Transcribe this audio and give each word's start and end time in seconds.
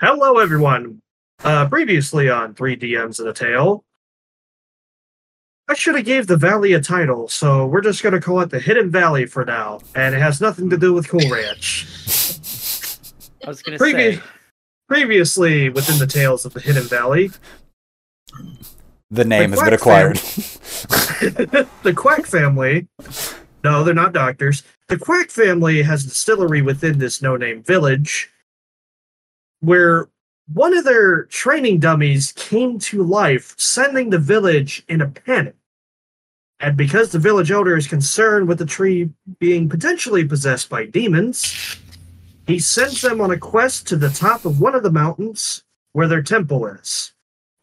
Hello, 0.00 0.38
everyone. 0.38 1.02
Uh, 1.44 1.68
previously 1.68 2.30
on 2.30 2.54
Three 2.54 2.74
DMs 2.74 3.18
and 3.18 3.28
a 3.28 3.34
Tale, 3.34 3.84
I 5.68 5.74
should 5.74 5.94
have 5.94 6.06
gave 6.06 6.26
the 6.26 6.38
valley 6.38 6.72
a 6.72 6.80
title, 6.80 7.28
so 7.28 7.66
we're 7.66 7.82
just 7.82 8.02
gonna 8.02 8.18
call 8.18 8.40
it 8.40 8.48
the 8.48 8.60
Hidden 8.60 8.90
Valley 8.90 9.26
for 9.26 9.44
now, 9.44 9.80
and 9.94 10.14
it 10.14 10.22
has 10.22 10.40
nothing 10.40 10.70
to 10.70 10.78
do 10.78 10.94
with 10.94 11.06
Cool 11.06 11.28
Ranch. 11.30 11.86
I 13.44 13.48
was 13.48 13.60
gonna 13.60 13.76
Previous, 13.76 14.16
say 14.16 14.22
previously, 14.88 15.68
within 15.68 15.98
the 15.98 16.06
tales 16.06 16.46
of 16.46 16.54
the 16.54 16.60
Hidden 16.60 16.84
Valley, 16.84 17.30
The 19.10 19.26
name 19.26 19.50
has 19.50 19.60
been 19.60 19.74
acquired. 19.74 20.16
the 21.82 21.92
Quack 21.94 22.24
family. 22.24 22.88
No, 23.62 23.84
they're 23.84 23.92
not 23.92 24.14
doctors. 24.14 24.62
The 24.88 24.96
Quack 24.96 25.28
family 25.28 25.82
has 25.82 26.06
a 26.06 26.08
distillery 26.08 26.62
within 26.62 26.98
this 26.98 27.20
no-name 27.20 27.62
village, 27.62 28.30
where 29.60 30.08
one 30.52 30.76
of 30.76 30.84
their 30.84 31.24
training 31.26 31.78
dummies 31.78 32.32
came 32.32 32.78
to 32.80 33.02
life, 33.02 33.54
sending 33.56 34.10
the 34.10 34.18
village 34.18 34.82
in 34.88 35.00
a 35.00 35.08
panic. 35.08 35.54
And 36.58 36.76
because 36.76 37.10
the 37.10 37.18
village 37.18 37.50
elder 37.50 37.76
is 37.76 37.86
concerned 37.86 38.46
with 38.48 38.58
the 38.58 38.66
tree 38.66 39.10
being 39.38 39.68
potentially 39.68 40.24
possessed 40.24 40.68
by 40.68 40.86
demons, 40.86 41.76
he 42.46 42.58
sends 42.58 43.00
them 43.00 43.20
on 43.20 43.30
a 43.30 43.38
quest 43.38 43.86
to 43.88 43.96
the 43.96 44.10
top 44.10 44.44
of 44.44 44.60
one 44.60 44.74
of 44.74 44.82
the 44.82 44.90
mountains 44.90 45.62
where 45.92 46.08
their 46.08 46.22
temple 46.22 46.66
is, 46.66 47.12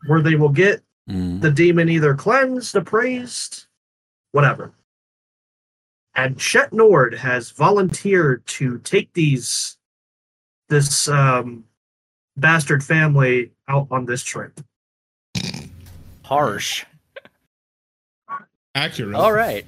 where 0.08 0.22
they 0.22 0.36
will 0.36 0.50
get 0.50 0.84
Mm. 1.10 1.40
the 1.40 1.52
demon 1.52 1.88
either 1.88 2.14
cleansed, 2.16 2.76
appraised, 2.76 3.68
whatever. 4.34 4.74
And 6.16 6.38
Chet 6.38 6.74
Nord 6.74 7.14
has 7.14 7.52
volunteered 7.52 8.46
to 8.48 8.80
take 8.80 9.14
these 9.14 9.78
this 10.68 11.08
um, 11.08 11.64
bastard 12.38 12.84
family 12.84 13.52
out 13.68 13.88
on 13.92 14.06
this 14.06 14.24
trip. 14.24 14.60
harsh. 16.24 16.86
Accurate. 18.76 19.16
All 19.16 19.34
right. 19.34 19.66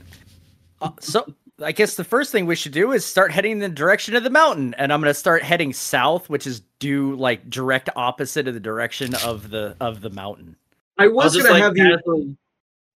Uh, 0.82 0.92
so 1.00 1.34
I 1.62 1.72
guess 1.72 1.96
the 1.96 2.04
first 2.04 2.32
thing 2.32 2.46
we 2.46 2.56
should 2.56 2.72
do 2.72 2.92
is 2.92 3.06
start 3.06 3.32
heading 3.32 3.54
in 3.54 3.60
the 3.60 3.70
direction 3.70 4.16
of 4.16 4.24
the 4.24 4.30
mountain, 4.30 4.74
and 4.76 4.94
I'm 4.94 5.02
gonna 5.02 5.14
start 5.14 5.44
heading 5.44 5.74
south, 5.74 6.30
which 6.30 6.46
is 6.48 6.62
due 6.80 7.16
like 7.16 7.50
direct 7.50 7.90
opposite 7.96 8.48
of 8.48 8.54
the 8.54 8.60
direction 8.60 9.16
of 9.16 9.50
the 9.50 9.76
of 9.80 10.02
the 10.02 10.10
mountain. 10.10 10.56
I 10.98 11.08
was 11.08 11.34
just 11.34 11.48
gonna 11.48 11.60
like 11.60 11.64
have 11.64 11.78
you. 11.78 12.38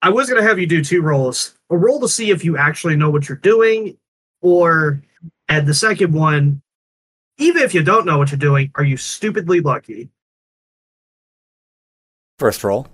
I 0.02 0.10
was 0.10 0.30
gonna 0.30 0.44
have 0.44 0.60
you 0.60 0.68
do 0.68 0.84
two 0.84 1.02
rolls: 1.02 1.56
a 1.70 1.78
roll 1.78 2.00
to 2.02 2.08
see 2.08 2.30
if 2.30 2.46
you 2.46 2.58
actually 2.58 2.96
know 2.96 3.10
what 3.10 3.28
you're 3.28 3.38
doing, 3.38 3.98
or 4.42 5.02
and 5.50 5.68
the 5.68 5.74
second 5.74 6.14
one, 6.14 6.62
even 7.38 7.62
if 7.64 7.74
you 7.74 7.84
don't 7.84 8.06
know 8.06 8.18
what 8.18 8.32
you're 8.32 8.38
doing, 8.40 8.72
are 8.76 8.84
you 8.84 8.98
stupidly 8.98 9.60
lucky? 9.60 10.10
First 12.40 12.64
roll. 12.64 12.88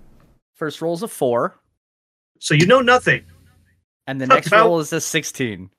First 0.54 0.80
roll 0.82 0.94
is 0.94 1.02
a 1.02 1.08
four, 1.08 1.56
So 2.38 2.54
you 2.54 2.66
know 2.66 2.80
nothing. 2.80 3.24
and 4.06 4.20
the 4.20 4.26
next 4.26 4.48
About- 4.48 4.66
roll 4.66 4.80
is 4.80 4.92
a 4.92 5.00
sixteen. 5.00 5.70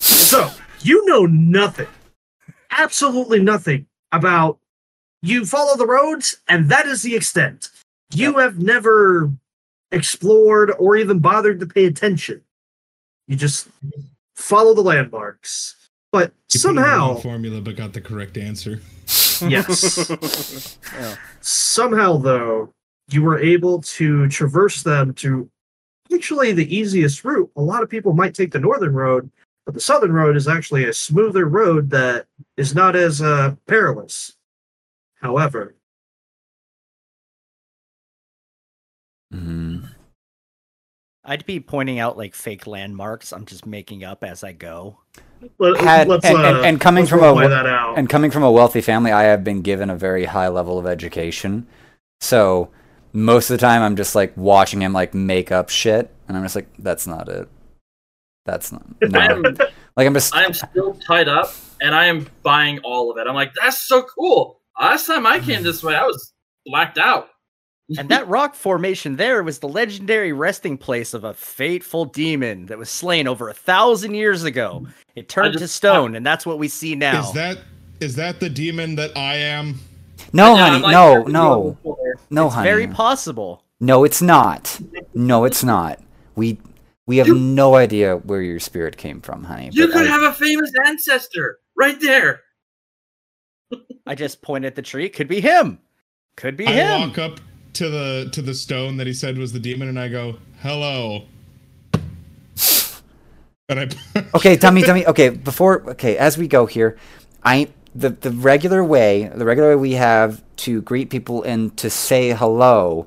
So 0.00 0.50
you 0.80 1.04
know 1.06 1.26
nothing, 1.26 1.88
absolutely 2.70 3.40
nothing 3.42 3.86
about. 4.12 4.58
You 5.22 5.44
follow 5.44 5.76
the 5.76 5.86
roads, 5.86 6.36
and 6.48 6.70
that 6.70 6.86
is 6.86 7.02
the 7.02 7.14
extent. 7.14 7.68
You 8.12 8.38
have 8.38 8.58
never 8.58 9.30
explored 9.92 10.70
or 10.78 10.96
even 10.96 11.18
bothered 11.18 11.60
to 11.60 11.66
pay 11.66 11.84
attention. 11.84 12.42
You 13.28 13.36
just 13.36 13.68
follow 14.34 14.72
the 14.74 14.80
landmarks. 14.82 15.76
But 16.12 16.22
You 16.22 16.30
put 16.30 16.52
the 16.52 16.58
somehow, 16.58 17.14
formula, 17.16 17.60
but 17.60 17.76
got 17.76 17.92
the 17.92 18.00
correct 18.00 18.36
answer. 18.36 18.80
yes, 19.40 20.10
Yeah. 20.94 21.16
somehow 21.40 22.16
though, 22.18 22.72
you 23.10 23.22
were 23.22 23.38
able 23.38 23.80
to 23.82 24.28
traverse 24.28 24.82
them 24.82 25.14
to 25.14 25.48
actually 26.12 26.52
the 26.52 26.74
easiest 26.76 27.24
route. 27.24 27.50
A 27.56 27.62
lot 27.62 27.82
of 27.82 27.88
people 27.88 28.12
might 28.12 28.34
take 28.34 28.50
the 28.50 28.58
northern 28.58 28.92
road, 28.92 29.30
but 29.66 29.74
the 29.74 29.80
southern 29.80 30.12
road 30.12 30.36
is 30.36 30.48
actually 30.48 30.84
a 30.84 30.92
smoother 30.92 31.46
road 31.46 31.90
that 31.90 32.26
is 32.56 32.74
not 32.74 32.96
as 32.96 33.22
uh, 33.22 33.54
perilous. 33.66 34.36
However, 35.20 35.74
Mhm. 39.32 39.88
I'd 41.24 41.46
be 41.46 41.60
pointing 41.60 42.00
out 42.00 42.16
like 42.16 42.34
fake 42.34 42.66
landmarks. 42.66 43.32
I'm 43.32 43.44
just 43.46 43.64
making 43.64 44.02
up 44.02 44.24
as 44.24 44.42
I 44.42 44.50
go. 44.52 44.98
Let, 45.58 45.80
Had- 45.80 46.08
and- 46.10 46.24
uh, 46.24 46.62
and 46.64 46.80
coming 46.80 47.06
from 47.06 47.20
a-. 47.22 47.94
And 47.96 48.08
coming 48.08 48.30
from 48.30 48.42
a 48.42 48.50
wealthy 48.50 48.80
family, 48.80 49.12
I 49.12 49.24
have 49.24 49.44
been 49.44 49.62
given 49.62 49.90
a 49.90 49.96
very 49.96 50.24
high 50.26 50.48
level 50.48 50.78
of 50.78 50.86
education. 50.86 51.66
So 52.20 52.70
most 53.12 53.50
of 53.50 53.58
the 53.58 53.60
time, 53.66 53.82
I'm 53.82 53.96
just 53.96 54.14
like 54.14 54.36
watching 54.36 54.82
him 54.82 54.92
like 54.92 55.14
make 55.14 55.50
up 55.50 55.68
shit, 55.68 56.10
and 56.28 56.36
I'm 56.36 56.42
just 56.42 56.54
like, 56.56 56.68
that's 56.78 57.06
not 57.06 57.28
it. 57.28 57.48
That's 58.46 58.72
not. 58.72 58.82
No. 59.02 59.42
like 59.96 60.06
I'm 60.06 60.14
just. 60.14 60.34
I 60.34 60.44
am 60.44 60.52
still 60.52 60.94
tied 60.94 61.28
up, 61.28 61.52
and 61.80 61.94
I 61.94 62.06
am 62.06 62.28
buying 62.42 62.78
all 62.84 63.10
of 63.10 63.18
it. 63.18 63.26
I'm 63.26 63.34
like, 63.34 63.52
that's 63.60 63.78
so 63.86 64.02
cool. 64.02 64.60
Last 64.80 65.06
time 65.06 65.26
I 65.26 65.40
came 65.40 65.62
this 65.62 65.82
way, 65.82 65.94
I 65.94 66.04
was 66.04 66.32
blacked 66.66 66.98
out. 66.98 67.28
And 67.98 68.08
that 68.08 68.28
rock 68.28 68.54
formation 68.54 69.16
there 69.16 69.42
was 69.42 69.58
the 69.58 69.68
legendary 69.68 70.32
resting 70.32 70.78
place 70.78 71.12
of 71.14 71.24
a 71.24 71.34
fateful 71.34 72.04
demon 72.04 72.66
that 72.66 72.78
was 72.78 72.88
slain 72.90 73.26
over 73.26 73.48
a 73.48 73.54
thousand 73.54 74.14
years 74.14 74.44
ago. 74.44 74.86
It 75.16 75.28
turned 75.28 75.54
to 75.54 75.58
just- 75.58 75.74
stone, 75.76 76.14
and 76.14 76.24
that's 76.24 76.46
what 76.46 76.58
we 76.58 76.68
see 76.68 76.94
now. 76.94 77.20
Is 77.26 77.32
that 77.32 77.58
is 78.00 78.16
that 78.16 78.40
the 78.40 78.48
demon 78.48 78.94
that 78.96 79.16
I 79.16 79.36
am? 79.36 79.80
No, 80.32 80.54
Yeah, 80.54 80.68
honey. 80.68 80.82
Like, 80.84 80.92
no, 80.92 81.22
no, 81.24 81.78
no, 82.30 82.46
it's 82.46 82.54
honey. 82.54 82.68
very 82.68 82.86
possible. 82.86 83.64
no, 83.80 84.04
it's 84.04 84.22
not. 84.22 84.78
No, 85.14 85.44
it's 85.44 85.64
not. 85.64 85.98
We 86.36 86.58
we 87.06 87.16
have 87.16 87.28
no 87.28 87.74
idea 87.74 88.16
where 88.18 88.40
your 88.40 88.60
spirit 88.60 88.96
came 88.96 89.20
from, 89.20 89.42
honey. 89.44 89.70
You 89.72 89.88
could 89.88 90.06
I- 90.06 90.10
have 90.10 90.22
a 90.22 90.32
famous 90.32 90.70
ancestor 90.86 91.58
right 91.76 92.00
there. 92.00 92.40
I 94.06 94.14
just 94.14 94.42
point 94.42 94.64
at 94.64 94.74
the 94.74 94.82
tree. 94.82 95.04
It 95.06 95.14
could 95.14 95.28
be 95.28 95.40
him. 95.40 95.78
Could 96.36 96.56
be 96.56 96.66
I 96.66 96.72
him. 96.72 97.08
walk 97.08 97.18
up 97.18 97.40
to 97.74 97.88
the 97.88 98.28
to 98.32 98.42
the 98.42 98.54
stone 98.54 98.96
that 98.96 99.06
he 99.06 99.12
said 99.12 99.38
was 99.38 99.52
the 99.52 99.58
demon, 99.58 99.88
and 99.88 99.98
I 99.98 100.08
go, 100.08 100.36
"Hello." 100.60 101.26
And 103.68 103.80
I 103.80 103.88
okay, 104.34 104.56
dummy, 104.56 104.82
dummy. 104.82 105.06
Okay, 105.06 105.28
before 105.30 105.90
okay, 105.90 106.16
as 106.16 106.36
we 106.36 106.48
go 106.48 106.66
here, 106.66 106.98
I 107.44 107.68
the 107.94 108.10
the 108.10 108.30
regular 108.30 108.82
way, 108.84 109.30
the 109.34 109.44
regular 109.44 109.70
way 109.70 109.76
we 109.76 109.92
have 109.92 110.42
to 110.56 110.82
greet 110.82 111.10
people 111.10 111.42
and 111.42 111.76
to 111.78 111.88
say 111.88 112.30
hello 112.30 113.06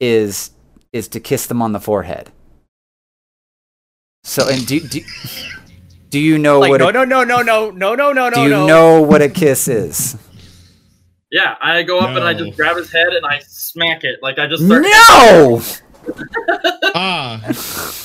is 0.00 0.50
is 0.92 1.08
to 1.08 1.20
kiss 1.20 1.46
them 1.46 1.62
on 1.62 1.72
the 1.72 1.80
forehead. 1.80 2.30
So, 4.24 4.48
and 4.48 4.66
do 4.66 4.80
do, 4.80 5.00
do 6.10 6.18
you 6.18 6.38
know 6.38 6.60
Like 6.60 6.70
what 6.70 6.78
no, 6.78 6.88
a, 6.88 6.92
no, 6.92 7.04
no, 7.04 7.24
no, 7.24 7.42
no, 7.42 7.70
no, 7.70 7.94
no, 7.94 8.12
no, 8.12 8.30
do 8.30 8.36
no, 8.36 8.42
you 8.42 8.50
no. 8.50 8.66
know 8.66 9.02
what 9.02 9.22
a 9.22 9.28
kiss 9.28 9.68
is? 9.68 10.16
Yeah, 11.32 11.56
I 11.62 11.82
go 11.82 11.98
up 11.98 12.10
and 12.14 12.22
I 12.24 12.34
just 12.34 12.56
grab 12.56 12.76
his 12.76 12.92
head 12.92 13.08
and 13.08 13.24
I 13.26 13.38
smack 13.40 14.04
it. 14.04 14.22
Like 14.22 14.38
I 14.38 14.46
just 14.46 14.64
start. 14.66 14.82
No, 14.82 15.62
ah, 16.94 17.40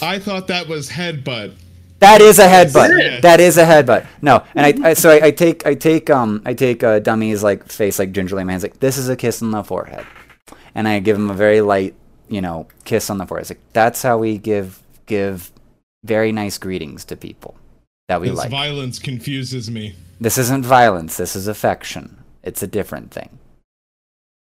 I 0.01 0.17
thought 0.19 0.47
that 0.47 0.67
was 0.67 0.89
headbutt. 0.89 1.53
that 1.99 2.21
is 2.21 2.39
a 2.39 2.47
headbutt. 2.47 2.97
it? 2.99 3.21
That 3.21 3.39
is 3.41 3.57
a 3.57 3.65
headbutt. 3.65 4.07
No, 4.21 4.43
and 4.55 4.65
I, 4.85 4.89
I 4.89 4.93
so 4.93 5.09
I, 5.09 5.25
I 5.25 5.31
take 5.31 5.65
I 5.65 5.73
take 5.73 6.09
um 6.09 6.41
I 6.45 6.53
take 6.53 6.83
uh, 6.83 6.99
dummy's 6.99 7.43
like 7.43 7.67
face 7.69 7.99
like 7.99 8.13
gingerly. 8.13 8.43
My 8.45 8.53
hands 8.53 8.63
like 8.63 8.79
this 8.79 8.97
is 8.97 9.09
a 9.09 9.15
kiss 9.17 9.41
on 9.41 9.51
the 9.51 9.63
forehead, 9.63 10.05
and 10.73 10.87
I 10.87 10.99
give 10.99 11.17
him 11.17 11.29
a 11.29 11.33
very 11.33 11.59
light 11.61 11.95
you 12.29 12.39
know 12.41 12.67
kiss 12.85 13.09
on 13.09 13.17
the 13.17 13.25
forehead. 13.25 13.41
It's 13.43 13.49
like 13.51 13.73
that's 13.73 14.01
how 14.03 14.17
we 14.17 14.37
give 14.37 14.81
give 15.05 15.51
very 16.05 16.31
nice 16.31 16.57
greetings 16.57 17.03
to 17.05 17.17
people 17.17 17.55
that 18.07 18.21
we 18.21 18.29
This 18.29 18.37
like. 18.37 18.51
violence 18.51 18.99
confuses 18.99 19.69
me. 19.69 19.95
this 20.21 20.37
isn't 20.37 20.63
violence. 20.65 21.17
This 21.17 21.35
is 21.35 21.47
affection. 21.49 22.23
It's 22.47 22.63
a 22.63 22.67
different 22.67 23.11
thing. 23.11 23.37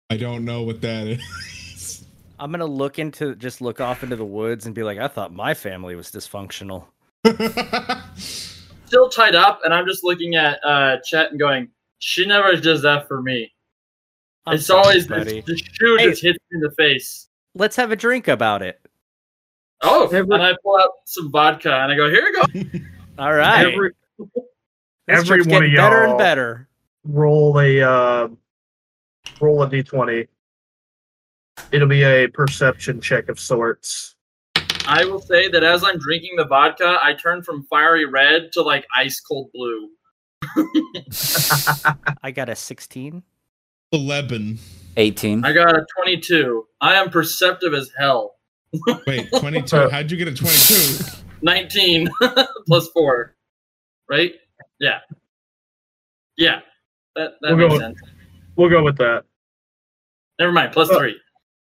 I 0.09 0.17
don't 0.17 0.43
know 0.43 0.63
what 0.63 0.81
that 0.81 1.07
is. 1.07 2.05
I'm 2.37 2.51
gonna 2.51 2.65
look 2.65 2.99
into 2.99 3.35
just 3.35 3.61
look 3.61 3.79
off 3.79 4.03
into 4.03 4.17
the 4.17 4.25
woods 4.25 4.65
and 4.65 4.75
be 4.75 4.83
like, 4.83 4.97
I 4.97 5.07
thought 5.07 5.33
my 5.33 5.53
family 5.53 5.95
was 5.95 6.11
dysfunctional. 6.11 6.83
Still 8.17 9.07
tied 9.09 9.33
up, 9.33 9.61
and 9.63 9.73
I'm 9.73 9.87
just 9.87 10.03
looking 10.03 10.35
at 10.35 10.59
uh, 10.65 10.97
Chet 11.05 11.31
and 11.31 11.39
going, 11.39 11.69
"She 11.99 12.25
never 12.25 12.53
does 12.57 12.81
that 12.81 13.07
for 13.07 13.21
me. 13.21 13.53
I'm 14.45 14.55
it's 14.55 14.65
sorry, 14.65 14.81
always 14.81 15.07
the, 15.07 15.15
buddy. 15.15 15.41
the 15.41 15.55
shoe 15.57 15.95
Hey. 15.97 16.09
just 16.09 16.21
hits 16.21 16.37
me 16.51 16.57
in 16.57 16.59
the 16.59 16.71
face." 16.71 17.29
Let's 17.55 17.77
have 17.77 17.91
a 17.91 17.95
drink 17.95 18.27
about 18.27 18.61
it. 18.61 18.81
Oh, 19.81 20.07
Every- 20.07 20.35
and 20.35 20.43
I 20.43 20.53
pull 20.61 20.75
out 20.77 20.89
some 21.05 21.31
vodka 21.31 21.73
and 21.73 21.93
I 21.93 21.95
go, 21.95 22.09
"Here 22.09 22.27
you 22.27 22.33
go." 22.33 22.79
All 23.23 23.33
right. 23.33 23.65
every 23.71 23.91
This 24.19 24.27
every 25.07 25.25
trip's 25.25 25.47
one 25.47 25.63
of 25.63 25.69
getting 25.69 25.75
better 25.77 26.03
and 26.03 26.17
better. 26.17 26.67
Roll 27.05 27.59
a 27.59 27.81
uh, 27.81 28.27
roll 29.39 29.63
a 29.63 29.69
d20. 29.69 30.27
It'll 31.71 31.87
be 31.87 32.03
a 32.03 32.27
perception 32.27 32.99
check 32.99 33.29
of 33.29 33.39
sorts. 33.39 34.15
I 34.87 35.05
will 35.05 35.21
say 35.21 35.47
that 35.49 35.63
as 35.63 35.83
I'm 35.83 35.97
drinking 35.97 36.35
the 36.35 36.45
vodka, 36.45 36.99
I 37.01 37.13
turn 37.13 37.41
from 37.41 37.63
fiery 37.63 38.05
red 38.05 38.51
to 38.53 38.61
like 38.61 38.85
ice 38.95 39.19
cold 39.19 39.49
blue. 39.53 39.89
I 42.23 42.31
got 42.31 42.49
a 42.49 42.55
16. 42.55 43.23
Eleven. 43.91 44.59
18. 44.97 45.43
I 45.43 45.53
got 45.53 45.75
a 45.75 45.85
22. 46.01 46.67
I 46.81 46.95
am 46.95 47.09
perceptive 47.09 47.73
as 47.73 47.89
hell. 47.97 48.35
Wait, 49.07 49.29
twenty-two. 49.37 49.89
How'd 49.89 50.11
you 50.11 50.17
get 50.17 50.27
a 50.27 50.33
twenty-two? 50.33 51.05
19 51.41 52.09
plus 52.67 52.89
4. 52.89 53.35
Right? 54.09 54.33
Yeah. 54.79 54.99
Yeah. 56.37 56.61
That, 57.15 57.31
that 57.41 57.55
We'll 57.55 57.67
makes 57.69 57.73
go- 57.73 57.79
sense. 57.79 57.99
We'll 58.55 58.69
go 58.69 58.83
with 58.83 58.97
that. 58.97 59.23
Never 60.39 60.51
mind. 60.51 60.71
Plus 60.73 60.89
Oh. 60.91 60.97
3. 60.99 61.15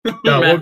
No, 0.25 0.39
we'll, 0.42 0.59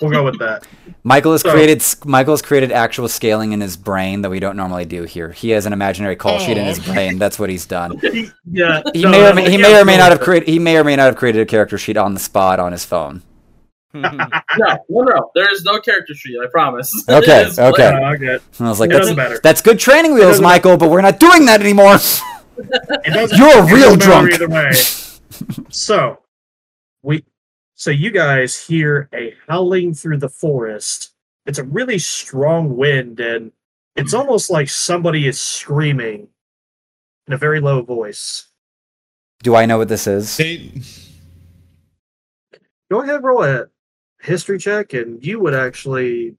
we'll 0.00 0.10
go 0.10 0.24
with 0.24 0.38
that. 0.38 0.66
Michael 1.04 1.32
has 1.32 1.42
So- 1.42 1.50
created 1.52 1.84
Michael 2.06 2.32
has 2.32 2.40
created 2.42 2.72
actual 2.72 3.08
scaling 3.08 3.52
in 3.52 3.60
his 3.60 3.76
brain 3.76 4.22
that 4.22 4.30
we 4.30 4.40
don't 4.40 4.56
normally 4.56 4.84
do 4.86 5.02
here. 5.02 5.30
He 5.32 5.50
has 5.50 5.66
an 5.66 5.72
imaginary 5.72 6.16
call 6.16 6.38
sheet 6.38 6.56
in 6.56 6.64
his 6.64 6.78
brain. 6.78 7.18
That's 7.18 7.38
what 7.38 7.50
he's 7.50 7.66
done. 7.66 8.00
Yeah. 8.52 8.82
He 8.94 9.02
no, 9.02 9.10
may 9.10 9.30
or 9.30 9.34
may, 9.34 9.50
he 9.50 9.56
may 9.58 9.78
or 9.80 9.84
may 9.84 9.96
not 9.98 10.10
have 10.10 10.20
created 10.20 10.48
he 10.48 10.58
may 10.58 10.76
or 10.76 10.84
may 10.84 10.96
not 10.96 11.04
have 11.06 11.16
created 11.16 11.40
a 11.42 11.46
character 11.46 11.78
sheet 11.78 11.96
on 11.96 12.14
the 12.14 12.20
spot 12.20 12.58
on 12.60 12.72
his 12.72 12.84
phone. 12.84 13.22
no, 13.94 14.08
no, 14.08 14.78
no. 14.88 15.30
There 15.34 15.52
is 15.52 15.62
no 15.64 15.80
character 15.80 16.14
sheet. 16.14 16.38
I 16.42 16.46
promise. 16.50 16.92
Okay, 17.08 17.46
okay. 17.48 17.50
that. 17.56 17.58
Uh, 17.58 18.12
okay. 18.14 18.38
I 18.60 18.68
was 18.68 18.78
like, 18.80 18.88
It 18.90 18.92
that's, 18.94 19.00
doesn't 19.02 19.16
matter. 19.16 19.40
that's 19.42 19.60
good 19.60 19.78
training 19.78 20.14
wheels, 20.14 20.26
doesn't- 20.32 20.42
Michael, 20.44 20.76
but 20.76 20.90
we're 20.90 21.00
not 21.00 21.18
doing 21.20 21.44
that 21.46 21.60
anymore. 21.60 21.96
It 23.04 23.12
doesn't- 23.14 23.38
You're 23.38 23.58
a 23.58 23.66
real 23.74 23.96
drunk. 23.96 24.32
Either 24.32 24.48
way. 24.48 24.72
so, 25.70 26.18
we, 27.02 27.24
so 27.74 27.90
you 27.90 28.10
guys 28.10 28.58
hear 28.66 29.08
a 29.14 29.34
howling 29.48 29.94
through 29.94 30.18
the 30.18 30.28
forest. 30.28 31.10
It's 31.46 31.58
a 31.58 31.64
really 31.64 31.98
strong 31.98 32.76
wind, 32.76 33.18
and 33.20 33.52
it's 33.96 34.14
almost 34.14 34.50
like 34.50 34.68
somebody 34.68 35.26
is 35.26 35.40
screaming 35.40 36.28
in 37.26 37.32
a 37.32 37.38
very 37.38 37.60
low 37.60 37.82
voice. 37.82 38.46
Do 39.42 39.54
I 39.56 39.64
know 39.66 39.78
what 39.78 39.88
this 39.88 40.06
is? 40.06 40.36
They, 40.36 40.70
Go 42.90 43.02
ahead, 43.02 43.22
roll 43.22 43.44
a 43.44 43.66
history 44.20 44.58
check, 44.58 44.92
and 44.94 45.24
you 45.24 45.38
would 45.40 45.54
actually 45.54 46.36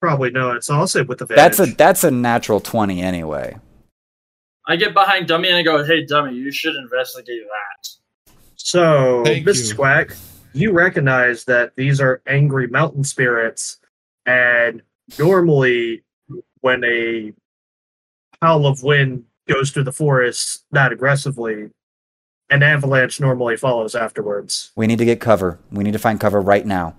probably 0.00 0.30
know 0.30 0.50
it. 0.50 0.64
So 0.64 0.74
I'll 0.74 0.86
say 0.88 1.02
with 1.02 1.18
the 1.18 1.26
That's 1.26 1.60
a 1.60 1.66
that's 1.66 2.02
a 2.04 2.10
natural 2.10 2.60
twenty 2.60 3.00
anyway. 3.00 3.56
I 4.66 4.76
get 4.76 4.94
behind 4.94 5.28
Dummy 5.28 5.48
and 5.48 5.56
I 5.58 5.62
go, 5.62 5.84
hey, 5.84 6.04
Dummy, 6.04 6.34
you 6.34 6.50
should 6.50 6.74
investigate 6.76 7.42
that. 7.44 7.88
So, 8.56 9.22
Thank 9.24 9.46
Mrs. 9.46 9.70
you. 9.70 9.74
Quack, 9.76 10.16
you 10.52 10.72
recognize 10.72 11.44
that 11.44 11.76
these 11.76 12.00
are 12.00 12.20
angry 12.26 12.66
mountain 12.66 13.04
spirits, 13.04 13.78
and 14.24 14.82
normally, 15.18 16.02
when 16.62 16.82
a 16.84 17.32
howl 18.42 18.66
of 18.66 18.82
wind 18.82 19.24
goes 19.48 19.70
through 19.70 19.84
the 19.84 19.92
forest 19.92 20.64
that 20.72 20.90
aggressively, 20.92 21.70
an 22.50 22.62
avalanche 22.62 23.20
normally 23.20 23.56
follows 23.56 23.94
afterwards. 23.94 24.72
We 24.74 24.86
need 24.88 24.98
to 24.98 25.04
get 25.04 25.20
cover. 25.20 25.58
We 25.70 25.84
need 25.84 25.92
to 25.92 25.98
find 26.00 26.18
cover 26.18 26.40
right 26.40 26.66
now. 26.66 26.96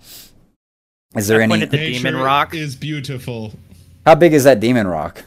Is 1.15 1.27
there 1.27 1.39
I 1.41 1.43
any? 1.43 1.51
pointed 1.51 1.71
the 1.71 1.77
nature 1.77 2.03
demon 2.03 2.15
rock. 2.21 2.53
is 2.53 2.75
beautiful. 2.77 3.53
How 4.05 4.15
big 4.15 4.33
is 4.33 4.45
that 4.45 4.59
demon 4.61 4.87
rock? 4.87 5.23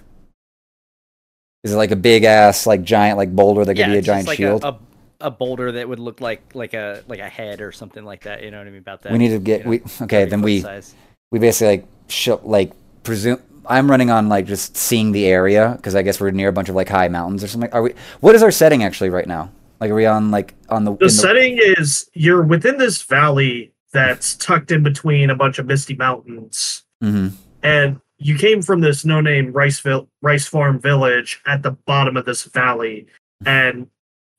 Is 1.63 1.73
it 1.73 1.77
like 1.77 1.91
a 1.91 1.97
big 1.97 2.25
ass, 2.25 2.67
like 2.67 2.83
giant, 2.83 3.19
like 3.19 3.35
boulder 3.35 3.65
that 3.65 3.75
could 3.75 3.79
yeah, 3.79 3.89
be 3.89 3.95
a 3.95 3.99
it's 3.99 4.07
just 4.07 4.15
giant 4.15 4.29
like 4.29 4.37
shield? 4.39 4.65
A, 4.65 4.69
a, 4.69 4.79
a 5.21 5.31
boulder 5.31 5.73
that 5.73 5.89
would 5.89 5.99
look 5.99 6.21
like 6.21 6.55
like 6.55 6.73
a 6.75 7.05
like 7.07 7.21
a 7.21 7.29
head 7.29 7.61
or 7.61 7.71
something 7.73 8.05
like 8.05 8.23
that. 8.23 8.43
You 8.43 8.51
know 8.51 8.59
what 8.59 8.67
I 8.67 8.71
mean 8.71 8.79
about 8.79 9.03
that? 9.03 9.13
we 9.13 9.19
need 9.19 9.29
to 9.31 9.39
get. 9.39 9.61
you 9.61 9.65
know, 9.65 9.71
we 9.71 9.83
okay. 10.03 10.25
Then 10.25 10.41
we 10.41 10.61
size. 10.61 10.95
we 11.31 11.39
basically 11.39 11.77
like 11.77 11.87
sh- 12.09 12.29
like 12.43 12.73
presume. 13.03 13.43
I'm 13.67 13.91
running 13.91 14.11
on 14.11 14.29
like 14.31 14.47
just 14.47 14.77
seeing 14.77 15.13
the 15.13 15.27
area 15.27 15.75
because 15.77 15.95
I 15.95 16.03
guess 16.03 16.19
we're 16.19 16.31
near 16.31 16.49
a 16.49 16.53
bunch 16.53 16.71
of 16.71 16.75
like 16.75 16.89
high 16.89 17.09
mountains 17.09 17.45
or 17.45 17.49
something. 17.49 17.71
Are 17.73 17.83
we? 17.83 17.95
What 18.21 18.35
is 18.35 18.43
our 18.43 18.51
setting 18.51 18.83
actually 18.83 19.11
right 19.11 19.27
now? 19.27 19.51
Like, 19.81 19.91
are 19.91 19.95
we 19.95 20.07
on 20.07 20.31
like 20.31 20.55
on 20.71 20.85
the? 20.85 20.97
The 20.97 21.05
in 21.05 21.11
setting 21.11 21.59
is 21.61 22.09
you're 22.15 22.43
within 22.43 22.79
this 22.79 23.03
valley 23.03 23.73
that's 23.93 24.35
tucked 24.37 24.71
in 24.71 24.83
between 24.83 25.29
a 25.29 25.35
bunch 25.35 25.59
of 25.59 25.67
misty 25.67 25.95
mountains. 25.95 26.85
Mhm. 27.03 27.33
and 27.63 28.01
you 28.23 28.37
came 28.37 28.61
from 28.63 28.81
this 28.81 29.05
no-name 29.05 29.51
rice 29.53 29.81
vil- 29.81 30.09
rice 30.23 30.47
farm 30.47 30.79
village 30.79 31.41
at 31.47 31.63
the 31.63 31.71
bottom 31.73 32.17
of 32.17 32.25
this 32.27 32.45
valley 32.45 33.07
and 33.47 33.87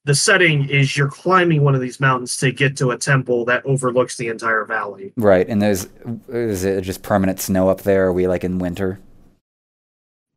the 0.06 0.16
setting 0.16 0.68
is 0.70 0.96
you're 0.98 1.08
climbing 1.10 1.64
one 1.64 1.76
of 1.76 1.82
these 1.82 2.00
mountains 2.00 2.36
to 2.38 2.52
get 2.52 2.76
to 2.78 2.92
a 2.92 2.98
temple 2.98 3.44
that 3.46 3.66
overlooks 3.66 4.18
the 4.18 4.28
entire 4.28 4.66
valley 4.66 5.12
Right, 5.18 5.48
and 5.50 5.62
there's 5.62 5.88
is 6.30 6.64
it 6.64 6.82
just 6.84 7.02
permanent 7.04 7.40
snow 7.40 7.70
up 7.70 7.82
there? 7.82 8.06
Are 8.08 8.14
we 8.14 8.28
like 8.28 8.44
in 8.44 8.60
winter? 8.60 9.00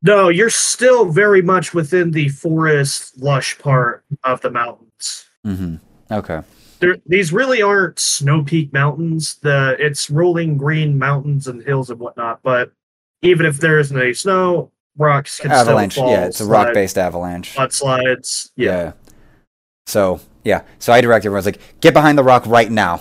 no 0.03 0.29
you're 0.29 0.51
still 0.51 1.07
very 1.07 1.41
much 1.43 1.73
within 1.75 2.11
the 2.11 2.29
forest 2.29 3.17
lush 3.23 3.59
part 3.59 4.05
of 4.25 4.41
the 4.41 4.51
mountains 4.51 5.27
Mm-hmm. 5.47 5.77
Okay. 6.11 6.41
there, 6.81 6.97
these 7.07 7.31
really 7.33 7.61
aren't 7.61 7.99
snow 7.99 8.43
peak 8.43 8.73
mountains 8.73 9.37
the 9.37 9.77
it's 9.79 10.09
rolling 10.11 10.57
green 10.57 10.99
mountains 10.99 11.47
and 11.49 11.63
hills 11.63 11.91
and 11.91 11.99
whatnot 12.01 12.41
but 12.43 12.73
even 13.25 13.47
if 13.47 13.59
there 13.59 13.79
isn't 13.79 13.99
any 14.01 14.15
snow 14.15 14.71
rocks 14.97 15.41
can 15.41 15.51
Avalanche. 15.51 15.93
still 15.95 16.05
fall 16.05 16.13
yeah, 16.13 16.27
it's 16.27 16.41
a 16.41 16.45
rock-based 16.47 16.97
avalanche. 16.99 17.55
mudslides 17.57 18.51
yeah. 18.57 18.71
Yeah. 18.71 18.93
So 19.87 20.21
yeah, 20.45 20.63
so 20.79 20.93
I 20.93 21.01
direct 21.01 21.25
everyone's 21.27 21.47
like, 21.47 21.61
get 21.81 21.95
behind 21.95 22.17
the 22.19 22.23
rock 22.25 22.47
right 22.47 22.71
now. 22.71 23.01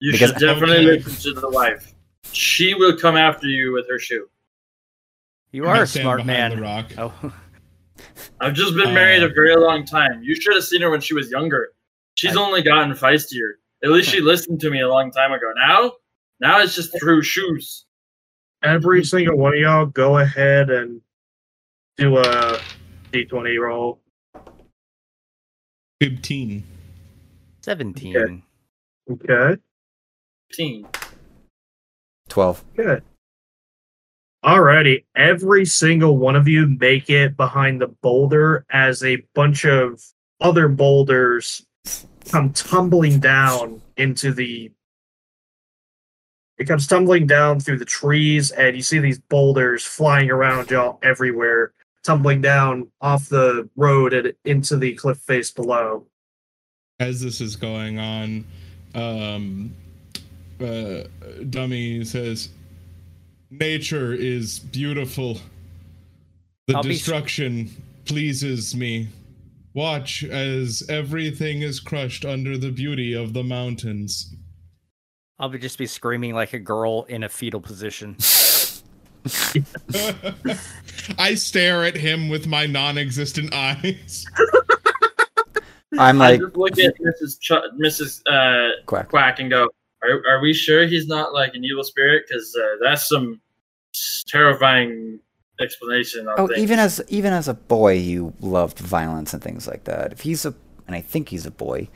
You 0.00 0.12
Because- 0.12 0.30
should 0.30 0.40
definitely 0.40 0.84
listen 0.84 1.34
to 1.34 1.40
the 1.40 1.48
wife. 1.50 1.92
She 2.32 2.74
will 2.74 2.96
come 2.96 3.16
after 3.16 3.46
you 3.46 3.72
with 3.72 3.88
her 3.88 3.98
shoe. 3.98 4.28
You 5.52 5.66
are 5.66 5.82
a 5.82 5.86
smart 5.86 6.24
man. 6.24 6.56
The 6.56 6.62
rock. 6.62 6.86
Oh, 6.98 7.32
I've 8.40 8.54
just 8.54 8.74
been 8.74 8.94
married 8.94 9.22
Uh, 9.22 9.26
a 9.26 9.32
very 9.32 9.54
long 9.56 9.84
time. 9.84 10.22
You 10.22 10.34
should 10.34 10.54
have 10.54 10.64
seen 10.64 10.80
her 10.82 10.90
when 10.90 11.00
she 11.00 11.14
was 11.14 11.30
younger. 11.30 11.72
She's 12.14 12.36
I- 12.36 12.40
only 12.40 12.62
gotten 12.62 12.92
feistier. 12.94 13.52
At 13.84 13.90
least 13.90 14.10
she 14.10 14.20
listened 14.20 14.60
to 14.60 14.70
me 14.70 14.80
a 14.80 14.88
long 14.88 15.10
time 15.10 15.32
ago. 15.32 15.52
Now, 15.56 15.92
now 16.42 16.58
it's 16.60 16.74
just 16.74 16.98
through 17.00 17.22
shoes. 17.22 17.86
every 18.62 19.02
single 19.04 19.36
one 19.38 19.54
of 19.54 19.60
y'all 19.60 19.86
go 19.86 20.18
ahead 20.18 20.68
and 20.70 21.00
do 21.96 22.18
a 22.18 22.58
d20 23.12 23.58
roll. 23.60 24.00
Fifteen. 26.00 26.64
Seventeen. 27.62 28.42
Okay, 29.10 29.56
Team. 30.52 30.86
Twelve. 32.28 32.64
good. 32.74 33.02
Alrighty, 34.44 35.04
every 35.14 35.64
single 35.64 36.18
one 36.18 36.34
of 36.34 36.48
you 36.48 36.66
make 36.80 37.08
it 37.08 37.36
behind 37.36 37.80
the 37.80 37.86
boulder 38.02 38.66
as 38.70 39.04
a 39.04 39.18
bunch 39.34 39.64
of 39.64 40.02
other 40.40 40.66
boulders 40.68 41.64
come 42.28 42.52
tumbling 42.52 43.20
down 43.20 43.80
into 43.96 44.32
the. 44.32 44.72
It 46.62 46.68
comes 46.68 46.86
tumbling 46.86 47.26
down 47.26 47.58
through 47.58 47.78
the 47.78 47.84
trees, 47.84 48.52
and 48.52 48.76
you 48.76 48.82
see 48.82 49.00
these 49.00 49.18
boulders 49.18 49.84
flying 49.84 50.30
around 50.30 50.70
y'all 50.70 51.00
everywhere, 51.02 51.72
tumbling 52.04 52.40
down 52.40 52.86
off 53.00 53.28
the 53.28 53.68
road 53.74 54.14
and 54.14 54.32
into 54.44 54.76
the 54.76 54.94
cliff 54.94 55.18
face 55.18 55.50
below. 55.50 56.06
As 57.00 57.20
this 57.20 57.40
is 57.40 57.56
going 57.56 57.98
on, 57.98 58.44
um, 58.94 59.74
uh, 60.60 61.08
Dummy 61.50 62.04
says, 62.04 62.50
"Nature 63.50 64.12
is 64.12 64.60
beautiful. 64.60 65.40
The 66.68 66.76
I'll 66.76 66.84
be 66.84 66.90
destruction 66.90 67.70
pleases 68.04 68.76
me. 68.76 69.08
Watch 69.74 70.22
as 70.22 70.84
everything 70.88 71.62
is 71.62 71.80
crushed 71.80 72.24
under 72.24 72.56
the 72.56 72.70
beauty 72.70 73.14
of 73.14 73.32
the 73.32 73.42
mountains." 73.42 74.32
I'll 75.42 75.48
be 75.48 75.58
just 75.58 75.76
be 75.76 75.86
screaming 75.86 76.34
like 76.34 76.52
a 76.52 76.58
girl 76.60 77.02
in 77.08 77.24
a 77.24 77.28
fetal 77.28 77.60
position. 77.60 78.14
I 81.18 81.34
stare 81.34 81.84
at 81.84 81.96
him 81.96 82.28
with 82.28 82.46
my 82.46 82.66
non-existent 82.66 83.52
eyes. 83.52 84.24
I'm 85.98 86.22
I 86.22 86.28
like 86.30 86.40
just 86.40 86.56
look 86.56 86.78
at 86.78 86.94
Mrs. 87.00 87.40
Ch- 87.40 87.74
Mrs. 87.76 88.22
Uh, 88.30 88.82
quack. 88.86 89.08
Quack 89.08 89.40
and 89.40 89.50
go, 89.50 89.68
"Are 90.04 90.22
are 90.28 90.40
we 90.40 90.54
sure 90.54 90.86
he's 90.86 91.08
not 91.08 91.32
like 91.32 91.56
an 91.56 91.64
evil 91.64 91.82
spirit? 91.82 92.22
Because 92.28 92.56
uh, 92.56 92.76
that's 92.80 93.08
some 93.08 93.40
terrifying 94.28 95.18
explanation 95.60 96.28
on 96.28 96.34
Oh, 96.38 96.46
things." 96.46 96.60
even 96.60 96.78
as 96.78 97.02
even 97.08 97.32
as 97.32 97.48
a 97.48 97.54
boy, 97.54 97.94
you 97.94 98.32
loved 98.38 98.78
violence 98.78 99.34
and 99.34 99.42
things 99.42 99.66
like 99.66 99.82
that. 99.84 100.12
If 100.12 100.20
he's 100.20 100.46
a, 100.46 100.54
and 100.86 100.94
I 100.94 101.00
think 101.00 101.30
he's 101.30 101.46
a 101.46 101.50
boy, 101.50 101.88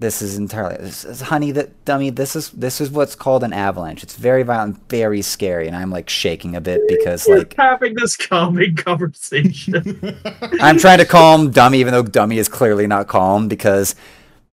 this 0.00 0.22
is 0.22 0.36
entirely, 0.36 0.76
this 0.76 1.04
is, 1.04 1.22
honey, 1.22 1.50
that 1.50 1.84
dummy. 1.84 2.10
This 2.10 2.36
is 2.36 2.50
this 2.50 2.80
is 2.80 2.88
what's 2.88 3.16
called 3.16 3.42
an 3.42 3.52
avalanche. 3.52 4.04
It's 4.04 4.14
very 4.14 4.44
violent, 4.44 4.88
very 4.88 5.22
scary, 5.22 5.66
and 5.66 5.76
I'm 5.76 5.90
like 5.90 6.08
shaking 6.08 6.54
a 6.54 6.60
bit 6.60 6.82
because 6.86 7.26
We're 7.26 7.38
like 7.38 7.54
having 7.54 7.94
this 7.94 8.16
calming 8.16 8.76
conversation. 8.76 10.16
I'm 10.60 10.78
trying 10.78 10.98
to 10.98 11.04
calm 11.04 11.50
dummy, 11.50 11.80
even 11.80 11.92
though 11.92 12.04
dummy 12.04 12.38
is 12.38 12.48
clearly 12.48 12.86
not 12.86 13.08
calm 13.08 13.48
because 13.48 13.94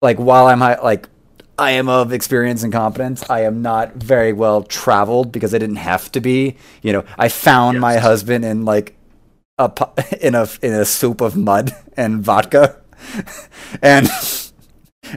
like 0.01 0.17
while 0.17 0.47
I'm 0.47 0.59
like. 0.59 1.09
I 1.55 1.69
am 1.69 1.87
of 1.87 2.11
experience 2.11 2.63
and 2.63 2.73
competence. 2.73 3.29
I 3.29 3.41
am 3.41 3.61
not 3.61 3.93
very 3.93 4.33
well 4.33 4.63
traveled 4.63 5.31
because 5.31 5.53
I 5.53 5.59
didn't 5.59 5.75
have 5.75 6.11
to 6.13 6.19
be. 6.19 6.57
You 6.81 6.93
know, 6.93 7.05
I 7.15 7.29
found 7.29 7.79
my 7.79 7.97
husband 7.97 8.43
in 8.43 8.65
like 8.65 8.95
a 9.59 9.71
in 10.19 10.33
a 10.33 10.47
in 10.63 10.73
a 10.73 10.83
soup 10.83 11.21
of 11.21 11.35
mud 11.35 11.71
and 11.95 12.23
vodka. 12.23 12.81
and 13.83 14.09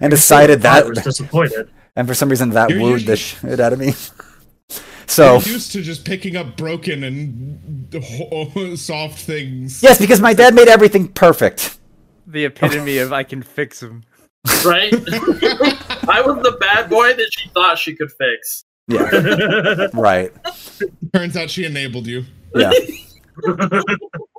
and 0.00 0.10
decided 0.10 0.58
I 0.66 0.80
that 0.80 0.88
was 0.88 1.02
disappointed. 1.02 1.70
and 1.96 2.06
for 2.06 2.14
some 2.14 2.28
reason 2.28 2.50
that 2.50 2.70
You're 2.70 2.80
wooed 2.80 3.06
the 3.06 3.16
shit 3.16 3.60
out 3.60 3.72
of 3.72 3.78
me. 3.78 3.92
So 5.08 5.34
You're 5.34 5.54
used 5.54 5.70
to 5.70 5.82
just 5.82 6.04
picking 6.04 6.34
up 6.36 6.56
broken 6.56 7.04
and 7.04 7.88
soft 8.78 9.20
things. 9.20 9.80
yes, 9.80 10.00
because 10.00 10.20
my 10.20 10.34
dad 10.34 10.52
made 10.52 10.66
everything 10.66 11.06
perfect. 11.06 11.78
The 12.26 12.46
epitome 12.46 12.98
of 12.98 13.12
I 13.12 13.22
can 13.22 13.40
fix 13.40 13.80
him. 13.80 14.02
right? 14.64 14.92
I 14.92 16.22
was 16.26 16.42
the 16.42 16.56
bad 16.60 16.90
boy 16.90 17.14
that 17.14 17.28
she 17.30 17.48
thought 17.50 17.78
she 17.78 17.94
could 17.94 18.10
fix. 18.10 18.64
Yeah, 18.88 19.86
right. 19.94 20.32
Turns 21.14 21.36
out 21.36 21.50
she 21.50 21.64
enabled 21.64 22.08
you. 22.08 22.24
Yeah, 22.54 22.72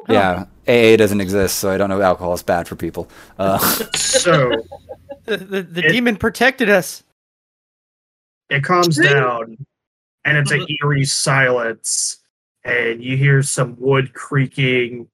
yeah. 0.10 0.46
AA 0.68 0.96
doesn't 0.98 1.22
exist, 1.22 1.58
so 1.60 1.70
I 1.70 1.78
don't 1.78 1.90
know 1.90 2.02
alcohol 2.02 2.34
is 2.34 2.44
bad 2.44 2.68
for 2.68 2.76
people. 2.76 3.08
Uh, 3.40 3.58
so 3.96 4.52
The, 5.28 5.38
the, 5.38 5.62
the 5.64 5.86
It- 5.86 5.92
demon 5.92 6.16
protected 6.18 6.70
us. 6.70 7.04
it 8.50 8.64
calms 8.64 8.96
down, 8.98 9.58
and 10.26 10.38
it's 10.38 10.52
an 10.52 10.66
eerie 10.82 11.04
silence, 11.06 12.18
and 12.64 13.04
you 13.04 13.18
hear 13.18 13.44
some 13.44 13.76
wood 13.78 14.14
creaking, 14.14 15.08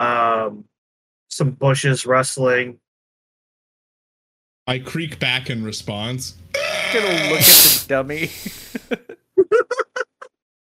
um, 0.00 0.64
some 1.28 1.52
bushes 1.52 2.04
rustling. 2.04 2.78
I 4.66 4.80
creak 4.80 5.18
back 5.20 5.48
in 5.50 5.62
response. 5.64 6.34
gonna 6.92 7.06
look 7.30 7.40
at 7.40 7.46
the 7.46 7.84
dummy. 7.88 8.30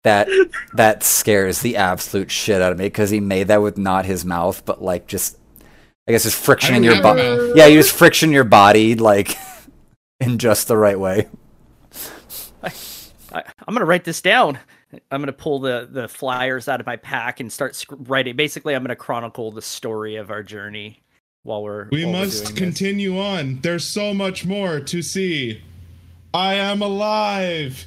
that 0.04 0.28
that 0.74 1.04
scares 1.04 1.62
the 1.62 1.78
absolute 1.78 2.32
shit 2.32 2.62
out 2.62 2.72
of 2.72 2.78
me 2.80 2.86
because 2.86 3.10
he 3.10 3.20
made 3.20 3.48
that 3.48 3.62
with 3.62 3.78
not 3.78 4.06
his 4.06 4.24
mouth, 4.26 4.64
but 4.66 4.82
like 4.84 5.08
just 5.08 5.38
I 6.08 6.12
guess 6.12 6.26
it's 6.26 6.36
friction 6.36 6.76
in 6.76 6.84
your 6.84 6.96
have 6.96 7.04
body. 7.04 7.52
Yeah, 7.56 7.68
you 7.68 7.80
just 7.80 7.96
friction 7.96 8.32
your 8.32 8.44
body 8.44 8.96
like 8.96 9.38
in 10.20 10.38
just 10.38 10.68
the 10.68 10.78
right 10.78 11.00
way. 11.00 11.28
I, 12.64 13.44
I'm 13.68 13.74
gonna 13.74 13.86
write 13.86 14.04
this 14.04 14.22
down. 14.22 14.60
I'm 15.10 15.22
gonna 15.22 15.32
pull 15.32 15.60
the 15.60 15.88
the 15.90 16.08
flyers 16.08 16.68
out 16.68 16.80
of 16.80 16.86
my 16.86 16.98
pack 16.98 17.40
and 17.40 17.52
start 17.52 17.76
sc- 17.76 17.92
writing. 17.92 18.36
Basically, 18.36 18.76
I'm 18.76 18.84
gonna 18.84 18.96
chronicle 18.96 19.52
the 19.52 19.62
story 19.62 20.18
of 20.18 20.32
our 20.32 20.44
journey 20.44 21.02
while 21.44 21.64
we're. 21.64 21.88
We 21.92 22.04
while 22.04 22.14
we're 22.14 22.20
must 22.20 22.44
doing 22.44 22.56
this. 22.56 22.60
continue 22.64 23.20
on. 23.20 23.60
There's 23.62 23.86
so 23.88 24.14
much 24.14 24.46
more 24.46 24.80
to 24.80 25.02
see. 25.02 25.62
I 26.34 26.56
am 26.56 26.82
alive. 26.82 27.86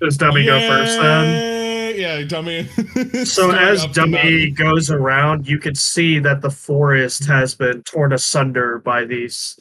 Does 0.00 0.16
Dummy 0.16 0.44
go 0.44 0.58
first 0.60 1.00
then? 1.00 1.73
Yay! 1.94 2.20
Yeah, 2.20 2.26
dummy. 2.26 2.68
So 3.24 3.50
as 3.50 3.86
Dummy 3.86 4.50
goes 4.50 4.90
around, 4.90 5.46
you 5.48 5.58
can 5.58 5.74
see 5.74 6.18
that 6.18 6.40
the 6.40 6.50
forest 6.50 7.24
has 7.26 7.54
been 7.54 7.82
torn 7.82 8.12
asunder 8.12 8.78
by 8.78 9.04
these 9.04 9.58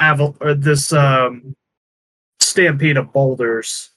aval- 0.00 0.36
or 0.40 0.54
this 0.54 0.92
um 0.92 1.54
stampede 2.40 2.96
of 2.96 3.12
boulders. 3.12 3.90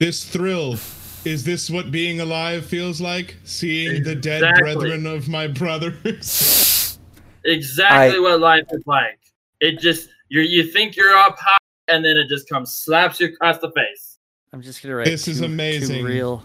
This 0.00 0.24
thrill. 0.24 0.76
Is 1.24 1.44
this 1.44 1.68
what 1.68 1.90
being 1.90 2.20
alive 2.20 2.64
feels 2.64 3.00
like? 3.00 3.36
Seeing 3.44 4.04
the 4.04 4.14
dead 4.14 4.54
brethren 4.58 5.06
of 5.06 5.28
my 5.28 5.46
brothers? 5.46 6.74
Exactly 7.44 8.16
I- 8.16 8.20
what 8.20 8.40
life 8.40 8.64
is 8.72 8.82
like. 8.86 9.18
It 9.60 9.78
just 9.78 10.08
you 10.28 10.40
you 10.42 10.64
think 10.64 10.96
you're 10.96 11.14
up 11.16 11.38
high, 11.38 11.56
and 11.86 12.04
then 12.04 12.16
it 12.16 12.28
just 12.28 12.48
comes 12.48 12.74
slaps 12.74 13.20
you 13.20 13.28
across 13.28 13.58
the 13.58 13.70
face. 13.70 14.07
I'm 14.52 14.62
just 14.62 14.82
gonna 14.82 14.94
write. 14.96 15.04
This 15.06 15.28
is 15.28 15.40
amazing. 15.40 15.98
Too 15.98 16.06
real. 16.06 16.42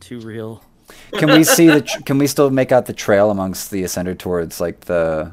Too 0.00 0.20
real. 0.20 0.62
Can 1.12 1.30
we 1.32 1.42
see 1.44 1.66
the? 1.66 1.80
Tr- 1.82 2.02
can 2.02 2.18
we 2.18 2.26
still 2.26 2.50
make 2.50 2.70
out 2.72 2.86
the 2.86 2.92
trail 2.92 3.30
amongst 3.30 3.70
the 3.70 3.82
ascender 3.82 4.16
towards 4.18 4.60
like 4.60 4.80
the? 4.82 5.32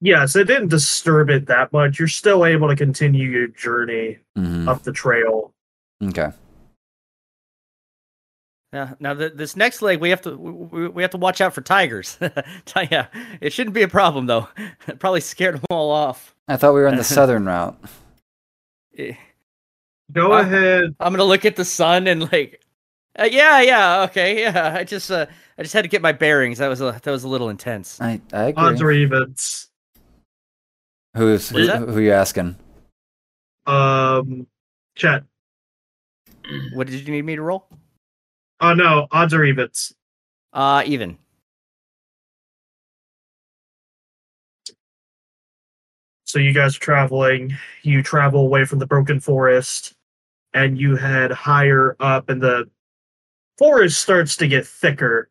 Yes, 0.00 0.36
it 0.36 0.44
didn't 0.44 0.68
disturb 0.68 1.30
it 1.30 1.46
that 1.46 1.72
much. 1.72 1.98
You're 1.98 2.08
still 2.08 2.44
able 2.44 2.68
to 2.68 2.76
continue 2.76 3.28
your 3.28 3.46
journey 3.48 4.18
Mhm. 4.36 4.68
up 4.68 4.82
the 4.82 4.92
trail. 4.92 5.52
Okay. 6.02 6.30
Yeah. 8.72 8.94
Now 9.00 9.14
th- 9.14 9.32
this 9.34 9.56
next 9.56 9.80
leg, 9.80 10.00
we 10.00 10.10
have 10.10 10.20
to 10.22 10.36
we, 10.36 10.88
we 10.88 11.02
have 11.02 11.12
to 11.12 11.16
watch 11.18 11.40
out 11.40 11.54
for 11.54 11.60
tigers. 11.62 12.18
yeah, 12.90 13.06
it 13.40 13.52
shouldn't 13.52 13.74
be 13.74 13.82
a 13.82 13.88
problem 13.88 14.26
though. 14.26 14.48
It 14.88 14.98
probably 14.98 15.20
scared 15.20 15.54
them 15.56 15.64
all 15.70 15.90
off. 15.90 16.34
I 16.48 16.56
thought 16.56 16.74
we 16.74 16.80
were 16.80 16.88
on 16.88 16.96
the 16.96 17.04
southern 17.18 17.46
route. 17.46 17.78
Go 20.12 20.32
Uh, 20.32 20.40
ahead. 20.40 20.94
I'm 21.00 21.12
gonna 21.12 21.24
look 21.24 21.44
at 21.44 21.56
the 21.56 21.64
sun 21.64 22.06
and 22.06 22.30
like, 22.32 22.62
uh, 23.18 23.24
yeah, 23.30 23.60
yeah, 23.60 24.02
okay, 24.04 24.40
yeah. 24.42 24.74
I 24.78 24.84
just 24.84 25.10
uh, 25.10 25.26
I 25.58 25.62
just 25.62 25.74
had 25.74 25.82
to 25.82 25.88
get 25.88 26.02
my 26.02 26.12
bearings. 26.12 26.58
That 26.58 26.68
was 26.68 26.80
a 26.80 26.98
that 27.02 27.10
was 27.10 27.24
a 27.24 27.28
little 27.28 27.48
intense. 27.48 28.00
I 28.00 28.20
I 28.32 28.52
Odds 28.56 28.80
or 28.80 28.92
evens. 28.92 29.68
Who's 31.16 31.48
who, 31.48 31.66
that- 31.66 31.80
who 31.80 32.00
you 32.00 32.12
asking? 32.12 32.56
Um, 33.66 34.46
chat. 34.94 35.24
What 36.74 36.86
did 36.86 37.04
you 37.04 37.12
need 37.12 37.22
me 37.24 37.34
to 37.34 37.42
roll? 37.42 37.66
Oh 38.60 38.74
no, 38.74 39.08
odds 39.10 39.34
or 39.34 39.44
evens. 39.44 39.92
Uh, 40.52 40.82
even. 40.86 41.18
So 46.24 46.38
you 46.38 46.52
guys 46.52 46.76
are 46.76 46.80
traveling. 46.80 47.56
You 47.82 48.02
travel 48.02 48.40
away 48.40 48.64
from 48.64 48.78
the 48.78 48.86
broken 48.86 49.20
forest, 49.20 49.94
and 50.56 50.78
you 50.78 50.96
head 50.96 51.30
higher 51.30 51.96
up, 52.00 52.30
and 52.30 52.42
the 52.42 52.68
forest 53.58 54.00
starts 54.00 54.38
to 54.38 54.48
get 54.48 54.66
thicker 54.66 55.28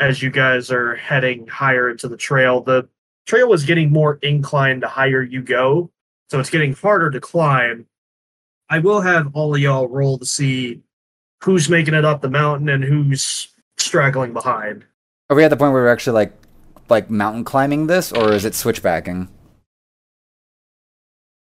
as 0.00 0.20
you 0.20 0.28
guys 0.28 0.72
are 0.72 0.96
heading 0.96 1.46
higher 1.46 1.88
into 1.88 2.08
the 2.08 2.16
trail. 2.16 2.60
The 2.62 2.88
trail 3.26 3.52
is 3.52 3.64
getting 3.64 3.92
more 3.92 4.18
inclined 4.22 4.82
the 4.82 4.88
higher 4.88 5.22
you 5.22 5.40
go, 5.40 5.92
so 6.30 6.40
it's 6.40 6.50
getting 6.50 6.74
harder 6.74 7.12
to 7.12 7.20
climb. 7.20 7.86
I 8.68 8.80
will 8.80 9.00
have 9.00 9.30
all 9.34 9.54
of 9.54 9.60
y'all 9.60 9.86
roll 9.86 10.18
to 10.18 10.26
see 10.26 10.82
who's 11.44 11.68
making 11.68 11.94
it 11.94 12.04
up 12.04 12.20
the 12.20 12.28
mountain 12.28 12.68
and 12.68 12.82
who's 12.82 13.54
straggling 13.76 14.32
behind. 14.32 14.84
Are 15.30 15.36
we 15.36 15.44
at 15.44 15.50
the 15.50 15.56
point 15.56 15.74
where 15.74 15.84
we're 15.84 15.92
actually 15.92 16.14
like 16.14 16.32
like 16.88 17.08
mountain 17.08 17.44
climbing 17.44 17.86
this, 17.86 18.10
or 18.10 18.32
is 18.32 18.44
it 18.44 18.56
switchbacking? 18.56 19.28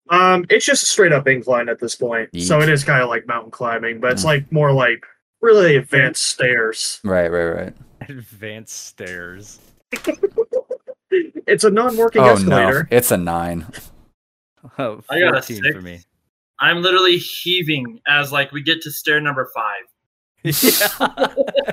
Um, 0.09 0.45
it's 0.49 0.65
just 0.65 0.83
a 0.83 0.85
straight 0.85 1.11
up 1.11 1.27
incline 1.27 1.69
at 1.69 1.79
this 1.79 1.95
point, 1.95 2.29
so 2.41 2.59
it 2.61 2.69
is 2.69 2.83
kind 2.83 3.01
of 3.01 3.09
like 3.09 3.27
mountain 3.27 3.51
climbing, 3.51 3.99
but 3.99 4.11
it's 4.13 4.21
Mm. 4.23 4.25
like 4.25 4.51
more 4.51 4.71
like 4.71 5.05
really 5.41 5.75
advanced 5.75 6.23
stairs. 6.23 6.99
Right, 7.03 7.29
right, 7.31 7.45
right. 7.49 7.73
Advanced 8.09 8.87
stairs. 8.87 9.59
It's 11.49 11.63
a 11.63 11.71
non-working 11.71 12.21
Oh 12.21 12.25
no, 12.25 12.31
escalator. 12.33 12.87
it's 12.91 13.11
a 13.11 13.17
nine. 13.17 13.65
Oh, 14.77 15.01
I 15.09 15.19
got 15.21 15.29
a 15.29 15.41
14 15.41 15.55
six. 15.63 15.75
for 15.75 15.81
me. 15.81 16.01
I'm 16.59 16.81
literally 16.81 17.17
heaving 17.17 18.01
as 18.05 18.33
like 18.33 18.51
we 18.51 18.61
get 18.61 18.81
to 18.81 18.91
stair 18.91 19.21
number 19.21 19.49
five. 19.55 19.83
yeah. 20.43 21.27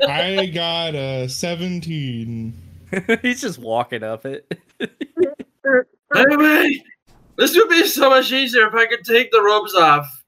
I 0.08 0.46
got 0.54 0.94
a 0.94 1.28
17. 1.28 2.54
He's 3.22 3.40
just 3.40 3.58
walking 3.58 4.04
up 4.04 4.24
it. 4.26 4.46
Anyway, 6.14 6.82
this 7.36 7.56
would 7.56 7.68
be 7.68 7.86
so 7.86 8.10
much 8.10 8.32
easier 8.32 8.66
if 8.66 8.74
I 8.74 8.86
could 8.86 9.04
take 9.04 9.30
the 9.30 9.42
ropes 9.42 9.74
off. 9.74 10.24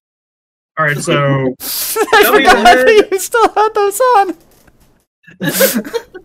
All 0.79 0.87
right, 0.87 0.99
so 0.99 1.55
I 1.61 2.23
Tell 2.23 2.35
forgot 2.35 2.65
that 2.65 3.09
you 3.11 3.19
still 3.19 3.49
had 3.49 3.75
those 3.75 4.01
on. 4.01 4.37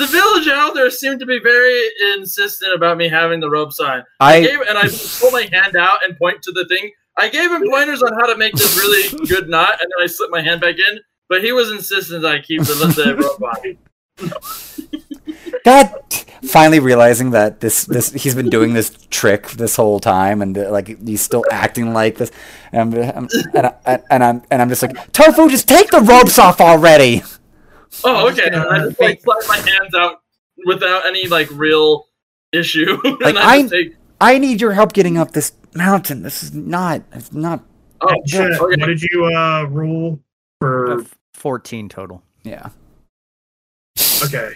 The 0.00 0.06
villager 0.06 0.52
elder 0.52 0.88
seemed 0.88 1.20
to 1.20 1.26
be 1.26 1.38
very 1.40 1.78
insistent 2.14 2.74
about 2.74 2.96
me 2.96 3.06
having 3.06 3.38
the 3.38 3.50
ropes 3.50 3.78
on. 3.80 4.02
I 4.18 4.36
I 4.36 4.40
gave, 4.40 4.60
and 4.60 4.78
I 4.78 4.88
pull 4.88 5.30
my 5.30 5.46
hand 5.52 5.76
out 5.76 6.02
and 6.02 6.16
point 6.16 6.40
to 6.44 6.52
the 6.52 6.64
thing. 6.68 6.90
I 7.18 7.28
gave 7.28 7.50
him 7.50 7.62
pointers 7.68 8.02
on 8.02 8.14
how 8.14 8.24
to 8.24 8.34
make 8.38 8.54
this 8.54 8.78
really 8.78 9.26
good 9.26 9.50
knot, 9.50 9.72
and 9.72 9.80
then 9.80 10.02
I 10.02 10.06
slip 10.06 10.30
my 10.30 10.40
hand 10.40 10.62
back 10.62 10.76
in. 10.76 11.00
But 11.28 11.44
he 11.44 11.52
was 11.52 11.70
insistent 11.70 12.22
that 12.22 12.32
I 12.32 12.38
keep 12.38 12.62
the, 12.62 12.74
the 12.74 13.14
rope 13.16 13.42
on. 13.42 14.79
God, 15.64 15.94
finally 16.42 16.80
realizing 16.80 17.30
that 17.30 17.60
this 17.60 17.84
this 17.84 18.12
he's 18.12 18.34
been 18.34 18.48
doing 18.50 18.74
this 18.74 18.90
trick 19.10 19.48
this 19.50 19.76
whole 19.76 20.00
time, 20.00 20.42
and 20.42 20.56
uh, 20.56 20.70
like 20.70 20.98
he's 21.06 21.20
still 21.20 21.44
acting 21.50 21.92
like 21.92 22.16
this, 22.16 22.30
and 22.72 22.94
I'm, 22.94 23.02
I'm 23.02 23.28
and, 23.54 23.66
I, 23.66 24.00
and 24.10 24.24
I'm 24.24 24.42
and 24.50 24.62
I'm 24.62 24.68
just 24.68 24.82
like 24.82 25.12
Tofu, 25.12 25.48
just 25.48 25.68
take 25.68 25.90
the 25.90 26.00
ropes 26.00 26.38
off 26.38 26.60
already. 26.60 27.22
Oh, 28.04 28.28
okay. 28.30 28.46
And 28.46 28.56
I 28.56 28.78
just 28.86 29.00
like 29.00 29.20
slide 29.22 29.42
my 29.48 29.56
hands 29.56 29.94
out 29.94 30.22
without 30.64 31.06
any 31.06 31.26
like 31.26 31.48
real 31.52 32.06
issue. 32.52 32.98
Like, 33.04 33.34
and 33.34 33.38
I 33.38 33.56
I- 33.56 33.62
take. 33.66 33.96
I 34.22 34.36
need 34.36 34.60
your 34.60 34.72
help 34.72 34.92
getting 34.92 35.16
up 35.16 35.32
this 35.32 35.52
mountain. 35.74 36.22
This 36.22 36.42
is 36.42 36.52
not. 36.52 37.02
It's 37.12 37.32
not. 37.32 37.64
Oh, 38.02 38.14
chat, 38.26 38.52
okay. 38.52 38.58
what 38.58 38.86
did 38.86 39.02
you 39.02 39.24
uh 39.26 39.64
rule 39.64 40.20
for? 40.60 41.00
Uh, 41.00 41.04
14 41.34 41.88
total. 41.88 42.22
Yeah. 42.42 42.68
Okay, 44.22 44.52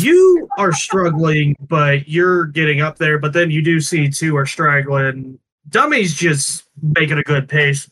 you 0.00 0.48
are 0.58 0.72
struggling, 0.72 1.56
but 1.68 2.08
you're 2.08 2.46
getting 2.46 2.80
up 2.80 2.98
there. 2.98 3.18
But 3.18 3.32
then 3.32 3.50
you 3.50 3.62
do 3.62 3.80
see 3.80 4.08
two 4.08 4.36
are 4.36 4.46
struggling. 4.46 5.38
Dummy's 5.68 6.14
just 6.14 6.64
making 6.82 7.18
a 7.18 7.22
good 7.22 7.48
pace. 7.48 7.88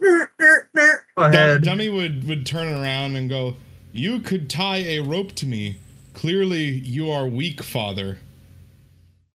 Ahead. 1.16 1.62
Dummy 1.62 1.88
would, 1.88 2.26
would 2.28 2.46
turn 2.46 2.68
around 2.72 3.16
and 3.16 3.28
go, 3.28 3.56
You 3.92 4.20
could 4.20 4.48
tie 4.50 4.78
a 4.78 5.00
rope 5.00 5.32
to 5.32 5.46
me. 5.46 5.76
Clearly, 6.14 6.64
you 6.64 7.10
are 7.10 7.26
weak, 7.26 7.62
father. 7.62 8.18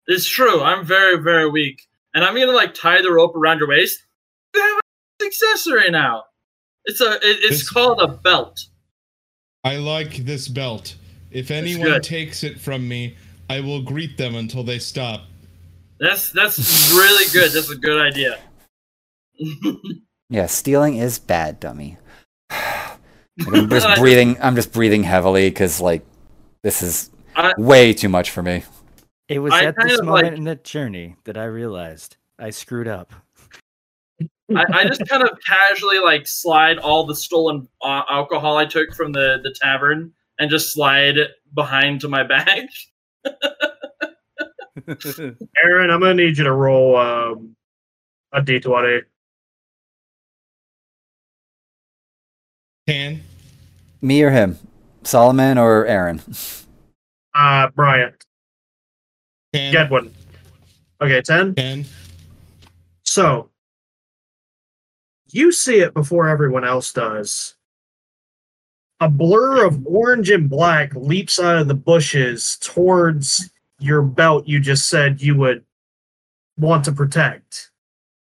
It's 0.07 0.29
true. 0.29 0.63
I'm 0.63 0.85
very, 0.85 1.23
very 1.23 1.49
weak, 1.49 1.83
and 2.15 2.25
I'm 2.25 2.35
gonna 2.35 2.53
like 2.53 2.75
tie 2.75 3.03
the 3.03 3.13
rope 3.13 3.37
around 3.37 3.59
your 3.59 3.69
waist. 3.69 4.03
You 4.55 4.61
have 4.61 4.81
an 5.21 5.27
accessory 5.27 5.91
now. 5.91 6.25
It's 6.85 7.01
a. 7.01 7.13
It, 7.17 7.21
it's 7.23 7.49
This- 7.49 7.71
called 7.71 8.01
a 8.01 8.09
belt. 8.09 8.59
I 9.63 9.77
like 9.77 10.17
this 10.25 10.49
belt. 10.49 10.95
If 11.31 11.51
anyone 11.51 12.01
takes 12.01 12.43
it 12.43 12.61
from 12.61 12.87
me, 12.89 13.17
I 13.49 13.61
will 13.61 13.83
greet 13.83 14.17
them 14.17 14.35
until 14.35 14.65
they 14.65 14.79
stop. 14.79 15.23
That's 15.99 16.33
that's 16.33 16.93
really 16.93 17.31
good. 17.33 17.53
That's 17.53 17.71
a 17.71 17.77
good 17.77 18.01
idea. 18.01 18.39
Yeah, 20.29 20.47
stealing 20.47 20.97
is 20.97 21.19
bad, 21.19 21.61
dummy. 21.61 21.99
I'm 22.51 23.69
just 23.69 23.87
breathing. 23.99 24.37
I'm 24.41 24.55
just 24.55 24.73
breathing 24.73 25.03
heavily 25.03 25.51
because 25.51 25.81
like 25.81 26.05
this 26.63 26.83
is 26.83 27.11
I- 27.37 27.55
way 27.59 27.93
too 27.93 28.09
much 28.09 28.31
for 28.31 28.43
me. 28.43 28.65
It 29.29 29.39
was 29.39 29.53
I 29.53 29.65
at 29.67 29.77
this 29.81 30.03
moment 30.03 30.25
like- 30.25 30.33
in 30.39 30.45
the 30.45 30.57
journey 30.57 31.17
that 31.25 31.37
I 31.37 31.45
realized 31.45 32.17
I 32.39 32.51
screwed 32.51 32.89
up. 32.89 33.13
I, 34.55 34.65
I 34.73 34.85
just 34.85 35.07
kind 35.09 35.23
of 35.23 35.39
casually 35.47 36.01
like 36.01 36.27
slide 36.27 36.79
all 36.79 37.07
the 37.07 37.15
stolen 37.15 37.69
uh, 37.83 38.03
alcohol 38.11 38.57
I 38.57 38.67
took 38.67 38.93
from 38.95 39.13
the 39.13 39.39
the 39.43 39.55
tavern 39.55 40.13
and 40.41 40.51
just 40.51 40.73
slide 40.73 41.19
it 41.19 41.31
behind 41.55 42.01
to 42.01 42.09
my 42.09 42.25
back. 42.25 42.69
Aaron, 45.63 45.91
I'm 45.91 46.01
gonna 46.01 46.15
need 46.15 46.39
you 46.39 46.45
to 46.45 46.53
roll 46.53 46.97
um, 46.97 47.55
a 48.33 48.41
d20. 48.41 49.03
Can 52.89 53.21
Me 54.01 54.23
or 54.23 54.31
him, 54.31 54.59
Solomon 55.05 55.59
or 55.59 55.87
Aaron? 55.87 56.23
Uh, 57.35 57.69
Bryant, 57.69 58.15
can 59.53 59.73
get 59.73 59.91
one. 59.91 60.13
Okay, 61.03 61.21
ten. 61.21 61.55
can 61.55 61.85
So 63.05 63.51
you 65.27 65.53
see 65.53 65.81
it 65.81 65.95
before 65.95 66.29
everyone 66.29 66.65
else 66.65 66.93
does. 66.93 67.55
A 69.01 69.09
blur 69.09 69.65
of 69.67 69.87
orange 69.87 70.31
and 70.31 70.49
black 70.49 70.95
leaps 70.95 71.41
out 71.41 71.57
of 71.57 71.69
the 71.69 71.75
bushes 71.75 72.59
towards 72.61 73.51
your 73.79 74.03
belt 74.03 74.47
you 74.47 74.61
just 74.61 74.89
said 74.89 75.23
you 75.23 75.35
would 75.37 75.65
want 76.59 76.85
to 76.85 76.93
protect. 76.93 77.71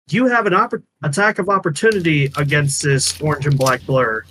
You 0.08 0.26
have 0.26 0.46
an 0.46 0.54
oppor- 0.54 0.82
attack 1.02 1.38
of 1.38 1.48
opportunity 1.48 2.30
against 2.36 2.82
this 2.82 3.20
orange 3.20 3.46
and 3.46 3.58
black 3.58 3.84
blur. 3.84 4.24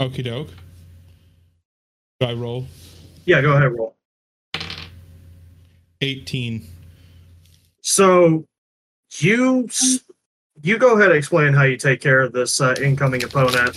Okie 0.00 0.24
doke. 0.24 0.50
Do 2.20 2.26
I 2.26 2.32
roll? 2.32 2.66
Yeah, 3.26 3.42
go 3.42 3.52
ahead, 3.52 3.72
roll. 3.72 3.94
18. 6.00 6.66
So 7.82 8.46
you 9.18 9.68
you 10.62 10.78
go 10.78 10.94
ahead 10.94 11.10
and 11.10 11.18
explain 11.18 11.52
how 11.52 11.64
you 11.64 11.76
take 11.76 12.00
care 12.00 12.20
of 12.20 12.32
this 12.32 12.60
uh, 12.60 12.74
incoming 12.82 13.24
opponent. 13.24 13.76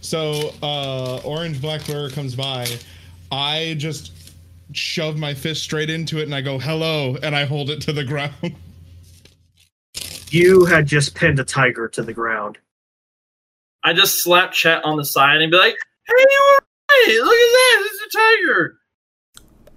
So, 0.00 0.54
uh, 0.62 1.20
orange 1.24 1.60
black 1.60 1.84
blur 1.86 2.10
comes 2.10 2.34
by. 2.34 2.66
I 3.30 3.74
just 3.78 4.32
shove 4.72 5.16
my 5.16 5.34
fist 5.34 5.62
straight 5.62 5.90
into 5.90 6.18
it 6.18 6.24
and 6.24 6.34
I 6.34 6.40
go, 6.40 6.58
hello, 6.58 7.16
and 7.22 7.34
I 7.34 7.44
hold 7.44 7.70
it 7.70 7.80
to 7.82 7.92
the 7.92 8.04
ground. 8.04 8.34
You 10.32 10.64
had 10.64 10.86
just 10.86 11.16
pinned 11.16 11.40
a 11.40 11.44
tiger 11.44 11.88
to 11.88 12.02
the 12.04 12.12
ground. 12.12 12.56
I 13.82 13.92
just 13.92 14.22
slap 14.22 14.52
Chet 14.52 14.84
on 14.84 14.96
the 14.96 15.04
side 15.04 15.42
and 15.42 15.50
be 15.50 15.56
like, 15.56 15.76
"Hey, 16.06 16.14
you 16.18 16.40
alright? 16.52 17.24
Look 17.24 17.34
at 17.34 17.52
that! 17.52 17.82
It's 17.86 18.14
a 18.14 18.18
tiger. 18.18 18.78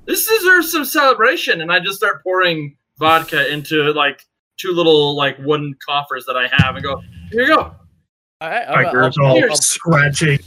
This 0.05 0.27
deserves 0.27 0.71
some 0.71 0.85
celebration." 0.85 1.59
And 1.59 1.71
I 1.71 1.79
just 1.79 1.97
start 1.97 2.21
pouring 2.21 2.77
vodka 2.99 3.51
into 3.51 3.91
like 3.93 4.21
two 4.57 4.71
little 4.71 5.15
like 5.15 5.37
wooden 5.39 5.75
coffers 5.85 6.25
that 6.25 6.35
I 6.37 6.47
have, 6.51 6.75
and 6.75 6.83
go, 6.83 7.01
"Here 7.31 7.43
you 7.43 7.55
go." 7.55 7.75
I, 8.41 8.61
I'll, 8.63 8.83
Tiger's 8.83 9.17
I'll- 9.17 9.25
all 9.27 9.43
I'll- 9.49 9.55
scratching. 9.55 10.39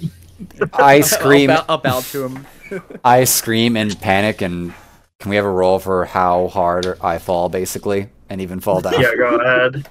I 0.75 0.97
I'll 0.97 1.03
scream. 1.03 1.49
bow, 1.49 1.65
I'll 1.69 1.79
bow 1.79 2.01
to 2.01 2.27
him. 2.29 2.47
I 3.05 3.25
scream 3.25 3.77
in 3.77 3.95
panic. 3.95 4.43
And 4.43 4.75
can 5.19 5.31
we 5.31 5.37
have 5.37 5.45
a 5.47 5.51
roll 5.51 5.79
for 5.79 6.05
how 6.05 6.49
hard 6.49 6.99
I 7.01 7.17
fall, 7.19 7.49
basically, 7.49 8.09
and 8.29 8.41
even 8.41 8.61
fall 8.61 8.81
down? 8.83 9.01
Yeah, 9.01 9.15
go 9.17 9.37
ahead. 9.37 9.89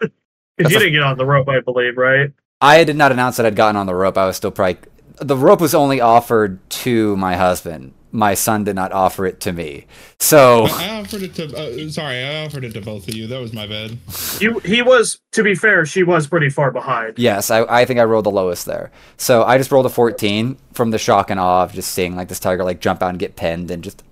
Because 0.58 0.70
you 0.74 0.78
didn't 0.80 0.92
get 0.92 1.02
on 1.02 1.16
the 1.16 1.24
rope, 1.24 1.48
I 1.48 1.60
believe, 1.60 1.96
right? 1.96 2.30
I 2.60 2.84
did 2.84 2.94
not 2.94 3.10
announce 3.10 3.38
that 3.38 3.46
I'd 3.46 3.56
gotten 3.56 3.74
on 3.74 3.86
the 3.86 3.94
rope. 3.94 4.18
I 4.18 4.26
was 4.26 4.36
still 4.36 4.50
probably. 4.50 4.76
The 5.18 5.36
rope 5.36 5.62
was 5.62 5.74
only 5.74 6.00
offered 6.00 6.58
to 6.70 7.16
my 7.16 7.36
husband. 7.36 7.94
My 8.14 8.34
son 8.34 8.64
did 8.64 8.76
not 8.76 8.92
offer 8.92 9.24
it 9.24 9.40
to 9.40 9.52
me. 9.52 9.86
So 10.20 10.66
I 10.68 11.00
offered 11.00 11.22
it 11.22 11.34
to. 11.36 11.44
Uh, 11.86 11.88
sorry, 11.90 12.22
I 12.22 12.44
offered 12.44 12.62
it 12.64 12.74
to 12.74 12.82
both 12.82 13.08
of 13.08 13.14
you. 13.14 13.26
That 13.26 13.40
was 13.40 13.52
my 13.54 13.66
bad. 13.66 13.96
You, 14.38 14.58
he 14.60 14.82
was, 14.82 15.18
to 15.32 15.42
be 15.42 15.54
fair, 15.54 15.86
she 15.86 16.02
was 16.02 16.26
pretty 16.26 16.50
far 16.50 16.70
behind. 16.70 17.18
yes, 17.18 17.50
I, 17.50 17.62
I 17.64 17.84
think 17.86 17.98
I 18.00 18.04
rolled 18.04 18.26
the 18.26 18.30
lowest 18.30 18.66
there. 18.66 18.90
So 19.16 19.44
I 19.44 19.56
just 19.56 19.72
rolled 19.72 19.86
a 19.86 19.88
14 19.88 20.58
from 20.74 20.90
the 20.90 20.98
shock 20.98 21.30
and 21.30 21.40
awe 21.40 21.62
of 21.62 21.72
just 21.72 21.92
seeing 21.92 22.14
like 22.14 22.28
this 22.28 22.38
tiger 22.38 22.64
like 22.64 22.80
jump 22.80 23.02
out 23.02 23.08
and 23.10 23.18
get 23.18 23.34
pinned 23.36 23.70
and 23.70 23.82
just. 23.82 24.02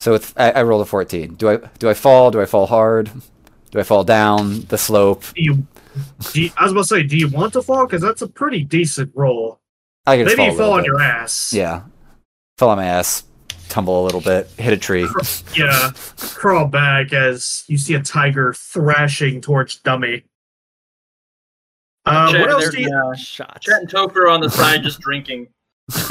So 0.00 0.14
it's 0.14 0.32
I, 0.36 0.52
I 0.52 0.62
rolled 0.62 0.82
a 0.82 0.86
14. 0.86 1.34
Do 1.34 1.50
I 1.50 1.56
do 1.78 1.88
I 1.90 1.94
fall? 1.94 2.30
Do 2.30 2.40
I 2.40 2.46
fall 2.46 2.66
hard? 2.66 3.10
Do 3.70 3.78
I 3.78 3.82
fall 3.82 4.04
down 4.04 4.62
the 4.68 4.78
slope? 4.78 5.24
Do 5.34 5.42
you, 5.42 5.66
do 6.32 6.42
you- 6.42 6.50
I 6.56 6.62
was 6.62 6.72
about 6.72 6.82
to 6.82 6.86
say, 6.88 7.02
do 7.02 7.18
you 7.18 7.28
want 7.28 7.52
to 7.52 7.60
fall? 7.62 7.84
Because 7.86 8.00
that's 8.00 8.22
a 8.22 8.28
pretty 8.28 8.64
decent 8.64 9.12
roll. 9.14 9.57
I 10.08 10.16
can 10.16 10.26
just 10.26 10.36
Maybe 10.36 10.48
fall, 10.50 10.56
you 10.56 10.58
fall 10.58 10.72
on 10.72 10.78
bit. 10.80 10.86
your 10.86 11.00
ass. 11.00 11.52
Yeah, 11.52 11.82
fall 12.56 12.70
on 12.70 12.78
my 12.78 12.86
ass, 12.86 13.24
tumble 13.68 14.02
a 14.02 14.04
little 14.04 14.20
bit, 14.20 14.48
hit 14.58 14.72
a 14.72 14.76
tree. 14.76 15.08
Yeah. 15.56 15.90
Crawl 16.18 16.66
back 16.66 17.12
as 17.12 17.64
you 17.68 17.76
see 17.78 17.94
a 17.94 18.02
tiger 18.02 18.52
thrashing 18.54 19.40
towards 19.40 19.76
Dummy. 19.76 20.24
Uh, 22.06 22.32
Chet, 22.32 22.40
what 22.40 22.50
else 22.50 22.70
do 22.70 22.80
you? 22.80 22.88
yeah. 22.88 23.14
Shots. 23.14 23.66
Chet 23.66 23.80
and 23.80 23.88
Topher 23.90 24.30
on 24.32 24.40
the 24.40 24.48
side 24.48 24.82
just 24.82 25.00
drinking. 25.00 25.48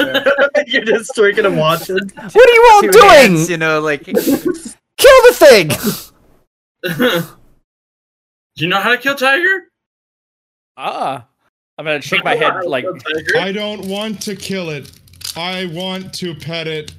You're 0.67 0.85
just 0.85 1.13
drinking 1.15 1.45
and 1.45 1.57
watching. 1.57 1.95
What 1.95 2.35
are 2.35 2.53
you 2.53 2.69
all 2.73 2.81
Two 2.81 2.91
doing? 2.91 3.09
hands, 3.09 3.49
you 3.49 3.57
know, 3.57 3.79
like 3.79 4.03
Kill 4.97 5.21
the 5.27 5.33
thing! 5.33 5.69
Do 8.55 8.63
you 8.63 8.67
know 8.67 8.79
how 8.79 8.89
to 8.91 8.97
kill 8.97 9.15
tiger? 9.15 9.65
ah. 10.77 11.25
I'm 11.77 11.85
gonna 11.85 12.01
shake 12.01 12.23
my 12.23 12.35
head 12.35 12.65
like 12.65 12.85
I 13.37 13.51
don't 13.51 13.87
want 13.87 14.21
to 14.23 14.35
kill 14.35 14.69
it. 14.69 14.91
I 15.35 15.67
want 15.67 16.13
to 16.15 16.33
pet 16.33 16.67
it. 16.67 16.93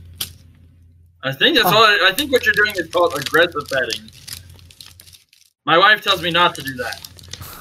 I 1.23 1.33
think 1.33 1.57
that's 1.57 1.69
oh. 1.69 1.77
all. 1.77 1.85
I 1.85 2.12
think 2.17 2.31
what 2.31 2.45
you're 2.45 2.55
doing 2.55 2.75
is 2.77 2.88
called 2.91 3.17
aggressive 3.19 3.69
petting. 3.71 4.11
My 5.67 5.77
wife 5.77 6.03
tells 6.03 6.23
me 6.23 6.31
not 6.31 6.55
to 6.55 6.62
do 6.62 6.75
that. 6.77 7.09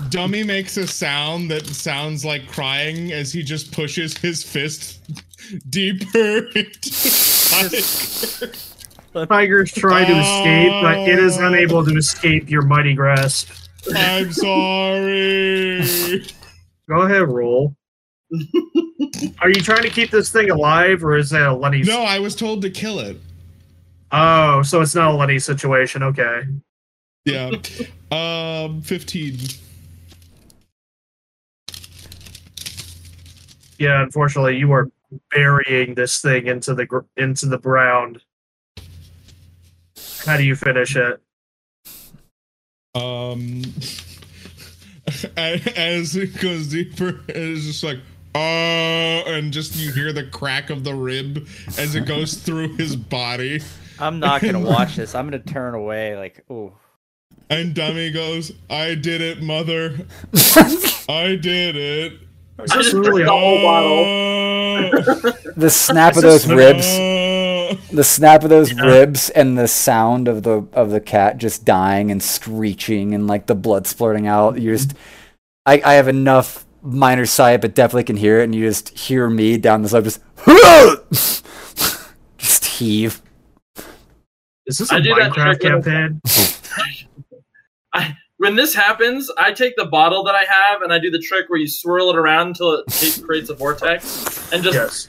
Dummy 0.09 0.43
makes 0.43 0.77
a 0.77 0.85
sound 0.85 1.49
that 1.49 1.65
sounds 1.65 2.23
like 2.23 2.47
crying 2.47 3.11
as 3.11 3.33
he 3.33 3.41
just 3.41 3.71
pushes 3.71 4.15
his 4.15 4.43
fist 4.43 5.01
deeper 5.69 6.37
into 6.55 6.91
Tiger. 7.49 8.51
Tiger's 9.27 9.71
trying 9.71 10.05
to 10.05 10.19
escape, 10.19 10.71
but 10.83 10.99
it 11.09 11.17
is 11.17 11.37
unable 11.37 11.83
to 11.83 11.95
escape 11.97 12.49
your 12.49 12.61
mighty 12.61 12.93
grasp. 12.93 13.49
I'm 13.95 14.31
sorry. 14.31 15.46
Go 16.89 17.01
ahead, 17.01 17.27
roll. 17.27 17.75
Are 19.41 19.49
you 19.49 19.61
trying 19.61 19.83
to 19.83 19.89
keep 19.89 20.11
this 20.11 20.29
thing 20.29 20.49
alive, 20.49 21.03
or 21.03 21.17
is 21.17 21.31
it 21.33 21.41
a 21.41 21.53
Lenny? 21.53 21.81
No, 21.83 22.01
I 22.03 22.19
was 22.19 22.35
told 22.35 22.61
to 22.63 22.69
kill 22.69 22.99
it. 22.99 23.17
Oh, 24.11 24.61
so 24.61 24.81
it's 24.81 24.95
not 24.95 25.11
a 25.13 25.17
Lenny 25.17 25.39
situation. 25.39 26.03
Okay. 26.03 26.41
Yeah. 27.25 27.51
Um, 28.09 28.81
15. 28.83 29.37
Yeah, 33.77 34.01
unfortunately, 34.01 34.57
you 34.57 34.71
are 34.71 34.89
burying 35.31 35.93
this 35.93 36.21
thing 36.21 36.47
into 36.47 36.73
the 36.73 36.85
gr- 36.85 36.99
into 37.17 37.47
the 37.47 37.57
ground. 37.57 38.21
How 40.25 40.37
do 40.37 40.43
you 40.43 40.55
finish 40.55 40.95
it? 40.95 41.21
Um, 42.95 43.61
a- 43.75 44.06
as 45.37 46.15
it 46.15 46.37
goes 46.39 46.67
deeper, 46.67 47.19
it's 47.27 47.65
just 47.65 47.83
like, 47.83 47.99
oh, 48.35 49.23
and 49.27 49.51
just 49.53 49.75
you 49.75 49.91
hear 49.91 50.11
the 50.13 50.25
crack 50.25 50.69
of 50.69 50.83
the 50.83 50.93
rib 50.93 51.47
as 51.77 51.95
it 51.95 52.05
goes 52.05 52.33
through 52.43 52.75
his 52.75 52.95
body. 52.95 53.61
I'm 53.99 54.19
not 54.19 54.41
gonna 54.41 54.59
watch 54.75 54.95
this. 54.95 55.15
I'm 55.15 55.25
gonna 55.25 55.39
turn 55.39 55.73
away 55.73 56.15
like 56.17 56.43
oh 56.49 56.73
And 57.49 57.73
Dummy 57.73 58.11
goes, 58.11 58.51
I 58.69 58.95
did 58.95 59.21
it, 59.21 59.41
mother. 59.41 59.97
I 61.09 61.37
did 61.41 61.75
it. 61.75 62.13
Is 62.63 62.71
I 62.71 62.77
this 62.77 62.85
just 62.87 62.93
really 62.93 63.23
drank 63.23 63.27
the 63.27 63.31
whole 63.31 63.61
bottle. 63.61 64.05
Oh, 64.05 65.51
The 65.55 65.69
snap 65.69 66.15
of 66.15 66.23
those 66.23 66.47
ribs, 66.47 66.85
oh. 66.87 67.26
The 67.91 68.03
snap 68.03 68.43
of 68.43 68.49
those 68.49 68.71
Yeah. 68.71 68.83
ribs, 68.85 69.29
and 69.31 69.57
the 69.57 69.67
sound 69.67 70.27
of 70.27 70.43
the 70.43 70.65
of 70.73 70.89
the 70.91 70.99
cat 70.99 71.37
just 71.37 71.65
dying 71.65 72.11
and 72.11 72.21
screeching 72.21 73.13
and 73.13 73.27
like 73.27 73.47
the 73.47 73.55
blood 73.55 73.85
splurting 73.85 74.27
out. 74.27 74.59
You 74.59 74.71
just, 74.71 74.93
I 75.65 75.81
I 75.85 75.93
have 75.93 76.07
enough 76.07 76.65
minor 76.81 77.25
sight, 77.25 77.61
but 77.61 77.75
definitely 77.75 78.03
can 78.05 78.17
hear 78.17 78.39
it, 78.39 78.45
and 78.45 78.55
you 78.55 78.65
just 78.67 78.89
hear 78.97 79.29
me 79.29 79.57
down 79.57 79.81
the 79.81 79.89
slope 79.89 80.03
just 80.05 80.21
just 82.37 82.65
heave. 82.65 83.21
Is 84.65 84.77
this 84.79 84.91
a 84.91 84.95
I 84.95 84.99
Minecraft 85.01 85.61
campaign? 85.61 86.21
I, 87.93 88.15
when 88.37 88.55
this 88.55 88.75
happens, 88.75 89.31
I 89.37 89.51
take 89.53 89.75
the 89.77 89.85
bottle 89.85 90.23
that 90.25 90.35
I 90.35 90.43
have 90.43 90.81
and 90.81 90.91
I 90.93 90.99
do 90.99 91.09
the 91.09 91.19
trick 91.19 91.49
where 91.49 91.57
you 91.59 91.67
swirl 91.67 92.09
it 92.09 92.17
around 92.17 92.47
until 92.49 92.83
it 93.01 93.23
creates 93.25 93.49
a 93.49 93.55
vortex, 93.55 94.51
and 94.51 94.61
just 94.63 94.75
Yes. 94.75 95.07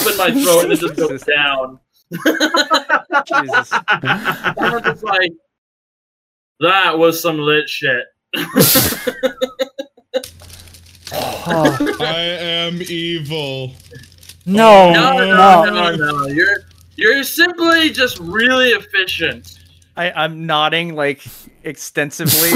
open 0.00 0.16
my 0.16 0.30
throat 0.30 0.64
and 0.64 0.72
it 0.72 0.80
just 0.80 0.96
goes 0.96 1.22
down. 1.36 1.78
Jesus. 2.12 3.72
I'm 4.02 4.82
just 4.82 5.02
like, 5.04 5.32
that 6.60 6.98
was 6.98 7.20
some 7.20 7.38
lit 7.38 7.68
shit. 7.68 8.04
Oh, 11.12 11.96
I 12.00 12.18
am 12.18 12.80
evil. 12.88 13.72
no, 14.44 14.92
No, 14.92 15.18
no, 15.18 15.64
no. 15.64 15.64
no, 15.64 15.96
no. 15.96 16.26
You're 16.26 16.58
you're 16.96 17.22
simply 17.22 17.90
just 17.90 18.18
really 18.18 18.70
efficient. 18.70 19.58
I, 19.96 20.10
I'm 20.12 20.46
nodding 20.46 20.94
like 20.94 21.22
extensively. 21.62 22.50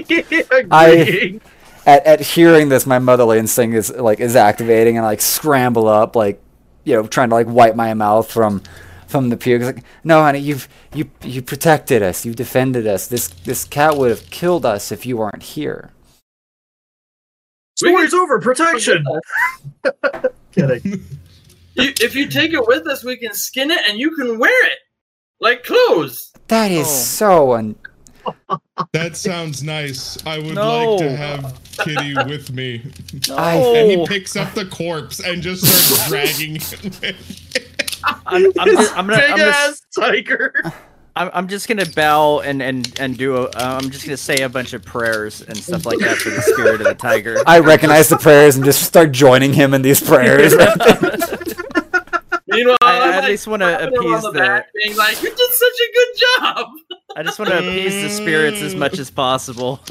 Agreeing. 0.50 1.40
At, 1.86 2.06
at 2.06 2.20
hearing 2.20 2.68
this, 2.70 2.86
my 2.86 2.98
motherly 2.98 3.38
instinct 3.38 3.76
is 3.76 3.90
like 3.90 4.20
is 4.20 4.36
activating 4.36 4.96
and 4.96 5.04
like 5.04 5.20
scramble 5.20 5.86
up, 5.86 6.16
like 6.16 6.42
you 6.84 6.94
know, 6.94 7.06
trying 7.06 7.28
to 7.28 7.34
like 7.34 7.46
wipe 7.46 7.76
my 7.76 7.94
mouth 7.94 8.30
from 8.30 8.62
from 9.14 9.28
the 9.28 9.36
pier. 9.36 9.54
It's 9.58 9.64
like, 9.66 9.84
no, 10.02 10.22
honey, 10.22 10.40
you've 10.40 10.66
you 10.92 11.08
you 11.22 11.40
protected 11.40 12.02
us, 12.02 12.24
you 12.26 12.34
defended 12.34 12.84
us. 12.84 13.06
This 13.06 13.28
this 13.28 13.64
cat 13.64 13.96
would 13.96 14.10
have 14.10 14.28
killed 14.30 14.66
us 14.66 14.90
if 14.90 15.06
you 15.06 15.16
weren't 15.18 15.44
here. 15.44 15.92
Story's 17.78 18.12
over. 18.12 18.40
Protection. 18.40 19.04
Kidding. 20.52 21.04
You, 21.76 21.92
if 22.00 22.16
you 22.16 22.26
take 22.28 22.52
it 22.52 22.66
with 22.66 22.88
us, 22.88 23.04
we 23.04 23.16
can 23.16 23.32
skin 23.34 23.70
it 23.70 23.80
and 23.88 24.00
you 24.00 24.10
can 24.16 24.36
wear 24.36 24.66
it 24.66 24.78
like 25.40 25.62
clothes. 25.62 26.32
That 26.48 26.72
is 26.72 26.88
Oh. 26.88 26.90
so 26.90 27.52
un- 27.52 27.76
That 28.92 29.16
sounds 29.16 29.62
nice. 29.62 30.18
I 30.26 30.38
would 30.38 30.54
No. 30.56 30.94
like 30.94 31.04
to 31.04 31.16
have 31.16 31.60
Kitty 31.78 32.14
with 32.26 32.50
me. 32.52 32.82
I- 33.30 33.56
And 33.58 33.90
he 33.92 34.06
picks 34.08 34.34
up 34.34 34.52
the 34.54 34.66
corpse 34.66 35.20
and 35.20 35.40
just 35.40 35.64
starts 35.64 36.08
dragging 36.08 36.56
it 36.56 36.82
with 36.82 37.73
I'm, 38.26 38.52
I'm, 38.58 38.68
just, 38.68 38.96
I'm 38.96 39.06
gonna, 39.06 39.16
Big 39.18 39.30
I'm 39.30 39.38
gonna, 39.38 39.50
ass 39.50 39.82
tiger. 39.98 40.54
I'm, 41.16 41.30
I'm 41.32 41.48
just 41.48 41.68
gonna 41.68 41.86
bow 41.86 42.40
and 42.40 42.60
and 42.60 42.92
and 42.98 43.16
do 43.16 43.36
a. 43.36 43.44
Uh, 43.44 43.78
I'm 43.80 43.90
just 43.90 44.04
gonna 44.04 44.16
say 44.16 44.42
a 44.42 44.48
bunch 44.48 44.72
of 44.72 44.84
prayers 44.84 45.42
and 45.42 45.56
stuff 45.56 45.86
like 45.86 45.98
that 46.00 46.16
for 46.16 46.30
the 46.30 46.42
spirit 46.42 46.80
of 46.80 46.86
the 46.86 46.94
tiger. 46.94 47.36
I 47.46 47.60
recognize 47.60 48.08
the 48.08 48.16
prayers 48.16 48.56
and 48.56 48.64
just 48.64 48.82
start 48.82 49.12
joining 49.12 49.52
him 49.52 49.74
in 49.74 49.82
these 49.82 50.00
prayers. 50.02 50.54
Meanwhile, 52.46 52.76
I 52.82 52.98
I'm 52.98 53.02
at 53.02 53.20
like, 53.20 53.28
least 53.28 53.46
want 53.46 53.62
to 53.62 53.66
patting 53.66 53.94
him 53.94 54.06
on 54.06 54.14
appease 54.14 54.22
the 54.22 54.30
the. 54.32 54.64
being 54.74 54.96
like, 54.96 55.22
"You 55.22 55.30
did 55.30 55.50
such 55.50 55.80
a 55.80 55.92
good 55.92 56.08
job." 56.18 56.68
I 57.16 57.22
just 57.22 57.38
want 57.38 57.50
to 57.52 57.58
appease 57.58 58.02
the 58.02 58.10
spirits 58.10 58.60
as 58.60 58.74
much 58.74 58.98
as 58.98 59.10
possible. 59.10 59.80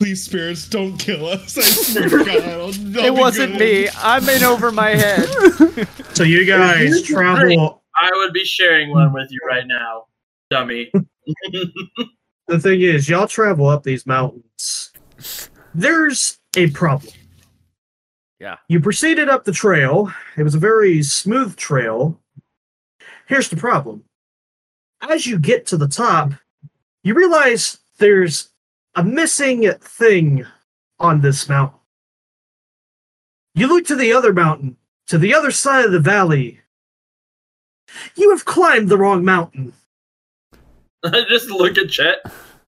Please, 0.00 0.22
spirits, 0.22 0.68
don't 0.68 0.96
kill 0.96 1.26
us. 1.26 1.58
I 1.58 1.60
swear 1.62 2.08
to 2.08 2.24
God. 2.24 2.28
I'll- 2.44 2.98
I'll 3.00 3.04
it 3.06 3.14
wasn't 3.14 3.52
good. 3.58 3.60
me. 3.60 3.88
I'm 3.96 4.28
in 4.28 4.42
over 4.44 4.70
my 4.72 4.90
head. 4.90 5.28
So 6.14 6.24
you 6.24 6.44
guys 6.44 7.02
travel. 7.02 7.84
I 7.94 8.10
would 8.12 8.32
be 8.32 8.44
sharing 8.44 8.90
one 8.90 9.12
with 9.12 9.28
you 9.30 9.38
right 9.46 9.66
now, 9.66 10.06
dummy. 10.50 10.90
The 12.48 12.58
thing 12.58 12.80
is, 12.80 13.08
y'all 13.08 13.28
travel 13.28 13.68
up 13.68 13.82
these 13.84 14.04
mountains. 14.06 14.90
There's 15.74 16.38
a 16.56 16.70
problem. 16.70 17.12
Yeah. 18.40 18.56
You 18.68 18.80
proceeded 18.80 19.28
up 19.28 19.44
the 19.44 19.52
trail. 19.52 20.10
It 20.36 20.42
was 20.44 20.54
a 20.54 20.58
very 20.58 21.02
smooth 21.02 21.54
trail. 21.56 22.18
Here's 23.26 23.48
the 23.50 23.56
problem. 23.56 24.02
As 25.02 25.26
you 25.26 25.38
get 25.38 25.66
to 25.66 25.76
the 25.76 25.88
top, 25.88 26.32
you 27.04 27.12
realize 27.14 27.78
there's 27.98 28.48
a 28.98 29.04
missing 29.04 29.70
thing 29.80 30.44
on 30.98 31.20
this 31.20 31.48
mountain. 31.48 31.78
You 33.54 33.68
look 33.68 33.86
to 33.86 33.94
the 33.94 34.12
other 34.12 34.32
mountain, 34.32 34.76
to 35.06 35.18
the 35.18 35.34
other 35.34 35.52
side 35.52 35.84
of 35.84 35.92
the 35.92 36.00
valley. 36.00 36.60
You 38.16 38.30
have 38.30 38.44
climbed 38.44 38.88
the 38.88 38.98
wrong 38.98 39.24
mountain. 39.24 39.72
I 41.04 41.22
just 41.28 41.48
look 41.48 41.78
at 41.78 41.90
Chet. 41.90 42.16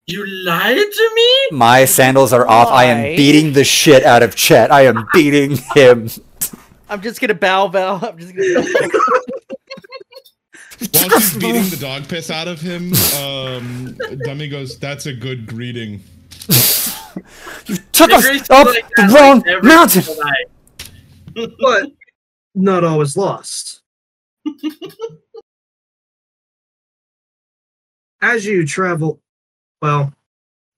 You 0.06 0.24
lied 0.44 0.76
to 0.76 1.10
me? 1.16 1.56
My 1.56 1.84
sandals 1.84 2.32
are 2.32 2.46
off. 2.48 2.68
I 2.68 2.84
am 2.84 3.16
beating 3.16 3.52
the 3.52 3.64
shit 3.64 4.04
out 4.04 4.22
of 4.22 4.36
Chet. 4.36 4.70
I 4.70 4.82
am 4.82 5.08
beating 5.12 5.56
him. 5.74 6.08
I'm 6.88 7.02
just 7.02 7.20
gonna 7.20 7.34
bow, 7.34 7.66
bow. 7.66 7.98
I'm 8.02 8.18
just 8.18 8.36
gonna. 8.36 8.62
While 10.92 11.20
she's 11.20 11.36
beating 11.36 11.68
the 11.68 11.76
dog 11.78 12.08
piss 12.08 12.30
out 12.30 12.48
of 12.48 12.60
him, 12.60 12.94
um, 13.20 13.98
Dummy 14.24 14.48
goes, 14.48 14.78
"That's 14.78 15.06
a 15.06 15.12
good 15.12 15.46
greeting." 15.46 16.02
You 17.66 17.76
took 17.92 18.10
us 18.12 18.26
greets 18.26 18.50
up 18.50 18.66
like 18.66 18.88
the 18.96 19.02
that, 19.02 19.12
wrong 19.12 19.40
like, 19.46 19.62
mountain. 19.62 20.02
single 20.02 21.52
but 21.60 21.90
not 22.54 22.82
all 22.84 23.00
is 23.00 23.16
lost. 23.16 23.82
As 28.22 28.44
you 28.44 28.66
travel, 28.66 29.20
well, 29.80 30.12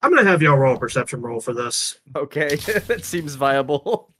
I'm 0.02 0.14
gonna 0.14 0.28
have 0.28 0.42
y'all 0.42 0.56
roll 0.58 0.76
a 0.76 0.78
perception 0.78 1.20
roll 1.22 1.40
for 1.40 1.54
this. 1.54 1.98
okay, 2.14 2.56
that 2.56 3.04
seems 3.04 3.34
viable. 3.34 4.12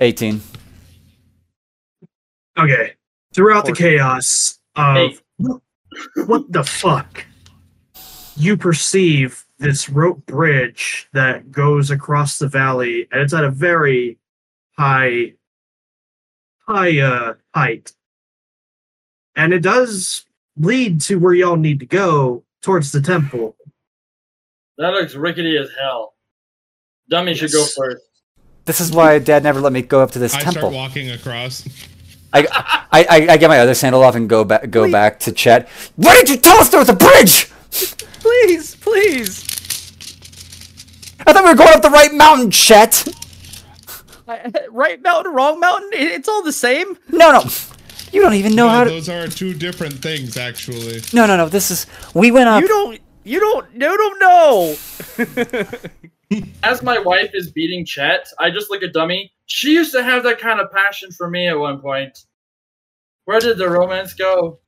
18. 0.00 0.40
okay, 2.58 2.92
throughout 3.32 3.64
the 3.64 3.72
chaos 3.72 4.58
of 4.76 4.96
Hey. 4.96 5.18
what 6.26 6.50
the 6.50 6.64
fuck, 6.64 7.24
you 8.36 8.56
perceive 8.56 9.44
this 9.58 9.88
rope 9.88 10.24
bridge 10.26 11.08
that 11.12 11.50
goes 11.50 11.90
across 11.90 12.38
the 12.38 12.48
valley, 12.48 13.08
and 13.10 13.20
it's 13.20 13.32
at 13.32 13.44
a 13.44 13.50
very 13.50 14.18
high, 14.76 15.34
high 16.66 16.98
uh, 16.98 17.34
height, 17.54 17.92
and 19.36 19.52
it 19.52 19.60
does 19.60 20.26
lead 20.56 21.00
to 21.02 21.18
where 21.18 21.34
y'all 21.34 21.56
need 21.56 21.80
to 21.80 21.86
go 21.86 22.44
towards 22.62 22.92
the 22.92 23.00
temple. 23.00 23.56
That 24.78 24.92
looks 24.92 25.14
rickety 25.14 25.56
as 25.56 25.68
hell. 25.78 26.14
Dummy 27.08 27.34
should 27.34 27.52
go 27.52 27.64
first. 27.64 28.02
This 28.64 28.80
is 28.80 28.90
why 28.90 29.18
Dad 29.18 29.42
never 29.42 29.60
let 29.60 29.72
me 29.72 29.82
go 29.82 30.00
up 30.00 30.10
to 30.12 30.18
this 30.18 30.34
I 30.34 30.40
start 30.40 30.54
temple. 30.54 30.70
walking 30.70 31.10
across. 31.10 31.68
I, 32.32 32.46
I, 32.90 33.04
I, 33.04 33.26
I 33.32 33.36
get 33.36 33.48
my 33.48 33.60
other 33.60 33.74
sandal 33.74 34.02
off 34.02 34.16
and 34.16 34.28
go 34.28 34.42
back 34.42 34.70
go 34.70 34.90
back 34.90 35.20
to 35.20 35.32
Chet. 35.32 35.68
Why 35.96 36.14
did 36.16 36.28
you 36.30 36.36
tell 36.38 36.56
us 36.56 36.70
there 36.70 36.80
was 36.80 36.88
a 36.88 36.94
bridge? 36.94 37.50
Please, 38.24 38.74
please. 38.76 39.44
I 41.26 41.32
thought 41.32 41.44
we 41.44 41.50
were 41.50 41.56
going 41.56 41.74
up 41.74 41.82
the 41.82 41.90
right 41.90 42.12
mountain, 42.12 42.50
Chet. 42.50 43.06
I, 44.26 44.50
right 44.70 45.00
mountain, 45.02 45.32
wrong 45.34 45.60
mountain. 45.60 45.90
It's 45.92 46.28
all 46.28 46.42
the 46.42 46.52
same. 46.52 46.96
No, 47.10 47.32
no. 47.32 47.44
You 48.12 48.20
don't 48.22 48.34
even 48.34 48.54
know 48.54 48.66
No, 48.66 48.72
how 48.72 48.84
to. 48.84 48.90
those 48.90 49.08
are 49.08 49.28
two 49.28 49.52
different 49.54 49.94
things, 50.00 50.36
actually. 50.36 51.02
No, 51.12 51.26
no, 51.26 51.36
no. 51.36 51.48
This 51.48 51.70
is. 51.70 51.86
We 52.14 52.30
went 52.30 52.48
up. 52.48 52.62
You 52.62 52.68
don't. 52.68 53.00
You 53.24 53.40
don't. 53.40 53.72
You 53.74 53.96
don't 53.96 54.20
know. 54.20 54.76
As 56.62 56.82
my 56.82 56.98
wife 56.98 57.30
is 57.34 57.52
beating 57.52 57.84
Chet, 57.84 58.26
I 58.38 58.50
just 58.50 58.70
look 58.70 58.82
at 58.82 58.92
Dummy. 58.94 59.32
She 59.46 59.72
used 59.72 59.92
to 59.92 60.02
have 60.02 60.22
that 60.22 60.38
kind 60.38 60.60
of 60.60 60.70
passion 60.72 61.10
for 61.10 61.28
me 61.28 61.48
at 61.48 61.58
one 61.58 61.80
point. 61.80 62.18
Where 63.26 63.40
did 63.40 63.58
the 63.58 63.68
romance 63.68 64.14
go? 64.14 64.60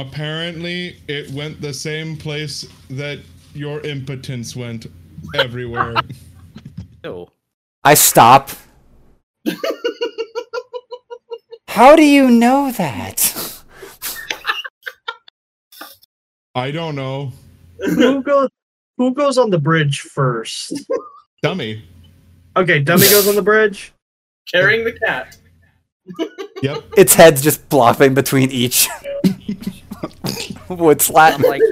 Apparently, 0.00 0.96
it 1.08 1.30
went 1.32 1.60
the 1.60 1.72
same 1.72 2.16
place 2.16 2.66
that 2.90 3.18
your 3.54 3.80
impotence 3.80 4.54
went 4.54 4.86
everywhere. 5.34 5.94
Ew. 7.04 7.28
I 7.82 7.94
stop. 7.94 8.50
How 11.68 11.96
do 11.96 12.04
you 12.04 12.30
know 12.30 12.70
that? 12.72 13.62
I 16.54 16.70
don't 16.70 16.94
know. 16.94 17.32
who 17.78 18.22
goes? 18.22 18.48
Who 18.98 19.14
goes 19.14 19.38
on 19.38 19.50
the 19.50 19.58
bridge 19.58 20.00
first? 20.00 20.72
Dummy. 21.42 21.84
Okay, 22.56 22.80
Dummy 22.80 23.08
goes 23.10 23.28
on 23.28 23.36
the 23.36 23.42
bridge. 23.42 23.92
Carrying 24.50 24.84
the 24.84 24.92
cat. 24.92 25.36
Yep. 26.62 26.84
Its 26.96 27.14
head's 27.14 27.42
just 27.42 27.62
flopping 27.70 28.14
between 28.14 28.50
each 28.50 28.88
wood 30.68 31.00
slat. 31.00 31.34
I'm 31.34 31.42
like, 31.42 31.62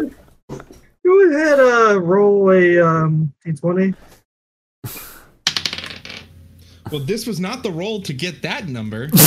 Go 1.05 1.31
ahead, 1.31 1.61
uh, 1.61 2.01
roll 2.01 2.51
a 2.51 2.79
um 2.81 3.33
d20. 3.45 3.95
Well, 6.91 7.01
this 7.01 7.27
was 7.27 7.41
not 7.41 7.63
the 7.63 7.71
role 7.71 8.01
to 8.03 8.13
get 8.13 8.43
that 8.43 8.69
number. 8.69 9.09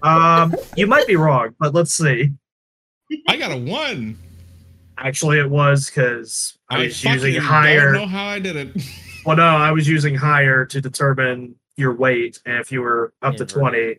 Um, 0.00 0.54
you 0.76 0.86
might 0.86 1.08
be 1.08 1.16
wrong, 1.16 1.56
but 1.58 1.74
let's 1.74 1.92
see. 1.92 2.30
I 3.26 3.36
got 3.36 3.50
a 3.50 3.56
one. 3.56 4.16
Actually, 4.96 5.40
it 5.40 5.50
was 5.50 5.86
because 5.86 6.56
I 6.70 6.76
I 6.76 6.84
was 6.84 7.00
fucking 7.02 7.14
using 7.14 7.34
don't 7.34 7.42
higher. 7.42 7.92
know 7.92 8.06
how 8.06 8.26
I 8.26 8.38
did 8.38 8.54
it. 8.54 8.76
Well, 9.26 9.36
no, 9.36 9.42
I 9.42 9.72
was 9.72 9.88
using 9.88 10.14
higher 10.14 10.64
to 10.66 10.80
determine 10.80 11.56
your 11.76 11.94
weight, 11.94 12.40
and 12.46 12.58
if 12.58 12.70
you 12.70 12.80
were 12.80 13.12
up 13.22 13.34
to 13.38 13.42
Inverted. 13.42 13.48
twenty, 13.48 13.98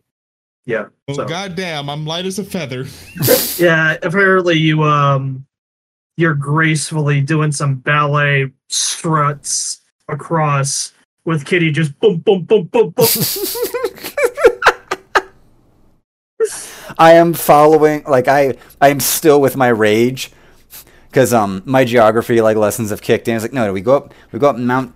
yeah. 0.66 0.86
Oh 1.08 1.14
So 1.14 1.26
goddamn! 1.26 1.88
I'm 1.88 2.06
light 2.06 2.26
as 2.26 2.38
a 2.38 2.44
feather. 2.44 2.86
yeah, 3.58 3.96
apparently 4.02 4.56
you 4.56 4.82
um, 4.84 5.46
you're 6.16 6.34
gracefully 6.34 7.20
doing 7.20 7.52
some 7.52 7.76
ballet 7.76 8.50
struts 8.68 9.80
across 10.08 10.92
with 11.24 11.44
Kitty 11.44 11.70
just 11.70 11.98
boom, 12.00 12.18
boom, 12.18 12.44
boom, 12.44 12.66
boom, 12.66 12.90
boom. 12.90 13.06
I 16.98 17.12
am 17.12 17.32
following 17.34 18.02
like 18.04 18.28
I 18.28 18.56
I 18.80 18.88
am 18.88 19.00
still 19.00 19.40
with 19.40 19.56
my 19.56 19.68
rage 19.68 20.30
because 21.08 21.32
um 21.32 21.62
my 21.64 21.84
geography 21.84 22.40
like 22.40 22.56
lessons 22.56 22.90
have 22.90 23.00
kicked 23.00 23.28
in. 23.28 23.36
It's 23.36 23.44
like 23.44 23.52
no, 23.52 23.66
no, 23.66 23.72
we 23.72 23.80
go 23.80 23.96
up 23.96 24.14
we 24.32 24.38
go 24.38 24.50
up 24.50 24.56
Mount. 24.56 24.94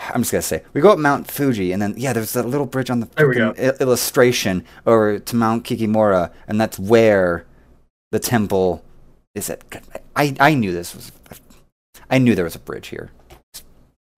I'm 0.00 0.22
just 0.22 0.32
gonna 0.32 0.42
say 0.42 0.62
we 0.72 0.80
go 0.80 0.90
up 0.90 0.98
Mount 0.98 1.30
Fuji 1.30 1.72
and 1.72 1.82
then 1.82 1.94
yeah, 1.96 2.12
there's 2.12 2.32
that 2.34 2.46
little 2.46 2.66
bridge 2.66 2.88
on 2.90 3.00
the 3.00 3.06
There 3.16 3.28
we 3.28 3.34
frickin' 3.36 3.58
i- 3.58 3.82
illustration 3.82 4.64
over 4.86 5.18
to 5.18 5.36
Mount 5.36 5.64
Kikimora, 5.64 6.32
and 6.46 6.60
that's 6.60 6.78
where 6.78 7.44
the 8.12 8.18
temple 8.18 8.84
is. 9.34 9.50
At 9.50 9.62
I 10.16 10.34
I 10.40 10.54
knew 10.54 10.72
this 10.72 10.94
was. 10.94 11.10
I 12.10 12.18
knew 12.18 12.34
there 12.34 12.44
was 12.44 12.54
a 12.54 12.60
bridge 12.60 12.88
here. 12.88 13.10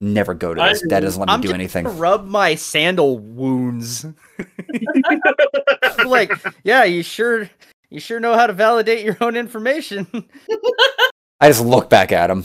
Never 0.03 0.33
go 0.33 0.55
to 0.55 0.61
I 0.63 0.69
this. 0.71 0.83
That 0.89 1.01
doesn't 1.01 1.19
let 1.21 1.27
me 1.29 1.35
I'm 1.35 1.41
do 1.41 1.49
just 1.49 1.55
anything. 1.55 1.99
rub 1.99 2.27
my 2.27 2.55
sandal 2.55 3.19
wounds. 3.19 4.07
like, 6.07 6.33
yeah, 6.63 6.85
you 6.85 7.03
sure 7.03 7.49
you 7.91 8.01
sure 8.01 8.21
know 8.21 8.35
how 8.35 8.47
to 8.47 8.53
validate 8.53 9.05
your 9.05 9.17
own 9.21 9.37
information. 9.37 10.07
I 11.41 11.49
just 11.49 11.65
look 11.65 11.89
back 11.91 12.13
at 12.13 12.31
him 12.31 12.45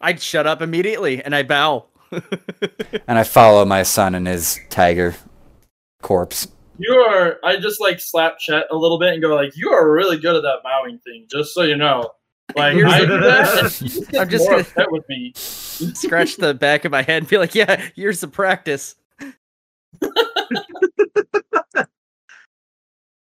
I'd 0.00 0.20
shut 0.20 0.46
up 0.46 0.62
immediately 0.62 1.22
and 1.22 1.34
I 1.34 1.42
bow. 1.42 1.86
And 2.12 3.18
I 3.18 3.22
follow 3.24 3.64
my 3.64 3.82
son 3.82 4.14
and 4.14 4.26
his 4.26 4.58
tiger 4.70 5.14
corpse. 6.02 6.48
You 6.78 6.92
are. 6.94 7.38
I 7.44 7.56
just 7.56 7.80
like 7.80 8.00
slap 8.00 8.38
Chet 8.38 8.66
a 8.70 8.76
little 8.76 8.98
bit 8.98 9.12
and 9.12 9.20
go 9.22 9.34
like, 9.34 9.56
"You 9.56 9.70
are 9.70 9.90
really 9.92 10.16
good 10.18 10.36
at 10.36 10.42
that 10.42 10.62
bowing 10.62 10.98
thing." 11.00 11.26
Just 11.30 11.52
so 11.52 11.62
you 11.62 11.76
know, 11.76 12.10
like 12.56 12.74
Here's 12.74 12.92
I 12.92 13.00
the- 13.00 13.06
do 13.06 13.20
that, 13.20 13.58
and 13.58 13.72
he 13.72 13.88
gets 14.00 14.14
I'm 14.18 14.28
just 14.28 14.48
gonna- 14.48 14.60
upset 14.60 14.92
with 14.92 15.08
me. 15.08 15.32
Scratch 15.34 16.36
the 16.36 16.54
back 16.54 16.84
of 16.84 16.92
my 16.92 17.02
head 17.02 17.22
and 17.22 17.28
be 17.28 17.38
like, 17.38 17.54
yeah, 17.54 17.88
years 17.94 18.22
of 18.24 18.32
practice. 18.32 18.96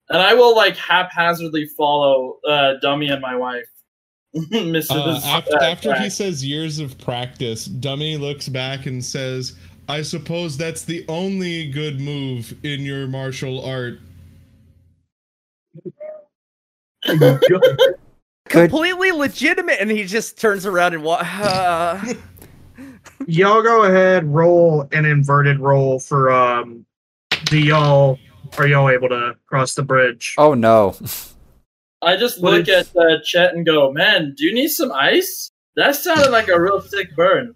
And 0.10 0.22
I 0.22 0.34
will 0.36 0.56
like 0.56 0.76
haphazardly 0.78 1.66
follow 1.66 2.38
uh, 2.48 2.74
Dummy 2.82 3.08
and 3.10 3.22
my 3.22 3.36
wife, 3.36 3.66
Mrs. 4.36 4.90
Uh, 4.90 5.22
after, 5.26 5.62
after 5.62 5.94
he 5.96 6.10
says 6.10 6.44
years 6.44 6.80
of 6.80 6.98
practice, 6.98 7.66
Dummy 7.66 8.18
looks 8.18 8.50
back 8.50 8.88
and 8.88 9.04
says, 9.04 9.54
"I 9.88 10.02
suppose 10.02 10.58
that's 10.58 10.84
the 10.84 11.06
only 11.08 11.70
good 11.70 12.00
move 12.00 12.56
in 12.64 12.82
your 12.82 13.06
martial 13.08 13.64
art." 13.64 14.00
Completely 18.46 19.12
legitimate. 19.12 19.78
And 19.80 19.92
he 19.92 20.04
just 20.06 20.40
turns 20.40 20.66
around 20.66 20.94
and 20.94 21.04
wa- 21.04 21.22
uh, 21.22 22.04
y'all 23.28 23.62
go 23.62 23.84
ahead, 23.84 24.26
roll 24.26 24.88
an 24.92 25.06
inverted 25.06 25.60
roll 25.60 26.00
for 26.00 26.32
um, 26.32 26.86
the 27.50 27.60
y'all. 27.60 28.18
Are 28.58 28.68
y'all 28.68 28.90
able 28.90 29.10
to 29.10 29.36
cross 29.48 29.74
the 29.74 29.84
bridge? 29.84 30.36
Oh 30.38 30.54
no. 30.54 30.96
I 32.04 32.18
just 32.18 32.42
What 32.42 32.54
look 32.54 32.68
if- 32.68 32.88
at 32.88 32.94
the 32.94 33.22
chat 33.24 33.54
and 33.56 33.66
go, 33.66 33.92
"Man, 33.92 34.34
do 34.36 34.46
you 34.46 34.54
need 34.54 34.70
some 34.70 34.92
ice?" 34.92 35.50
That 35.76 35.96
sounded 35.96 36.30
like 36.30 36.50
a 36.50 36.60
real 36.62 36.82
sick 36.82 37.16
burn. 37.16 37.56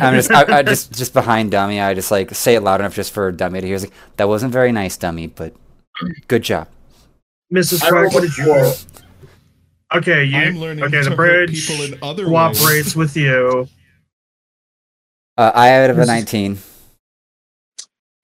I'm 0.00 0.14
just, 0.14 0.30
I, 0.32 0.58
I 0.58 0.62
just, 0.62 0.92
just 0.92 1.12
behind 1.12 1.50
Dummy. 1.52 1.80
I 1.80 1.94
just 1.94 2.10
like 2.10 2.34
say 2.34 2.54
it 2.56 2.62
loud 2.62 2.80
enough 2.80 2.94
just 2.94 3.12
for 3.12 3.30
Dummy 3.32 3.60
to 3.60 3.66
hear. 3.66 3.78
Like, 3.78 3.92
that 4.16 4.28
wasn't 4.28 4.52
very 4.52 4.72
nice, 4.72 4.96
Dummy, 4.96 5.28
but 5.28 5.54
good 6.28 6.42
job. 6.42 6.68
Mrs. 7.54 7.82
I 7.84 7.88
Crack, 7.88 8.12
what 8.12 8.22
did 8.22 8.36
you 8.36 8.52
roll? 8.52 8.72
Okay, 9.94 10.24
you 10.24 10.36
I'm 10.36 10.58
learning 10.58 10.82
okay? 10.84 11.02
The 11.02 11.14
bridge 11.14 11.68
people 11.68 11.84
in 11.84 11.98
other 12.02 12.24
cooperates 12.26 12.94
ways. 12.94 12.96
with 12.96 13.16
you. 13.16 13.68
Uh, 15.38 15.52
I 15.54 15.70
out 15.70 15.90
of 15.90 15.98
a 15.98 16.06
19. 16.06 16.58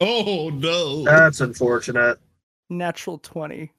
Oh 0.01 0.51
no! 0.53 1.05
That's 1.05 1.41
unfortunate. 1.41 2.19
natural 2.71 3.19
20. 3.19 3.71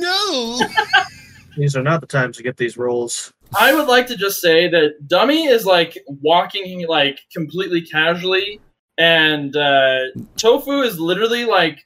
No! 0.00 0.60
These 1.56 1.76
are 1.76 1.82
not 1.82 2.00
the 2.00 2.06
times 2.06 2.36
to 2.38 2.42
get 2.42 2.56
these 2.56 2.76
rolls. 2.76 3.32
I 3.56 3.72
would 3.72 3.86
like 3.86 4.06
to 4.08 4.16
just 4.16 4.40
say 4.40 4.68
that 4.68 5.06
Dummy 5.06 5.44
is 5.46 5.64
like 5.64 5.96
walking 6.20 6.86
like 6.88 7.20
completely 7.32 7.82
casually, 7.82 8.60
and 8.98 9.54
uh, 9.56 9.98
Tofu 10.36 10.80
is 10.82 10.98
literally 10.98 11.44
like 11.44 11.78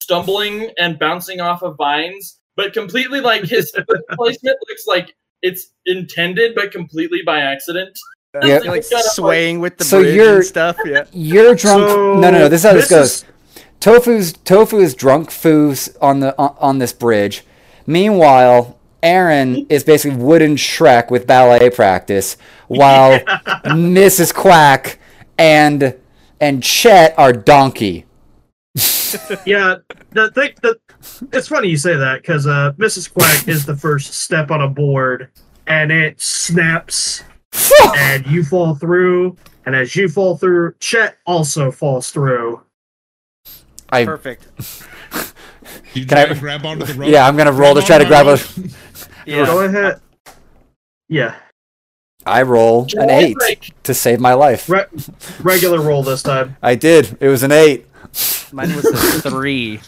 stumbling 0.00 0.70
and 0.78 0.98
bouncing 0.98 1.40
off 1.40 1.62
of 1.62 1.76
vines, 1.76 2.38
but 2.56 2.72
completely 2.72 3.20
like 3.20 3.44
his 3.44 3.70
placement 4.12 4.56
looks 4.68 4.86
like 4.86 5.14
it's 5.42 5.72
intended, 5.84 6.54
but 6.54 6.72
completely 6.72 7.20
by 7.26 7.40
accident. 7.40 7.98
Yeah. 8.42 8.46
You're 8.46 8.64
like 8.64 8.78
It's 8.80 8.88
kinda 8.88 9.04
swaying 9.10 9.60
with 9.60 9.76
the 9.78 9.84
So 9.84 10.00
bridge 10.00 10.14
you're- 10.14 10.36
and 10.36 10.44
stuff. 10.44 10.76
Yeah. 10.84 11.04
You're 11.12 11.54
drunk. 11.54 11.88
So, 11.88 12.14
no, 12.14 12.20
no, 12.20 12.30
no. 12.30 12.48
This 12.48 12.60
is 12.62 12.66
how 12.66 12.72
this, 12.74 12.88
goes. 12.90 13.06
is- 13.06 13.24
Tofu's 13.80 14.32
Tofu 14.32 14.78
is 14.78 14.94
drunk 14.94 15.30
foos 15.30 15.96
on 16.00 16.20
the 16.20 16.36
on, 16.38 16.56
on 16.58 16.78
this 16.78 16.92
bridge. 16.92 17.44
Meanwhile, 17.86 18.78
Aaron 19.02 19.66
is 19.68 19.84
basically 19.84 20.18
wooden 20.18 20.56
Shrek 20.56 21.10
with 21.10 21.26
ballet 21.26 21.70
practice, 21.70 22.36
while 22.66 23.18
Mrs. 23.64 24.34
Quack 24.34 24.98
and 25.38 25.94
and 26.40 26.62
Chet 26.62 27.14
are 27.18 27.32
donkey. 27.32 28.04
yeah, 29.46 29.76
the 30.10 30.30
thing 30.34 30.52
that 30.62 30.78
it's 31.32 31.48
funny 31.48 31.68
you 31.68 31.76
say 31.76 31.96
that 31.96 32.22
because 32.22 32.46
uh, 32.46 32.72
Mrs. 32.78 33.12
Quack 33.12 33.48
is 33.48 33.64
the 33.64 33.76
first 33.76 34.14
step 34.14 34.50
on 34.50 34.62
a 34.62 34.68
board, 34.68 35.30
and 35.66 35.92
it 35.92 36.20
snaps, 36.20 37.22
and 37.96 38.26
you 38.26 38.42
fall 38.42 38.74
through, 38.74 39.36
and 39.64 39.74
as 39.76 39.94
you 39.94 40.08
fall 40.08 40.36
through, 40.36 40.74
Chet 40.80 41.16
also 41.26 41.70
falls 41.70 42.10
through. 42.10 42.60
I 43.90 44.04
Perfect. 44.04 44.46
You 45.94 46.04
Can 46.06 46.08
try 46.08 46.22
I- 46.22 46.26
to 46.26 46.34
grab 46.38 46.64
onto 46.66 46.84
the 46.86 46.94
rope. 46.94 47.10
yeah, 47.10 47.26
I'm 47.26 47.36
gonna 47.36 47.52
roll 47.52 47.74
to 47.74 47.82
try 47.82 47.98
to 47.98 48.04
grab 48.04 48.26
a. 48.26 48.38
Yeah. 49.26 49.44
Go 49.46 49.60
ahead. 49.62 50.00
Yeah, 51.08 51.34
I 52.24 52.42
roll 52.42 52.86
an 52.96 53.10
eight 53.10 53.36
Like, 53.40 53.72
to 53.82 53.92
save 53.94 54.20
my 54.20 54.34
life. 54.34 54.68
re- 54.68 54.84
regular 55.42 55.80
roll 55.80 56.04
this 56.04 56.22
time. 56.22 56.56
I 56.62 56.76
did. 56.76 57.16
It 57.20 57.28
was 57.28 57.42
an 57.42 57.50
eight. 57.50 57.86
Mine 58.52 58.76
was 58.76 58.84
a 58.84 59.20
three. 59.30 59.80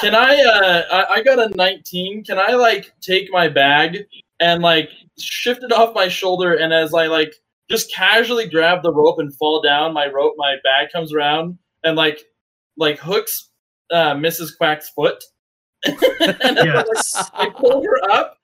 Can 0.00 0.14
I? 0.14 0.36
Uh, 0.40 0.82
I, 1.10 1.14
I 1.14 1.22
got 1.24 1.40
a 1.40 1.48
19. 1.56 2.22
Can 2.24 2.38
I 2.38 2.52
like 2.52 2.92
take 3.00 3.28
my 3.32 3.48
bag 3.48 4.06
and 4.38 4.62
like 4.62 4.90
shift 5.18 5.64
it 5.64 5.72
off 5.72 5.94
my 5.96 6.06
shoulder, 6.06 6.54
and 6.54 6.72
as 6.72 6.94
I 6.94 7.06
like 7.08 7.34
just 7.68 7.92
casually 7.92 8.48
grab 8.48 8.82
the 8.84 8.92
rope 8.92 9.18
and 9.18 9.34
fall 9.36 9.60
down, 9.62 9.92
my 9.92 10.06
rope, 10.06 10.34
my 10.36 10.56
bag 10.62 10.88
comes 10.92 11.12
around 11.12 11.58
and 11.82 11.96
like 11.96 12.20
like 12.76 12.98
hooks 12.98 13.50
uh, 13.90 14.14
Mrs. 14.14 14.56
Quack's 14.58 14.90
foot, 14.90 15.22
and 15.84 15.96
then, 16.40 16.56
Yes. 16.66 17.14
like, 17.14 17.26
I 17.34 17.50
pull 17.54 17.82
her 17.84 18.10
up. 18.10 18.36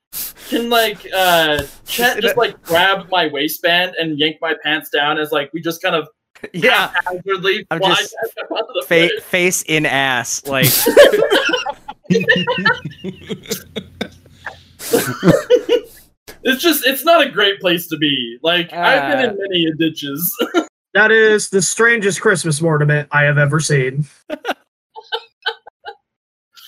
Can 0.48 0.70
like 0.70 1.06
uh, 1.14 1.62
Chet 1.86 2.20
just 2.22 2.36
like 2.36 2.60
grab 2.62 3.08
my 3.10 3.26
waistband 3.28 3.94
and 3.98 4.18
yank 4.18 4.36
my 4.40 4.54
pants 4.64 4.88
down 4.90 5.18
as 5.18 5.32
like 5.32 5.50
we 5.52 5.60
just 5.60 5.82
kind 5.82 5.94
of 5.94 6.08
Yeah. 6.54 6.88
haphazardly 6.94 7.66
I'm 7.70 7.78
fly 7.80 7.94
just 7.96 8.14
back 8.36 8.44
up 8.44 8.50
onto 8.52 8.72
the 8.80 8.86
Fa- 8.86 9.20
face 9.22 9.62
in 9.62 9.84
ass. 9.86 10.46
Like, 10.46 10.66
It's 16.44 16.62
just 16.62 16.86
it's 16.86 17.04
not 17.04 17.26
a 17.26 17.30
great 17.30 17.60
place 17.60 17.88
to 17.88 17.96
be. 17.96 18.38
Like 18.42 18.72
I've 18.72 19.16
been 19.18 19.30
in 19.30 19.38
many 19.38 19.72
ditches. 19.76 20.34
That 20.94 21.10
is 21.10 21.48
the 21.50 21.62
strangest 21.62 22.20
Christmas 22.20 22.62
ornament 22.62 23.08
I 23.12 23.24
have 23.24 23.38
ever 23.38 23.60
seen. 23.60 24.06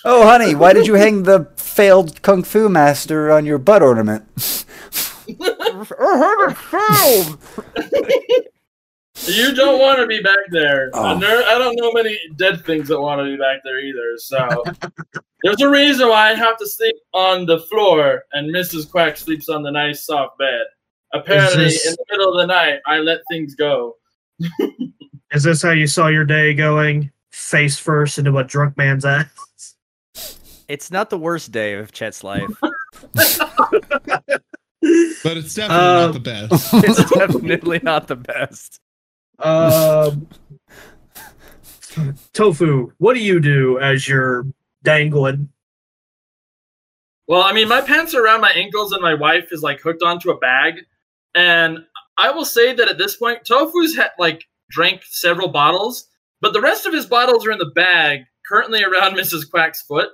Oh, 0.03 0.25
honey, 0.25 0.55
why 0.55 0.73
did 0.73 0.87
you 0.87 0.95
hang 0.95 1.23
the 1.23 1.47
failed 1.57 2.23
kung 2.23 2.41
fu 2.41 2.69
master 2.69 3.31
on 3.31 3.45
your 3.45 3.59
butt 3.59 3.83
ornament? 3.83 4.25
you 5.27 5.35
don't 9.53 9.79
want 9.79 9.99
to 9.99 10.07
be 10.07 10.19
back 10.21 10.39
there. 10.49 10.89
Oh. 10.93 11.13
And 11.13 11.21
there. 11.21 11.43
I 11.47 11.57
don't 11.59 11.75
know 11.75 11.91
many 11.91 12.17
dead 12.35 12.65
things 12.65 12.87
that 12.87 12.99
want 12.99 13.19
to 13.19 13.25
be 13.25 13.37
back 13.37 13.59
there 13.63 13.79
either. 13.79 14.17
So 14.17 14.63
there's 15.43 15.61
a 15.61 15.69
reason 15.69 16.09
why 16.09 16.31
I 16.31 16.33
have 16.33 16.57
to 16.57 16.67
sleep 16.67 16.95
on 17.13 17.45
the 17.45 17.59
floor 17.59 18.23
and 18.33 18.51
Mrs. 18.53 18.89
Quack 18.89 19.17
sleeps 19.17 19.49
on 19.49 19.61
the 19.61 19.71
nice 19.71 20.03
soft 20.05 20.39
bed. 20.39 20.63
Apparently, 21.13 21.65
this- 21.65 21.85
in 21.85 21.93
the 21.93 22.05
middle 22.09 22.33
of 22.33 22.39
the 22.41 22.47
night, 22.47 22.79
I 22.87 22.97
let 22.99 23.19
things 23.29 23.53
go. 23.53 23.97
Is 25.33 25.43
this 25.43 25.61
how 25.61 25.71
you 25.71 25.87
saw 25.87 26.07
your 26.07 26.25
day 26.25 26.53
going? 26.53 27.11
Face 27.31 27.77
first 27.77 28.17
into 28.19 28.37
a 28.37 28.43
drunk 28.43 28.75
man's 28.77 29.05
ass? 29.05 29.27
it's 30.67 30.89
not 30.91 31.09
the 31.09 31.17
worst 31.17 31.51
day 31.51 31.73
of 31.73 31.91
Chet's 31.91 32.23
life. 32.23 32.49
But 35.23 35.37
it's 35.37 35.53
definitely 35.53 35.85
Uh, 35.85 36.05
not 36.07 36.13
the 36.13 36.19
best. 36.19 36.73
It's 36.83 37.11
definitely 37.11 37.79
not 37.83 38.07
the 38.07 38.15
best. 38.15 38.79
Um, 39.37 40.27
Tofu, 42.33 42.91
what 42.97 43.13
do 43.13 43.19
you 43.19 43.39
do 43.39 43.77
as 43.79 44.07
you're 44.07 44.45
dangling? 44.83 45.49
Well, 47.27 47.43
I 47.43 47.53
mean, 47.53 47.67
my 47.67 47.81
pants 47.81 48.15
are 48.15 48.23
around 48.23 48.41
my 48.41 48.51
ankles, 48.51 48.91
and 48.91 49.01
my 49.03 49.13
wife 49.13 49.49
is 49.51 49.61
like 49.61 49.81
hooked 49.81 50.01
onto 50.03 50.31
a 50.31 50.37
bag. 50.37 50.81
And 51.35 51.85
I 52.21 52.31
will 52.31 52.45
say 52.45 52.73
that 52.73 52.87
at 52.87 52.97
this 52.97 53.17
point, 53.17 53.45
Tofu's 53.45 53.95
ha- 53.95 54.11
like 54.19 54.45
drank 54.69 55.01
several 55.05 55.47
bottles, 55.47 56.07
but 56.39 56.53
the 56.53 56.61
rest 56.61 56.85
of 56.85 56.93
his 56.93 57.05
bottles 57.05 57.45
are 57.45 57.51
in 57.51 57.57
the 57.57 57.71
bag, 57.75 58.21
currently 58.47 58.83
around 58.83 59.15
Mrs. 59.17 59.49
Quack's 59.49 59.81
foot. 59.81 60.11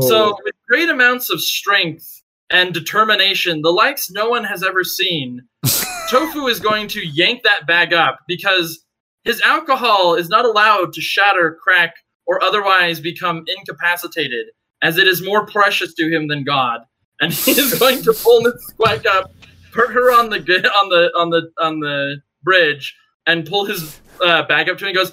So, 0.00 0.30
oh. 0.30 0.38
with 0.44 0.54
great 0.68 0.88
amounts 0.88 1.28
of 1.30 1.40
strength 1.40 2.22
and 2.50 2.72
determination, 2.72 3.62
the 3.62 3.72
likes 3.72 4.10
no 4.10 4.28
one 4.28 4.44
has 4.44 4.62
ever 4.62 4.84
seen, 4.84 5.42
Tofu 6.08 6.46
is 6.46 6.60
going 6.60 6.86
to 6.88 7.00
yank 7.00 7.42
that 7.42 7.66
bag 7.66 7.92
up 7.92 8.20
because 8.28 8.84
his 9.24 9.40
alcohol 9.42 10.14
is 10.14 10.28
not 10.28 10.44
allowed 10.44 10.92
to 10.92 11.00
shatter, 11.00 11.58
crack, 11.62 11.94
or 12.26 12.42
otherwise 12.42 13.00
become 13.00 13.44
incapacitated, 13.56 14.46
as 14.82 14.98
it 14.98 15.08
is 15.08 15.24
more 15.24 15.46
precious 15.46 15.94
to 15.94 16.08
him 16.08 16.28
than 16.28 16.44
God. 16.44 16.80
And 17.20 17.32
he 17.32 17.52
is 17.52 17.78
going 17.78 18.02
to 18.02 18.12
pull 18.12 18.42
Miss 18.42 18.72
Quack 18.76 19.06
up, 19.06 19.32
put 19.72 19.90
her 19.90 20.12
on 20.18 20.30
the 20.30 20.38
g- 20.40 20.56
on 20.56 20.88
the 20.88 21.10
on 21.16 21.30
the 21.30 21.50
on 21.58 21.80
the 21.80 22.22
bridge, 22.42 22.96
and 23.26 23.46
pull 23.46 23.64
his 23.64 24.00
uh, 24.24 24.42
bag 24.44 24.68
up 24.68 24.78
to 24.78 24.86
him. 24.86 24.96
and 24.96 25.08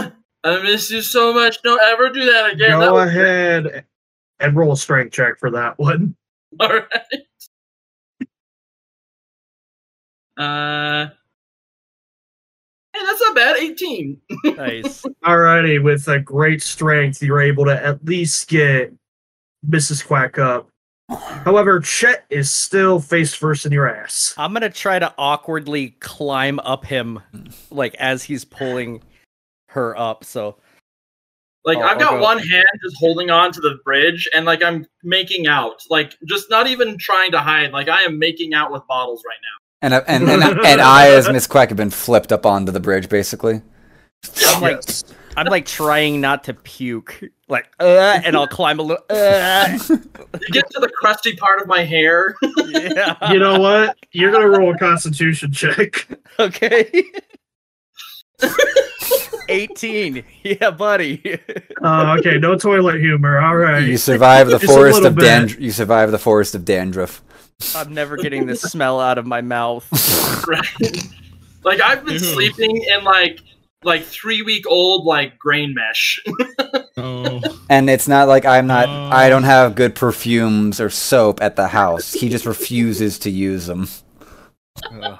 goes, 0.00 0.12
"I 0.44 0.62
miss 0.62 0.90
you 0.90 1.02
so 1.02 1.32
much. 1.32 1.60
Don't 1.62 1.80
ever 1.82 2.10
do 2.10 2.24
that 2.32 2.52
again." 2.52 2.78
That 2.78 2.86
Go 2.86 2.94
was 2.94 3.08
ahead 3.08 3.84
and 4.40 4.56
roll 4.56 4.72
a 4.72 4.76
strength 4.76 5.12
check 5.12 5.38
for 5.38 5.50
that 5.50 5.78
one. 5.78 6.14
All 6.60 6.68
right. 6.68 6.84
Uh, 10.36 11.08
hey, 12.92 13.00
that's 13.04 13.20
not 13.20 13.34
bad. 13.34 13.56
18. 13.56 14.20
Nice. 14.44 15.02
Alrighty, 15.24 15.82
with 15.82 16.06
a 16.08 16.20
great 16.20 16.62
strength, 16.62 17.22
you're 17.22 17.40
able 17.40 17.64
to 17.64 17.84
at 17.84 18.04
least 18.04 18.48
get 18.48 18.92
Mrs. 19.68 20.06
Quack 20.06 20.38
up. 20.38 20.67
However, 21.08 21.80
Chet 21.80 22.24
is 22.30 22.50
still 22.50 23.00
face 23.00 23.32
first 23.34 23.64
in 23.64 23.72
your 23.72 23.88
ass. 23.88 24.34
I'm 24.36 24.52
gonna 24.52 24.68
try 24.70 24.98
to 24.98 25.12
awkwardly 25.16 25.90
climb 26.00 26.58
up 26.60 26.84
him, 26.84 27.20
like 27.70 27.94
as 27.94 28.22
he's 28.24 28.44
pulling 28.44 29.02
her 29.68 29.98
up. 29.98 30.24
So 30.24 30.56
Like 31.64 31.78
Oh, 31.78 31.82
I've 31.82 31.92
I'll 31.92 31.98
got 31.98 32.10
go. 32.18 32.22
one 32.22 32.38
hand 32.38 32.64
just 32.82 32.96
holding 32.98 33.30
on 33.30 33.52
to 33.52 33.60
the 33.60 33.78
bridge, 33.84 34.28
and 34.34 34.44
like 34.44 34.62
I'm 34.62 34.86
making 35.02 35.46
out, 35.46 35.82
like 35.88 36.14
just 36.26 36.50
not 36.50 36.66
even 36.66 36.98
trying 36.98 37.30
to 37.32 37.40
hide. 37.40 37.72
Like 37.72 37.88
I 37.88 38.02
am 38.02 38.18
making 38.18 38.52
out 38.54 38.70
with 38.70 38.86
bottles 38.86 39.22
right 39.26 39.38
now. 39.42 39.58
And 39.80 39.94
I- 39.94 40.04
and 40.08 40.28
and, 40.28 40.42
and 40.66 40.80
I, 40.80 41.08
as 41.10 41.28
Miss 41.30 41.46
Quack, 41.46 41.68
have 41.70 41.76
been 41.76 41.90
flipped 41.90 42.32
up 42.32 42.44
onto 42.44 42.70
the 42.72 42.80
bridge, 42.80 43.08
basically. 43.08 43.62
I'm 44.46 44.60
like, 44.60 44.80
I'm 45.36 45.46
like 45.46 45.64
trying 45.64 46.20
not 46.20 46.44
to 46.44 46.54
puke, 46.54 47.22
like, 47.48 47.68
uh, 47.80 48.20
and 48.24 48.36
I'll 48.36 48.46
climb 48.48 48.78
a 48.78 48.82
little. 48.82 49.04
Uh, 49.10 49.78
You 49.88 50.48
get 50.52 50.68
to 50.70 50.80
the 50.80 50.88
crusty 50.90 51.34
part 51.36 51.60
of 51.62 51.66
my 51.68 51.82
hair. 51.84 52.34
yeah. 52.68 53.32
You 53.32 53.38
know 53.38 53.58
what? 53.58 53.96
You're 54.12 54.30
gonna 54.30 54.48
roll 54.48 54.74
a 54.74 54.78
Constitution 54.78 55.52
check. 55.52 56.06
Okay. 56.40 57.02
18. 59.48 60.22
Yeah, 60.44 60.70
buddy. 60.70 61.40
Uh, 61.82 62.16
okay, 62.20 62.38
no 62.38 62.56
toilet 62.56 63.00
humor. 63.00 63.38
All 63.40 63.56
right. 63.56 63.82
You 63.82 63.96
survive 63.96 64.48
the 64.48 64.60
forest 64.60 65.02
of 65.04 65.16
bit. 65.16 65.22
dandruff. 65.22 65.60
You 65.60 65.72
survive 65.72 66.10
the 66.12 66.18
forest 66.18 66.54
of 66.54 66.64
dandruff. 66.64 67.22
I'm 67.74 67.92
never 67.92 68.16
getting 68.16 68.46
this 68.46 68.62
smell 68.62 69.00
out 69.00 69.18
of 69.18 69.26
my 69.26 69.40
mouth. 69.40 69.84
right? 70.46 71.02
like 71.64 71.80
I've 71.80 72.04
been 72.04 72.14
Ew. 72.14 72.18
sleeping 72.20 72.76
in 72.84 73.02
like 73.02 73.40
like 73.84 74.02
three 74.04 74.42
week 74.42 74.66
old 74.66 75.04
like 75.06 75.38
grain 75.38 75.74
mesh. 75.74 76.20
Oh, 77.00 77.40
And 77.70 77.88
it's 77.88 78.08
not 78.08 78.26
like 78.26 78.44
I'm 78.44 78.66
not. 78.66 78.88
Oh. 78.88 79.10
I 79.16 79.28
don't 79.28 79.44
have 79.44 79.76
good 79.76 79.94
perfumes 79.94 80.80
or 80.80 80.90
soap 80.90 81.40
at 81.40 81.54
the 81.54 81.68
house. 81.68 82.12
He 82.12 82.28
just 82.28 82.44
refuses 82.44 83.20
to 83.20 83.30
use 83.30 83.66
them. 83.66 83.86
Ugh. 84.90 85.18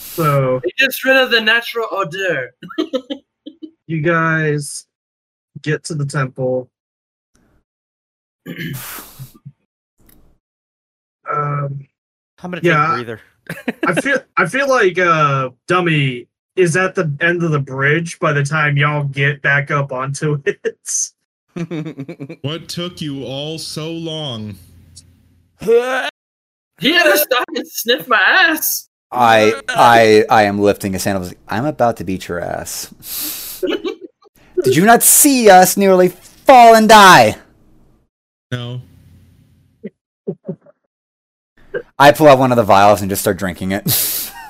So 0.00 0.60
he 0.64 0.72
gets 0.76 1.04
rid 1.04 1.16
of 1.16 1.30
the 1.30 1.40
natural 1.40 1.86
odor. 1.92 2.56
you 3.86 4.00
guys 4.00 4.86
get 5.62 5.84
to 5.84 5.94
the 5.94 6.06
temple. 6.06 6.68
Um, 11.30 11.86
I'm 12.42 12.50
gonna 12.50 12.60
Yeah. 12.62 12.96
take 12.96 13.06
a 13.08 13.16
breather. 13.16 13.20
I 13.86 14.00
feel 14.00 14.18
I 14.36 14.46
feel 14.46 14.68
like 14.68 14.98
uh, 14.98 15.50
Dummy 15.68 16.28
is 16.56 16.76
at 16.76 16.94
the 16.94 17.12
end 17.20 17.42
of 17.42 17.50
the 17.50 17.58
bridge 17.58 18.18
by 18.18 18.32
the 18.32 18.44
time 18.44 18.76
y'all 18.76 19.04
get 19.04 19.42
back 19.42 19.70
up 19.70 19.92
onto 19.92 20.42
it. 20.44 21.12
what 22.42 22.68
took 22.68 23.00
you 23.00 23.24
all 23.24 23.58
so 23.58 23.90
long? 23.92 24.56
He 25.60 26.92
had 26.92 27.04
to 27.04 27.18
stop 27.18 27.44
and 27.54 27.66
sniff 27.66 28.08
my 28.08 28.20
ass. 28.26 28.88
I 29.10 29.60
I 29.68 30.24
I 30.28 30.42
am 30.44 30.58
lifting 30.58 30.92
his 30.92 31.04
hand. 31.04 31.16
I 31.16 31.20
was 31.20 31.28
like, 31.28 31.38
I'm 31.48 31.66
about 31.66 31.98
to 31.98 32.04
beat 32.04 32.26
your 32.26 32.40
ass. 32.40 33.62
Did 34.64 34.76
you 34.76 34.84
not 34.84 35.02
see 35.02 35.50
us 35.50 35.76
nearly 35.76 36.08
fall 36.08 36.74
and 36.74 36.88
die? 36.88 37.36
No. 38.50 38.80
I 41.98 42.12
pull 42.12 42.28
out 42.28 42.38
one 42.38 42.50
of 42.50 42.56
the 42.56 42.62
vials 42.64 43.00
and 43.00 43.10
just 43.10 43.22
start 43.22 43.38
drinking 43.38 43.72
it. 43.72 43.84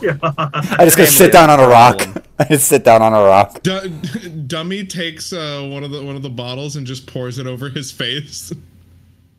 Yeah. 0.00 0.16
I 0.22 0.84
just 0.84 0.96
go 0.96 1.04
Family 1.04 1.06
sit 1.06 1.32
down 1.32 1.50
on 1.50 1.60
a 1.60 1.68
rock. 1.68 2.00
I 2.38 2.44
just 2.44 2.68
sit 2.68 2.84
down 2.84 3.02
on 3.02 3.12
a 3.12 3.22
rock. 3.22 3.62
Du- 3.62 3.88
Dummy 4.46 4.84
takes 4.86 5.32
uh, 5.32 5.68
one 5.70 5.84
of 5.84 5.90
the 5.90 6.02
one 6.02 6.16
of 6.16 6.22
the 6.22 6.30
bottles 6.30 6.76
and 6.76 6.86
just 6.86 7.06
pours 7.06 7.38
it 7.38 7.46
over 7.46 7.68
his 7.68 7.92
face. 7.92 8.52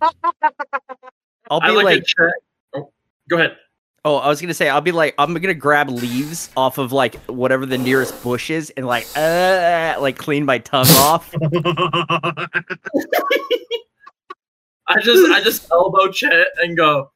I'll 0.02 1.60
I 1.62 1.70
be 1.70 1.76
like, 1.76 1.86
like, 1.86 2.04
a. 2.20 2.30
Oh, 2.76 2.92
go 3.30 3.38
ahead. 3.38 3.58
oh, 4.06 4.18
I 4.18 4.30
was 4.30 4.40
gonna 4.40 4.54
say, 4.54 4.70
I'll 4.70 4.82
be 4.82 4.92
like, 4.92 5.16
I'm 5.18 5.34
gonna 5.34 5.54
grab 5.54 5.90
leaves 5.90 6.50
off 6.56 6.78
of 6.78 6.92
like 6.92 7.16
whatever 7.26 7.66
the 7.66 7.78
nearest 7.78 8.22
bush 8.24 8.50
is, 8.50 8.72
and 8.78 8.86
like, 8.86 9.08
uh, 9.16 9.96
like 10.00 10.18
clean 10.18 10.46
my 10.46 10.60
tongue 10.60 10.88
off. 10.90 11.34
I 14.88 15.00
just 15.02 15.32
I 15.32 15.42
just 15.42 15.72
elbow 15.72 16.12
Chet 16.12 16.48
and 16.58 16.76
go 16.76 17.12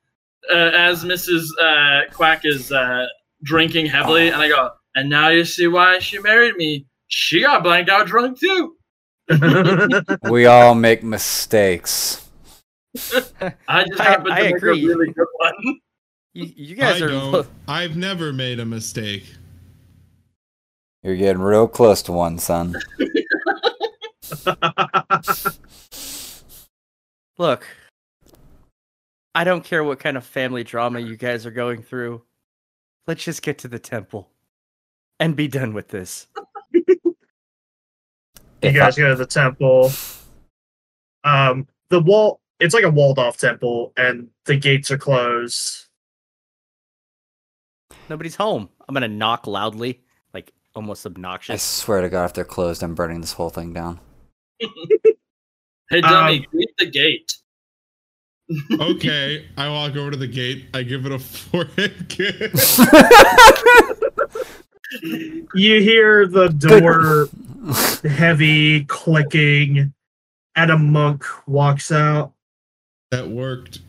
uh, 0.52 0.72
as 0.74 1.04
Mrs. 1.04 1.46
Uh, 1.62 2.02
Quack 2.14 2.42
is 2.46 2.72
uh, 2.72 3.06
drinking 3.44 3.86
heavily, 3.88 4.28
and 4.30 4.38
I 4.42 4.48
go, 4.48 4.70
and 4.96 5.10
now 5.10 5.30
you 5.30 5.44
see 5.46 5.68
why 5.68 6.00
she 6.00 6.20
married 6.20 6.56
me. 6.56 6.86
She 7.08 7.42
got 7.42 7.64
blanked 7.64 7.90
out 7.90 8.08
drunk 8.08 8.40
too. 8.40 8.76
We 10.30 10.46
all 10.46 10.76
make 10.76 11.02
mistakes. 11.04 12.28
I 12.96 13.86
just 13.86 14.00
I- 14.00 14.04
happened 14.04 14.34
I 14.34 14.38
to 14.40 14.44
make 14.46 14.56
agree. 14.58 14.84
a 14.84 14.88
really 14.88 15.12
good 15.14 15.28
one. 15.38 15.80
You, 16.34 16.52
you 16.56 16.76
guys 16.76 17.02
I 17.02 17.06
are. 17.06 17.10
don't. 17.10 17.48
I've 17.68 17.96
never 17.98 18.32
made 18.34 18.60
a 18.60 18.66
mistake. 18.66 19.24
You're 21.04 21.16
getting 21.16 21.42
real 21.42 21.68
close 21.68 22.02
to 22.04 22.12
one, 22.12 22.38
son. 22.40 22.76
Look, 27.38 27.66
I 29.36 29.44
don't 29.44 29.64
care 29.64 29.84
what 29.84 30.00
kind 30.00 30.16
of 30.16 30.26
family 30.26 30.64
drama 30.64 31.00
you 31.02 31.18
guys 31.18 31.46
are 31.46 31.52
going 31.52 31.82
through. 31.84 32.24
Let's 33.06 33.24
just 33.24 33.42
get 33.42 33.58
to 33.60 33.68
the 33.68 33.78
temple 33.78 34.30
and 35.20 35.36
be 35.36 35.50
done 35.50 35.74
with 35.74 35.90
this. 35.90 36.28
you 36.72 36.82
guys 38.62 38.96
go 38.98 39.10
to 39.10 39.16
the 39.16 39.26
temple. 39.26 39.92
Um, 41.26 41.68
the 41.90 42.00
wall. 42.00 42.40
It's 42.62 42.74
like 42.74 42.86
a 42.86 42.90
walled 42.90 43.20
off 43.20 43.38
temple, 43.38 43.92
and 43.98 44.30
the 44.46 44.56
gates 44.56 44.90
are 44.90 44.98
closed. 44.98 45.88
Nobody's 48.10 48.36
home. 48.36 48.70
I'm 48.88 48.94
gonna 48.94 49.10
knock 49.10 49.46
loudly, 49.46 50.02
like 50.34 50.54
almost 50.74 51.06
obnoxious. 51.06 51.54
I 51.54 51.58
swear 51.58 52.00
to 52.00 52.08
God, 52.08 52.26
if 52.26 52.34
they're 52.34 52.46
closed, 52.46 52.82
I'm 52.82 52.96
burning 52.96 53.20
this 53.20 53.34
whole 53.34 53.50
thing 53.50 53.74
down. 53.74 54.00
Hey, 55.92 56.02
Um, 56.02 56.10
dummy, 56.12 56.40
greet 56.50 56.70
the 56.80 56.88
gate. 56.88 57.38
Okay, 58.80 59.46
I 59.58 59.70
walk 59.70 59.96
over 59.96 60.12
to 60.12 60.18
the 60.18 60.28
gate. 60.28 60.66
I 60.74 60.84
give 60.84 61.06
it 61.06 61.12
a 61.12 61.20
forehead 61.20 62.08
kiss. 62.10 62.80
You 65.56 65.82
hear 65.82 66.28
the 66.28 66.50
door 66.50 67.28
heavy 68.08 68.86
clicking, 68.86 69.94
and 70.56 70.72
a 70.72 70.78
monk 70.78 71.26
walks 71.48 71.92
out, 71.92 72.34
that 73.12 73.28
worked. 73.28 73.80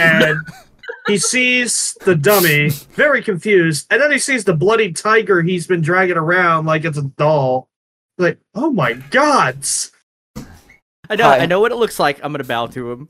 and 0.00 0.38
he 1.06 1.18
sees 1.18 1.96
the 2.04 2.14
dummy, 2.14 2.70
very 2.70 3.22
confused, 3.22 3.86
and 3.90 4.00
then 4.00 4.10
he 4.10 4.18
sees 4.18 4.44
the 4.44 4.54
bloody 4.54 4.92
tiger 4.92 5.42
he's 5.42 5.66
been 5.66 5.82
dragging 5.82 6.16
around 6.16 6.66
like 6.66 6.84
it's 6.84 6.98
a 6.98 7.02
doll. 7.02 7.68
Like, 8.16 8.38
oh 8.54 8.70
my 8.70 8.94
god! 8.94 9.58
I 11.10 11.16
know. 11.16 11.24
Hi. 11.24 11.38
I 11.40 11.46
know 11.46 11.60
what 11.60 11.72
it 11.72 11.76
looks 11.76 11.98
like. 11.98 12.20
I'm 12.24 12.32
gonna 12.32 12.44
bow 12.44 12.66
to 12.68 12.90
him. 12.92 13.08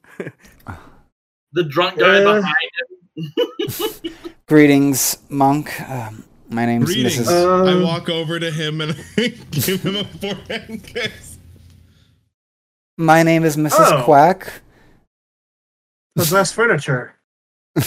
the 1.52 1.64
drunk 1.64 1.98
guy 1.98 2.22
Uh, 2.22 2.40
behind 2.40 2.54
him. 4.04 4.32
Greetings, 4.48 5.18
monk. 5.28 5.80
Um, 5.88 6.24
my 6.50 6.66
name's 6.66 6.86
Greetings. 6.86 7.18
Mrs. 7.28 7.30
Uh, 7.30 7.64
I 7.64 7.72
Um, 7.74 7.82
walk 7.82 8.08
over 8.08 8.38
to 8.40 8.50
him 8.50 8.80
and 8.80 8.96
give 9.50 9.82
him 9.82 9.96
a 9.96 10.04
forehead 10.04 10.82
kiss. 10.84 11.38
My 12.98 13.22
name 13.22 13.44
is 13.44 13.56
Mrs. 13.56 13.72
Oh. 14.00 14.02
Quack. 14.04 14.52
Possessed 16.16 16.54
furniture. 16.54 17.14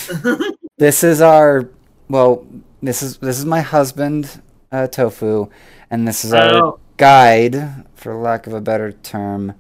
This 0.80 1.04
is 1.04 1.22
our 1.22 1.68
well. 2.08 2.46
This 2.84 3.02
is 3.02 3.18
this 3.18 3.40
is 3.40 3.46
my 3.46 3.62
husband, 3.62 4.44
uh, 4.72 4.86
Tofu, 4.86 5.48
and 5.90 6.08
this 6.08 6.24
is 6.24 6.34
our 6.34 6.54
Oh, 6.54 6.80
guide, 6.98 7.84
for 7.96 8.14
lack 8.14 8.46
of 8.46 8.54
a 8.54 8.62
better 8.62 8.92
term, 8.92 9.56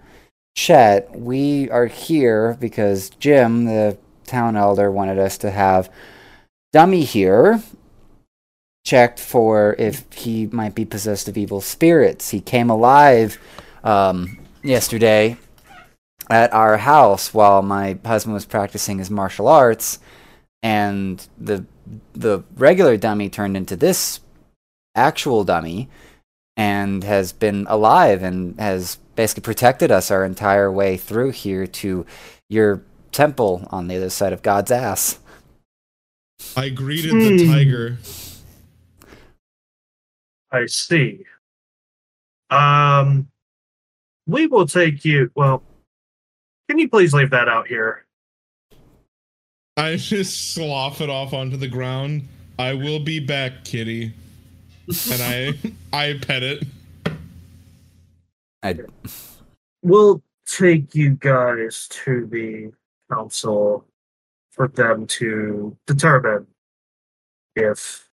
Chet. 0.57 1.15
We 1.15 1.69
are 1.69 1.85
here 1.85 2.57
because 2.59 3.11
Jim, 3.11 3.65
the 3.65 3.95
town 4.25 4.57
elder, 4.57 4.91
wanted 4.91 5.19
us 5.19 5.37
to 5.37 5.51
have 5.51 5.89
Dummy 6.73 7.03
here 7.03 7.61
checked 8.83 9.19
for 9.19 9.75
if 9.77 10.11
he 10.11 10.47
might 10.47 10.73
be 10.73 10.83
possessed 10.83 11.29
of 11.29 11.37
evil 11.37 11.61
spirits. 11.61 12.31
He 12.31 12.41
came 12.41 12.71
alive 12.71 13.37
um, 13.83 14.39
yesterday 14.63 15.37
at 16.27 16.51
our 16.51 16.77
house 16.77 17.35
while 17.35 17.61
my 17.61 17.99
husband 18.03 18.33
was 18.33 18.45
practicing 18.45 18.97
his 18.97 19.11
martial 19.11 19.47
arts, 19.47 19.99
and 20.63 21.25
the 21.37 21.65
the 22.13 22.43
regular 22.55 22.97
dummy 22.97 23.29
turned 23.29 23.55
into 23.55 23.75
this 23.75 24.21
actual 24.95 25.43
dummy 25.43 25.87
and 26.57 27.03
has 27.03 27.31
been 27.31 27.67
alive 27.69 28.23
and 28.23 28.59
has 28.59 28.97
basically 29.17 29.41
protected 29.41 29.91
us 29.91 30.09
our 30.11 30.23
entire 30.23 30.71
way 30.71 30.95
through 30.95 31.31
here 31.31 31.67
to 31.67 32.05
your 32.47 32.83
temple 33.11 33.67
on 33.71 33.87
the 33.89 33.97
other 33.97 34.11
side 34.11 34.31
of 34.31 34.43
God's 34.43 34.71
ass. 34.71 35.19
I 36.55 36.69
greeted 36.69 37.11
the 37.11 37.45
Hmm. 37.45 37.51
tiger. 37.51 37.97
I 40.51 40.67
see. 40.67 41.25
Um, 42.49 43.27
we 44.27 44.47
will 44.47 44.67
take 44.67 45.03
you. 45.03 45.31
Well, 45.35 45.63
can 46.69 46.79
you 46.79 46.87
please 46.87 47.13
leave 47.13 47.31
that 47.31 47.49
out 47.49 47.67
here? 47.67 48.05
I 49.75 49.95
just 49.97 50.53
slough 50.53 51.01
it 51.01 51.09
off 51.09 51.33
onto 51.33 51.57
the 51.57 51.67
ground. 51.67 52.27
I 52.59 52.73
will 52.73 52.99
be 52.99 53.19
back, 53.19 53.65
kitty. 53.65 54.13
And 55.11 55.21
I 55.21 55.53
I 55.93 56.19
pet 56.21 56.43
it. 56.43 56.63
I, 58.67 58.75
We'll 59.81 60.21
take 60.45 60.95
you 60.95 61.11
guys 61.11 61.87
to 61.89 62.25
the 62.27 62.71
council 63.13 63.85
for 64.49 64.67
them 64.67 65.05
to 65.07 65.77
determine 65.85 66.47
if 67.55 68.09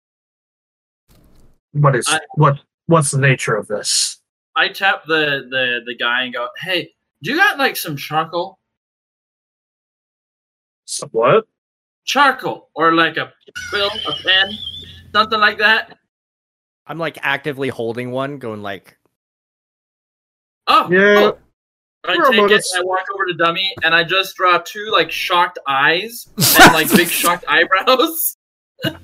what 1.73 1.97
is 1.97 2.07
I- 2.09 2.21
what 2.35 2.59
what's 2.87 3.11
the 3.11 3.19
nature 3.19 3.57
of 3.57 3.69
this. 3.69 4.19
I 4.55 4.69
tap 4.69 5.05
the, 5.07 5.47
the 5.49 5.81
the 5.87 5.97
guy 5.97 6.25
and 6.25 6.35
go, 6.35 6.49
"Hey, 6.59 6.93
do 7.23 7.31
you 7.31 7.37
got 7.37 7.59
like 7.59 7.77
some 7.77 7.97
charcoal? 7.97 8.59
So 10.85 11.07
what? 11.13 11.47
Charcoal 12.05 12.69
or 12.75 12.93
like 12.93 13.17
a 13.17 13.33
quill, 13.71 13.91
a 14.07 14.13
pen, 14.23 14.51
something 15.15 15.41
like 15.41 15.59
that?" 15.59 15.97
I'm 16.87 16.99
like 16.99 17.19
actively 17.23 17.69
holding 17.69 18.11
one, 18.11 18.39
going 18.39 18.61
like, 18.61 18.99
Oh, 20.69 20.89
Yeah. 20.91 20.99
oh. 21.33 21.39
I 22.05 22.17
For 22.17 22.23
a 22.23 22.27
take 22.27 22.35
it, 22.35 22.41
moment. 22.43 22.65
I 22.77 22.83
walk 22.83 23.05
over 23.15 23.27
to 23.27 23.35
Dummy, 23.35 23.73
and 23.85 23.95
I 23.95 24.03
just 24.03 24.35
draw 24.35 24.59
two 24.59 24.89
like 24.91 25.11
shocked 25.13 25.59
eyes 25.69 26.27
and 26.61 26.73
like 26.73 26.91
big 26.91 27.07
shocked 27.09 27.45
eyebrows, 27.47 28.37
and 28.85 28.99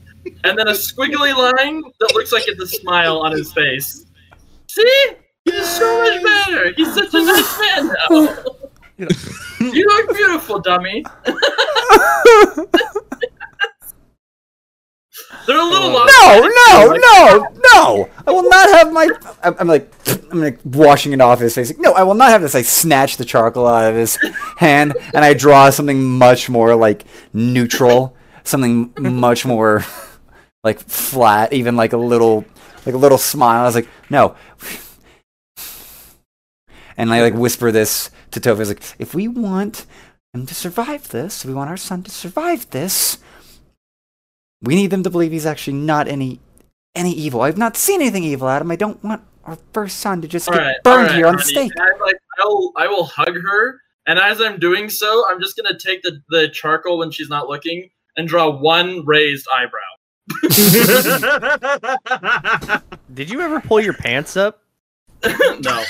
then 0.59 0.67
a 0.67 0.73
squiggly 0.73 1.33
line 1.37 1.81
that 2.01 2.11
looks 2.15 2.33
like 2.33 2.49
it's 2.49 2.61
a 2.61 2.67
smile 2.67 3.21
on 3.21 3.31
his 3.31 3.53
face. 3.53 4.05
See, 4.69 5.07
he's 5.45 5.69
so 5.69 5.99
much 6.03 6.23
better. 6.25 6.73
He's 6.73 6.93
such 6.93 7.15
a 7.15 7.25
nice 7.25 7.61
man 7.61 7.87
now. 7.87 8.45
you 9.61 9.87
look 9.87 10.17
beautiful, 10.17 10.59
Dummy. 10.59 11.05
They're 15.47 15.59
a 15.59 15.65
little 15.65 15.91
lost. 15.91 16.13
no, 16.21 16.41
no, 16.41 16.93
no, 16.93 17.49
no! 17.75 18.11
I 18.27 18.31
will 18.31 18.49
not 18.49 18.69
have 18.71 18.93
my. 18.93 19.09
I'm, 19.43 19.55
I'm 19.61 19.69
like, 19.69 19.93
I'm 20.31 20.41
like 20.41 20.59
washing 20.65 21.13
it 21.13 21.21
off 21.21 21.41
his 21.41 21.55
face. 21.55 21.69
Like, 21.69 21.81
no, 21.81 21.93
I 21.93 22.03
will 22.03 22.15
not 22.15 22.31
have 22.31 22.41
this. 22.41 22.55
I 22.55 22.63
snatch 22.63 23.19
the 23.19 23.25
charcoal 23.25 23.67
out 23.67 23.91
of 23.91 23.97
his 23.97 24.19
hand 24.57 24.95
and 25.15 25.25
I 25.25 25.35
draw 25.35 25.69
something 25.71 26.03
much 26.03 26.49
more 26.49 26.75
like 26.75 27.05
neutral, 27.33 28.17
something 28.45 28.93
much 28.99 29.45
more 29.45 29.85
like 30.65 30.81
flat, 30.81 31.53
even 31.53 31.77
like 31.77 31.93
a 31.93 31.99
little, 31.99 32.45
like 32.87 32.95
a 32.95 32.99
little 32.99 33.19
smile. 33.19 33.63
I 33.63 33.67
was 33.67 33.75
like, 33.75 33.89
no. 34.09 34.35
And 36.97 37.13
I 37.13 37.21
like 37.23 37.35
whisper 37.35 37.71
this 37.71 38.11
to 38.33 38.41
Tofu. 38.41 38.57
I 38.57 38.59
was 38.61 38.69
like, 38.69 38.83
if 38.99 39.15
we 39.15 39.29
want 39.29 39.87
him 40.35 40.47
to 40.47 40.55
survive 40.55 41.09
this, 41.09 41.45
if 41.45 41.49
we 41.49 41.55
want 41.55 41.71
our 41.71 41.77
son 41.77 42.03
to 42.03 42.11
survive 42.11 42.69
this, 42.71 43.19
we 44.63 44.75
need 44.75 44.91
them 44.91 45.03
to 45.03 45.11
believe 45.11 45.33
he's 45.33 45.47
actually 45.47 45.77
not 45.77 46.09
any 46.09 46.41
any 46.95 47.13
evil. 47.13 47.43
I've 47.43 47.59
not 47.59 47.77
seen 47.77 48.01
anything 48.01 48.25
evil 48.25 48.49
out 48.49 48.61
of 48.61 48.67
him. 48.67 48.73
I 48.73 48.77
don't 48.77 49.03
want 49.05 49.23
our 49.45 49.59
first 49.73 49.99
son 49.99 50.21
to 50.23 50.29
just 50.29 50.49
All 50.49 50.55
get 50.55 50.61
right, 50.61 50.77
burned 50.83 50.99
all 50.99 51.07
right, 51.07 51.17
here 51.17 51.27
on 51.27 51.37
the 51.37 51.43
stake. 51.43 51.73
I'm 51.79 52.01
like, 52.01 52.17
I'll, 52.41 52.73
I 52.77 52.87
will 52.87 53.05
hug 53.05 53.37
her, 53.37 53.81
and 54.07 54.19
as 54.19 54.41
I'm 54.41 54.59
doing 54.59 54.91
so, 54.91 55.25
I'm 55.31 55.41
just 55.41 55.57
gonna 55.57 55.79
take 55.79 56.03
the, 56.03 56.21
the 56.29 56.49
charcoal 56.49 56.99
when 56.99 57.11
she's 57.11 57.29
not 57.29 57.49
looking 57.49 57.89
and 58.17 58.29
draw 58.29 58.51
one 58.51 59.05
raised 59.07 59.47
eyebrow. 59.53 59.81
"Did 63.15 63.31
you 63.31 63.41
ever 63.41 63.61
pull 63.61 63.81
your 63.81 63.95
pants 63.95 64.37
up?" 64.37 64.63
no. 65.25 65.31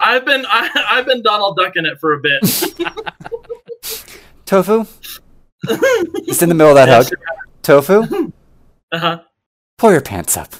I've 0.00 0.24
been 0.24 0.44
I, 0.46 0.84
I've 0.88 1.06
been 1.06 1.22
Donald 1.22 1.56
ducking 1.56 1.86
it 1.86 1.98
for 1.98 2.14
a 2.14 2.20
bit. 2.20 2.42
Tofu, 4.44 4.86
just 6.26 6.42
in 6.42 6.48
the 6.48 6.54
middle 6.54 6.76
of 6.76 6.76
that 6.76 6.88
hug. 6.88 7.06
Tofu, 7.62 8.32
Uh-huh. 8.92 9.20
pull 9.78 9.92
your 9.92 10.00
pants 10.00 10.36
up. 10.36 10.54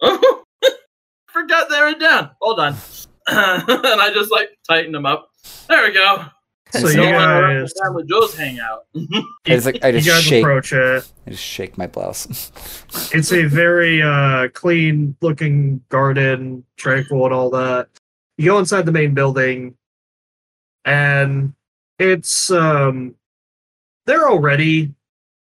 Oh, 0.00 0.44
forgot 1.28 1.68
they 1.70 1.80
were 1.80 1.94
down. 1.98 2.30
Hold 2.40 2.60
on. 2.60 2.74
and 3.28 4.00
I 4.00 4.10
just 4.14 4.30
like 4.30 4.50
tighten 4.68 4.92
them 4.92 5.06
up. 5.06 5.30
There 5.68 5.84
we 5.84 5.92
go. 5.92 6.24
so 6.72 6.80
So 6.80 6.88
you 6.88 6.96
Don't 6.96 7.14
wanna 7.14 7.34
let 7.48 7.60
guys, 7.60 7.72
the 7.74 7.80
family 7.84 8.04
Joe's 8.08 8.34
hang 8.36 8.58
out. 8.60 8.86
I 8.96 9.24
just 9.46 9.66
like 9.66 9.84
I 9.84 9.88
you 9.88 10.02
guys 10.02 10.22
shake. 10.22 10.42
approach 10.42 10.72
it. 10.72 11.08
I 11.26 11.30
just 11.30 11.42
shake 11.42 11.76
my 11.78 11.86
blouse. 11.86 12.50
It's 13.12 13.32
a 13.32 13.44
very 13.44 14.02
uh, 14.02 14.48
clean 14.48 15.16
looking 15.20 15.82
garden, 15.88 16.64
tranquil 16.76 17.24
and 17.26 17.34
all 17.34 17.50
that. 17.50 17.88
You 18.38 18.46
go 18.46 18.58
inside 18.58 18.86
the 18.86 18.92
main 18.92 19.14
building, 19.14 19.76
and 20.84 21.54
it's 21.98 22.50
um, 22.50 23.14
they're 24.06 24.28
already 24.28 24.94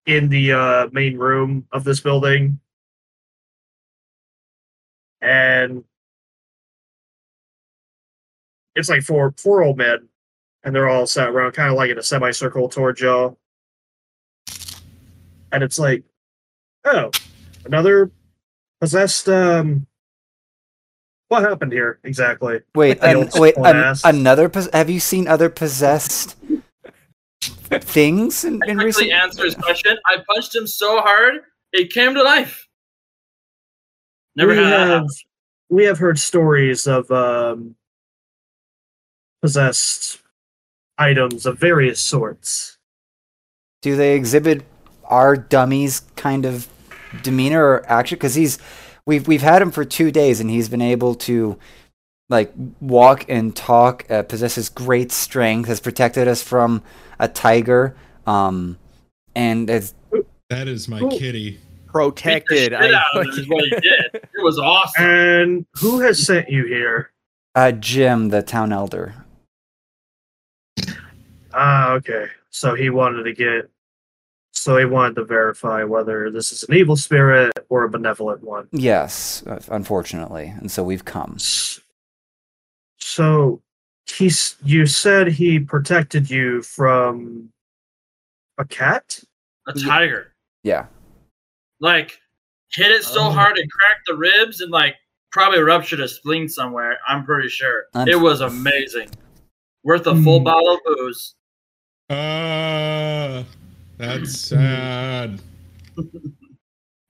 in 0.07 0.29
the 0.29 0.53
uh, 0.53 0.89
main 0.93 1.17
room 1.17 1.67
of 1.73 1.85
this 1.85 2.01
building, 2.01 2.59
and 5.21 5.85
it's 8.75 8.89
like 8.89 9.03
four 9.03 9.35
four 9.37 9.63
old 9.63 9.77
men, 9.77 10.09
and 10.65 10.75
they're 10.75 10.89
all 10.89 11.07
sat 11.07 11.29
around, 11.29 11.53
kind 11.53 11.71
of 11.71 11.77
like 11.77 11.91
in 11.91 11.99
a 11.99 12.03
semicircle 12.03 12.69
towards 12.69 13.01
y'all, 13.01 13.39
and 15.53 15.63
it's 15.63 15.79
like, 15.79 16.03
oh, 16.85 17.11
another 17.65 18.11
possessed 18.81 19.29
um 19.29 19.87
what 21.29 21.43
happened 21.43 21.71
here 21.73 22.01
exactly? 22.03 22.61
Wait, 22.75 23.01
The 23.01 23.09
an- 23.21 23.29
wait, 23.37 23.57
an- 23.57 23.95
another. 24.05 24.49
Pos- 24.49 24.69
have 24.73 24.91
you 24.91 24.99
seen 24.99 25.29
other 25.29 25.49
possessed 25.49 26.37
things 27.79 28.45
in, 28.45 28.62
I 28.62 28.66
in 28.71 28.79
quickly 28.79 29.07
recent? 29.07 29.12
answer 29.12 29.45
his 29.45 29.55
question. 29.55 29.97
I 30.07 30.16
punched 30.33 30.55
him 30.55 30.66
so 30.66 31.01
hard 31.01 31.41
it 31.73 31.93
came 31.93 32.14
to 32.14 32.23
life. 32.23 32.66
Never 34.37 34.53
we 34.53 34.59
had 34.59 34.89
have 34.89 35.07
we 35.68 35.85
have 35.85 35.99
heard 35.99 36.18
stories 36.18 36.87
of 36.87 37.11
um 37.11 37.75
possessed 39.43 40.18
items 40.99 41.47
of 41.47 41.59
various 41.59 41.99
sorts 42.01 42.77
Do 43.83 43.97
they 43.97 44.14
exhibit 44.14 44.64
our 45.05 45.35
dummies 45.37 46.01
kind 46.16 46.45
of 46.45 46.68
demeanor 47.23 47.64
or 47.64 47.91
action? 47.91 48.16
Because 48.16 48.35
he's 48.35 48.59
we've 49.07 49.27
we've 49.27 49.43
had 49.43 49.62
him 49.62 49.71
for 49.71 49.85
two 49.85 50.11
days 50.11 50.41
and 50.41 50.51
he's 50.51 50.68
been 50.68 50.83
able 50.83 51.14
to 51.14 51.59
like 52.31 52.53
walk 52.81 53.26
and 53.28 53.55
talk. 53.55 54.11
Uh, 54.11 54.22
possesses 54.22 54.70
great 54.70 55.12
strength. 55.12 55.68
Has 55.68 55.81
protected 55.81 56.26
us 56.28 56.43
from 56.43 56.83
a 57.18 57.28
tiger. 57.28 57.95
Um, 58.26 58.78
and 59.35 59.68
it's 59.68 59.95
That 60.49 60.66
is 60.68 60.89
my 60.89 61.01
Cool. 61.01 61.18
kitty. 61.18 61.59
Protected. 61.87 62.57
shit 62.72 62.72
out 62.72 63.05
of 63.16 63.24
him 63.26 63.31
is 63.33 63.49
what 63.49 63.64
he 63.64 63.70
did. 63.70 64.14
It 64.14 64.43
was 64.43 64.59
awesome. 64.59 65.05
and 65.05 65.66
who 65.81 66.01
has 66.01 66.24
sent 66.24 66.49
you 66.49 66.64
here 66.64 67.11
uh 67.57 67.72
Jim, 67.72 68.28
the 68.28 68.43
town 68.43 68.72
elder. 68.72 69.12
Ah, 71.53 71.93
okay. 71.95 72.26
So 72.51 72.74
he 72.74 72.91
wanted 72.91 73.24
to 73.24 73.33
get. 73.33 73.68
So 74.53 74.76
he 74.76 74.85
wanted 74.85 75.14
to 75.16 75.24
verify 75.24 75.85
whether 75.85 76.31
this 76.31 76.53
is 76.53 76.62
an 76.64 76.74
evil 76.74 76.97
spirit 76.97 77.53
or 77.68 77.85
a 77.85 77.89
benevolent 77.89 78.43
one. 78.43 78.68
Yes, 78.72 79.43
uh, 79.47 79.61
unfortunately, 79.70 80.53
and 80.59 80.70
so 80.70 80.83
we've 80.83 81.05
come. 81.05 81.39
S- 83.01 83.07
So 83.09 83.63
he's. 84.07 84.57
You 84.65 84.87
said 84.87 85.29
he 85.29 85.59
protected 85.61 86.29
you 86.31 86.63
from 86.63 87.51
a 88.59 88.65
cat. 88.65 89.19
A 89.67 89.73
tiger. 89.73 90.35
Yeah. 90.65 90.87
Like 91.81 92.21
hit 92.73 92.91
it 92.91 93.05
so 93.05 93.21
Oh. 93.27 93.31
hard 93.31 93.59
it 93.59 93.71
cracked 93.71 94.03
the 94.07 94.17
ribs 94.17 94.61
and 94.61 94.71
like 94.71 94.97
probably 95.33 95.61
ruptured 95.61 96.01
a 96.01 96.09
spleen 96.09 96.49
somewhere. 96.49 96.99
I'm 97.07 97.25
pretty 97.25 97.49
sure. 97.49 97.85
Unf- 97.95 98.09
it 98.09 98.17
was 98.17 98.41
amazing. 98.41 99.11
Worth 99.85 100.07
a 100.07 100.15
full 100.23 100.39
Hmm. 100.39 100.45
bottle 100.45 100.75
of 100.75 100.81
booze. 100.85 101.35
Uh, 102.11 103.45
that's 103.97 104.39
sad. 104.49 105.41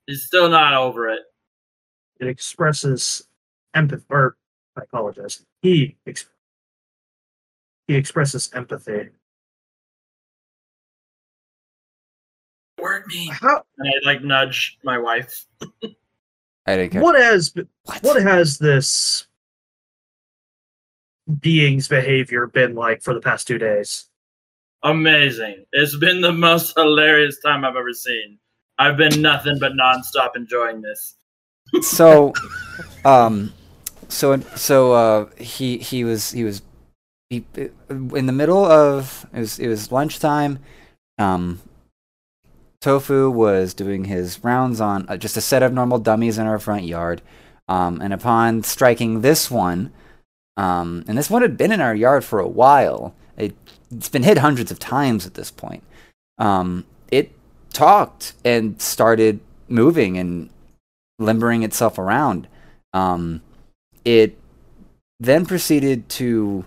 He's 0.07 0.23
still 0.25 0.49
not 0.49 0.73
over 0.73 1.09
it. 1.09 1.21
It 2.19 2.27
expresses 2.27 3.23
empathy. 3.73 4.05
Or 4.09 4.37
I 4.77 4.83
apologize. 4.83 5.45
He. 5.61 5.97
Ex- 6.05 6.27
he 7.87 7.95
expresses 7.95 8.49
empathy. 8.53 9.09
Word 12.79 13.05
me. 13.07 13.29
How? 13.31 13.63
And 13.77 13.87
I 13.89 14.07
like 14.07 14.23
nudge 14.23 14.79
my 14.83 14.97
wife. 14.97 15.45
I 16.65 16.75
didn't 16.77 16.91
care. 16.93 17.01
What 17.01 17.15
has 17.19 17.53
What? 17.83 18.03
what 18.03 18.21
has 18.23 18.57
this 18.57 19.27
being's 21.39 21.87
behavior 21.87 22.47
been 22.47 22.75
like 22.75 23.01
for 23.01 23.13
the 23.13 23.19
past 23.19 23.47
two 23.47 23.57
days? 23.57 24.05
Amazing. 24.83 25.65
It's 25.73 25.95
been 25.97 26.21
the 26.21 26.33
most 26.33 26.73
hilarious 26.75 27.39
time 27.39 27.63
I've 27.65 27.75
ever 27.75 27.93
seen. 27.93 28.39
I've 28.79 28.97
been 28.97 29.21
nothing 29.21 29.59
but 29.59 29.73
nonstop 29.73 30.35
enjoying 30.35 30.81
this. 30.81 31.17
so 31.81 32.33
um 33.05 33.53
so 34.11 34.39
so 34.55 34.93
uh 34.93 35.25
he 35.37 35.77
he 35.77 36.03
was 36.03 36.31
he 36.31 36.43
was 36.43 36.61
he, 37.29 37.45
in 37.89 38.25
the 38.25 38.33
middle 38.33 38.65
of 38.65 39.25
it 39.33 39.39
was 39.39 39.59
it 39.59 39.67
was 39.67 39.91
lunchtime 39.91 40.59
um 41.17 41.61
tofu 42.81 43.29
was 43.29 43.73
doing 43.73 44.05
his 44.05 44.43
rounds 44.43 44.81
on 44.81 45.07
uh, 45.07 45.17
just 45.17 45.37
a 45.37 45.41
set 45.41 45.63
of 45.63 45.73
normal 45.73 45.99
dummies 45.99 46.37
in 46.37 46.47
our 46.47 46.59
front 46.59 46.83
yard 46.83 47.21
um 47.67 48.01
and 48.01 48.13
upon 48.13 48.63
striking 48.63 49.21
this 49.21 49.49
one 49.49 49.91
um 50.57 51.03
and 51.07 51.17
this 51.17 51.29
one 51.29 51.41
had 51.41 51.57
been 51.57 51.71
in 51.71 51.81
our 51.81 51.95
yard 51.95 52.23
for 52.23 52.39
a 52.39 52.47
while 52.47 53.15
it, 53.37 53.55
it's 53.91 54.09
been 54.09 54.23
hit 54.23 54.39
hundreds 54.39 54.71
of 54.71 54.79
times 54.79 55.25
at 55.25 55.35
this 55.35 55.51
point 55.51 55.83
um 56.37 56.85
it 57.11 57.31
talked 57.71 58.33
and 58.43 58.81
started 58.81 59.39
moving 59.67 60.17
and 60.17 60.49
limbering 61.19 61.63
itself 61.63 61.97
around. 61.97 62.47
Um, 62.93 63.41
it 64.05 64.37
then 65.19 65.45
proceeded 65.45 66.09
to 66.09 66.65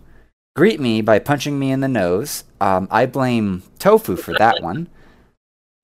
greet 0.57 0.81
me 0.81 1.01
by 1.01 1.19
punching 1.19 1.59
me 1.59 1.71
in 1.73 1.81
the 1.81 1.89
nose. 1.89 2.45
Um, 2.61 2.89
I 2.91 3.07
blame 3.07 3.63
Tofu 3.79 4.17
for 4.17 4.33
that 4.39 4.57
one 4.63 4.89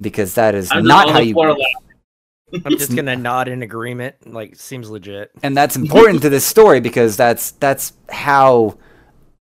because 0.00 0.34
that 0.34 0.54
is 0.54 0.70
I'm 0.72 0.84
not 0.84 1.10
how 1.10 1.18
you. 1.20 1.32
floor 1.34 1.50
laughing. 1.50 2.62
I'm 2.64 2.78
just 2.78 2.94
gonna 2.96 3.16
nod 3.16 3.48
in 3.48 3.62
agreement. 3.62 4.32
Like 4.32 4.56
seems 4.56 4.88
legit. 4.90 5.30
And 5.42 5.56
that's 5.56 5.76
important 5.82 6.22
to 6.22 6.28
this 6.28 6.44
story 6.44 6.80
because 6.80 7.16
that's 7.16 7.52
that's 7.52 7.92
how 8.10 8.78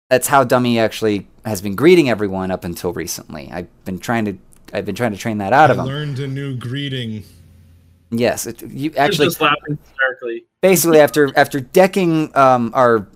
that's 0.10 0.28
how 0.28 0.44
Dummy 0.44 0.80
actually 0.80 1.28
has 1.46 1.62
been 1.62 1.76
greeting 1.76 2.10
everyone 2.10 2.52
up 2.52 2.64
until 2.64 2.94
recently. 2.94 3.50
I've 3.52 3.68
been 3.86 4.00
trying 4.00 4.26
to 4.26 4.38
I've 4.74 4.86
been 4.86 4.96
trying 4.96 5.12
to 5.12 5.18
train 5.18 5.38
that 5.40 5.54
out 5.54 5.70
I 5.70 5.74
of 5.74 5.80
him. 5.80 5.86
learned 5.86 6.20
a 6.20 6.28
new 6.28 6.56
greeting. 6.56 7.24
Yes, 8.10 8.48
it, 8.48 8.62
you 8.62 8.94
actually 8.98 9.28
just 9.28 9.42
laughing 9.42 9.78
hysterically. 9.84 10.46
basically 10.62 11.00
after 11.00 11.32
after 11.38 11.60
decking 11.60 12.36
um 12.38 12.72
our 12.74 13.08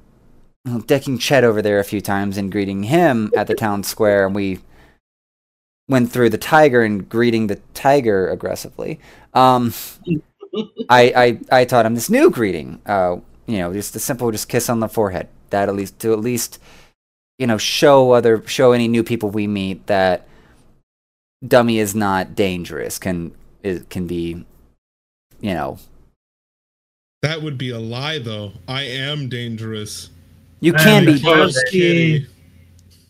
decking 0.86 1.18
Chet 1.18 1.44
over 1.44 1.62
there 1.62 1.80
a 1.80 1.84
few 1.84 2.02
times 2.02 2.38
and 2.38 2.52
greeting 2.52 2.84
him 2.84 3.32
at 3.36 3.48
the 3.48 3.56
town 3.56 3.84
square, 3.84 4.26
and 4.26 4.36
we 4.36 4.60
went 5.88 6.12
through 6.12 6.30
the 6.30 6.38
tiger 6.38 6.84
and 6.84 7.08
greeting 7.10 7.48
the 7.48 7.58
tiger 7.74 8.30
aggressively. 8.30 9.00
Um, 9.34 9.74
I, 10.90 11.40
I 11.52 11.60
I 11.62 11.66
taught 11.66 11.86
him 11.86 11.96
this 11.96 12.10
new 12.10 12.30
greeting. 12.30 12.82
Uh, 12.86 13.18
you 13.48 13.58
know, 13.58 13.74
just 13.74 13.96
a 13.96 14.00
simple 14.00 14.32
just 14.32 14.50
kiss 14.50 14.70
on 14.70 14.80
the 14.80 14.90
forehead. 14.90 15.28
That 15.50 15.70
at 15.70 15.76
least 15.76 16.00
to 16.00 16.14
at 16.14 16.20
least 16.20 16.60
you 17.40 17.48
know 17.48 17.58
show 17.58 18.12
other 18.12 18.46
show 18.48 18.72
any 18.72 18.88
new 18.88 19.04
people 19.04 19.30
we 19.30 19.48
meet 19.48 19.88
that 19.88 20.28
dummy 21.46 21.80
is 21.80 21.96
not 21.96 22.36
dangerous. 22.36 23.00
Can 23.00 23.34
is, 23.64 23.84
can 23.90 24.08
be 24.08 24.46
you 25.42 25.54
know 25.54 25.78
That 27.22 27.42
would 27.42 27.58
be 27.58 27.70
a 27.72 27.80
lie, 27.80 28.20
though. 28.20 28.54
I 28.68 28.84
am 28.84 29.30
dangerous. 29.30 30.10
you 30.60 30.74
And 30.74 30.82
can 30.82 31.06
be 31.06 31.14
because 31.14 31.62
Kitty. 31.70 32.20
he 32.20 32.28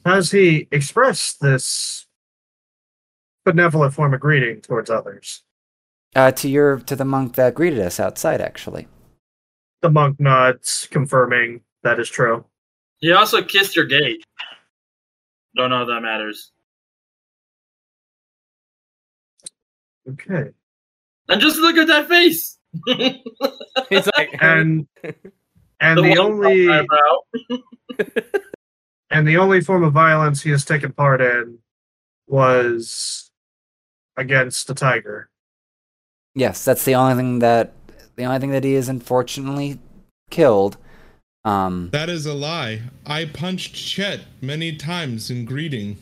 has 0.05 0.31
he 0.31 0.67
expressed 0.71 1.39
this 1.41 2.07
benevolent 3.45 3.93
form 3.93 4.13
of 4.13 4.19
greeting 4.19 4.61
towards 4.61 4.89
others. 4.89 5.43
Uh, 6.15 6.31
to 6.31 6.49
your 6.49 6.79
to 6.79 6.95
the 6.95 7.05
monk 7.05 7.35
that 7.35 7.53
greeted 7.55 7.79
us 7.79 7.99
outside, 7.99 8.41
actually. 8.41 8.87
The 9.81 9.89
monk 9.89 10.19
nods, 10.19 10.87
confirming 10.91 11.61
that 11.83 11.99
is 11.99 12.09
true. 12.09 12.45
He 12.99 13.11
also 13.13 13.41
kissed 13.41 13.75
your 13.75 13.85
gate. 13.85 14.23
Don't 15.55 15.69
know 15.69 15.81
if 15.83 15.87
that 15.87 16.01
matters. 16.01 16.51
Okay. 20.09 20.49
And 21.31 21.39
just 21.39 21.57
look 21.57 21.77
at 21.77 21.87
that 21.87 22.07
face. 22.07 22.57
It's 23.89 24.07
like 24.17 24.37
And 24.41 24.87
and 25.79 25.97
The 25.97 26.01
the, 26.01 26.17
only 26.17 26.67
and 29.11 29.27
the 29.27 29.37
only 29.37 29.61
form 29.61 29.83
of 29.83 29.93
violence 29.93 30.41
he 30.41 30.51
has 30.51 30.63
taken 30.63 30.93
part 30.93 31.21
in 31.21 31.57
was 32.27 33.31
against 34.17 34.67
the 34.67 34.73
tiger. 34.73 35.29
Yes, 36.35 36.63
that's 36.63 36.85
the 36.85 36.95
only 36.95 37.15
thing 37.15 37.39
that 37.39 37.73
the 38.15 38.25
only 38.25 38.39
thing 38.39 38.51
that 38.51 38.63
he 38.63 38.75
is 38.75 38.87
unfortunately 38.89 39.79
killed. 40.29 40.77
Um, 41.43 41.89
That 41.91 42.09
is 42.09 42.25
a 42.25 42.33
lie. 42.33 42.81
I 43.05 43.25
punched 43.25 43.73
Chet 43.75 44.21
many 44.41 44.75
times 44.75 45.31
in 45.31 45.45
greeting. 45.45 45.97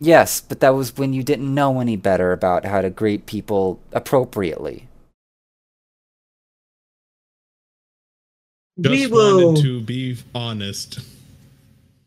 Yes, 0.00 0.40
but 0.40 0.60
that 0.60 0.70
was 0.70 0.96
when 0.96 1.12
you 1.12 1.22
didn't 1.22 1.52
know 1.52 1.80
any 1.80 1.96
better 1.96 2.32
about 2.32 2.64
how 2.64 2.80
to 2.80 2.90
greet 2.90 3.26
people 3.26 3.80
appropriately. 3.92 4.88
Just 8.80 8.90
we 8.92 9.06
will 9.08 9.46
wanted 9.46 9.62
to 9.62 9.80
be 9.80 10.16
honest. 10.34 11.00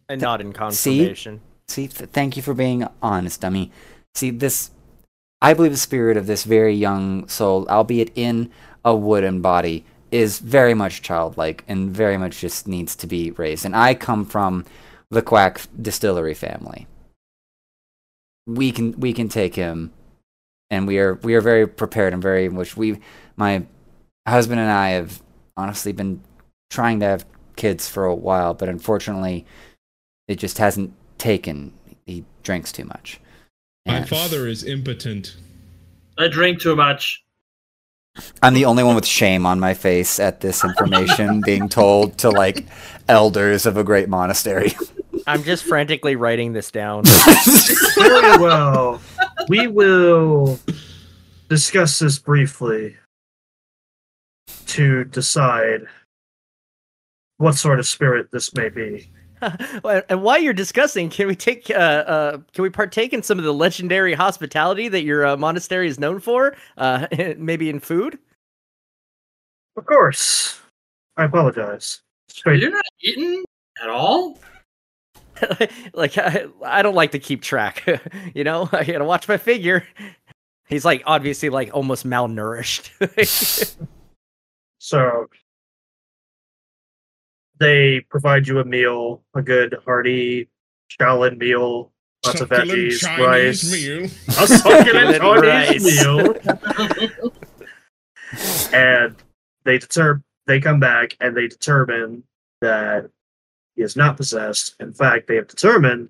and 0.07 0.21
not 0.21 0.39
in 0.39 0.53
See? 0.71 1.13
See, 1.67 1.87
th- 1.87 2.09
thank 2.11 2.37
you 2.37 2.43
for 2.43 2.53
being 2.53 2.87
honest, 3.01 3.41
dummy. 3.41 3.71
See, 4.13 4.29
this, 4.29 4.71
I 5.41 5.53
believe 5.53 5.71
the 5.71 5.77
spirit 5.77 6.17
of 6.17 6.27
this 6.27 6.43
very 6.43 6.73
young 6.73 7.27
soul, 7.27 7.67
albeit 7.69 8.11
in 8.15 8.51
a 8.85 8.95
wooden 8.95 9.41
body, 9.41 9.85
is 10.11 10.39
very 10.39 10.73
much 10.73 11.01
childlike 11.01 11.63
and 11.67 11.89
very 11.89 12.17
much 12.17 12.39
just 12.39 12.67
needs 12.67 12.95
to 12.97 13.07
be 13.07 13.31
raised. 13.31 13.65
And 13.65 13.75
I 13.75 13.93
come 13.93 14.25
from 14.25 14.65
the 15.09 15.21
Quack 15.21 15.61
Distillery 15.81 16.33
family. 16.33 16.87
We 18.47 18.71
can 18.71 18.99
we 18.99 19.13
can 19.13 19.29
take 19.29 19.55
him, 19.55 19.91
and 20.69 20.87
we 20.87 20.99
are 20.99 21.15
we 21.15 21.35
are 21.35 21.41
very 21.41 21.67
prepared 21.67 22.13
and 22.13 22.21
very 22.21 22.49
much 22.49 22.75
we 22.75 22.99
my 23.35 23.65
husband 24.27 24.59
and 24.59 24.71
I 24.71 24.89
have 24.89 25.21
honestly 25.57 25.91
been 25.91 26.21
trying 26.69 26.99
to 27.01 27.05
have 27.05 27.25
kids 27.55 27.87
for 27.87 28.05
a 28.05 28.15
while, 28.15 28.53
but 28.53 28.69
unfortunately, 28.69 29.45
it 30.27 30.35
just 30.35 30.57
hasn't 30.57 30.93
taken. 31.17 31.73
He 32.05 32.25
drinks 32.43 32.71
too 32.71 32.85
much. 32.85 33.19
My 33.85 34.03
father 34.03 34.47
is 34.47 34.63
impotent. 34.63 35.35
I 36.17 36.27
drink 36.27 36.59
too 36.59 36.75
much. 36.75 37.23
I'm 38.43 38.53
the 38.53 38.65
only 38.65 38.83
one 38.83 38.95
with 38.95 39.05
shame 39.05 39.45
on 39.45 39.59
my 39.59 39.73
face 39.73 40.19
at 40.19 40.41
this 40.41 40.63
information 40.63 41.41
being 41.45 41.69
told 41.69 42.17
to 42.19 42.29
like 42.29 42.65
elders 43.07 43.65
of 43.65 43.77
a 43.77 43.83
great 43.83 44.09
monastery. 44.09 44.73
I'm 45.27 45.43
just 45.43 45.63
frantically 45.63 46.15
writing 46.15 46.53
this 46.53 46.71
down. 46.71 47.03
very 47.95 48.37
well. 48.37 49.01
We 49.47 49.67
will 49.67 50.59
discuss 51.49 51.99
this 51.99 52.19
briefly 52.19 52.95
to 54.67 55.03
decide 55.05 55.81
what 57.37 57.55
sort 57.55 57.79
of 57.79 57.87
spirit 57.87 58.29
this 58.31 58.53
may 58.55 58.69
be. 58.69 59.09
And 60.07 60.21
while 60.21 60.37
you're 60.37 60.53
discussing, 60.53 61.09
can 61.09 61.27
we 61.27 61.35
take 61.35 61.71
uh, 61.71 61.73
uh 61.73 62.37
can 62.53 62.61
we 62.61 62.69
partake 62.69 63.11
in 63.11 63.23
some 63.23 63.39
of 63.39 63.43
the 63.43 63.51
legendary 63.51 64.13
hospitality 64.13 64.87
that 64.87 65.01
your 65.01 65.25
uh, 65.25 65.35
monastery 65.35 65.87
is 65.87 65.99
known 65.99 66.19
for? 66.19 66.55
Uh, 66.77 67.07
maybe 67.37 67.67
in 67.67 67.79
food. 67.79 68.19
Of 69.75 69.87
course. 69.87 70.59
I 71.17 71.25
apologize. 71.25 72.01
Straight 72.29 72.61
You're 72.61 72.69
not 72.69 72.85
eating 73.01 73.43
at 73.81 73.89
all? 73.89 74.37
like 75.93 76.17
I, 76.17 76.45
I 76.65 76.81
don't 76.81 76.95
like 76.95 77.11
to 77.11 77.19
keep 77.19 77.41
track. 77.41 77.83
you 78.33 78.43
know, 78.43 78.69
I 78.71 78.83
gotta 78.83 79.05
watch 79.05 79.27
my 79.27 79.37
figure. 79.37 79.85
He's 80.67 80.85
like 80.85 81.03
obviously 81.05 81.49
like 81.49 81.73
almost 81.73 82.05
malnourished. 82.05 82.91
So 84.79 85.27
they 87.59 87.99
provide 88.09 88.47
you 88.47 88.59
a 88.59 88.65
meal, 88.65 89.21
a 89.35 89.41
good 89.41 89.77
hearty 89.85 90.49
Shaolin 90.99 91.37
meal, 91.37 91.91
lots 92.25 92.41
of 92.41 92.49
Succulent 92.49 92.71
veggies, 92.71 92.99
Chinese 92.99 93.27
rice, 93.27 93.71
meal. 93.71 94.05
a 94.05 94.47
succulent 94.47 95.21
Chinese 95.43 95.83
meal, 96.01 96.35
and 98.73 99.15
they 99.65 99.77
deter 99.77 100.21
they 100.47 100.59
come 100.59 100.79
back 100.79 101.15
and 101.19 101.37
they 101.37 101.47
determine 101.47 102.23
that 102.61 103.09
he 103.81 103.83
is 103.83 103.95
not 103.95 104.15
possessed. 104.15 104.75
In 104.79 104.93
fact, 104.93 105.25
they 105.25 105.37
have 105.37 105.47
determined 105.47 106.09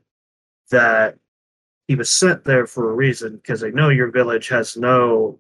that 0.71 1.17
he 1.87 1.95
was 1.95 2.09
sent 2.09 2.43
there 2.43 2.67
for 2.67 2.91
a 2.91 2.93
reason 2.93 3.37
because 3.37 3.61
they 3.61 3.71
know 3.71 3.87
your 3.87 4.11
village 4.11 4.49
has 4.49 4.75
no 4.75 5.39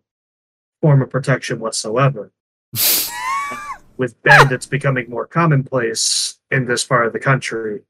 form 0.81 1.01
of 1.01 1.09
protection 1.09 1.59
whatsoever. 1.59 2.31
With 3.97 4.23
bandits 4.23 4.65
becoming 4.65 5.09
more 5.09 5.27
commonplace 5.27 6.39
in 6.51 6.65
this 6.65 6.85
part 6.85 7.05
of 7.05 7.11
the 7.11 7.19
country. 7.19 7.81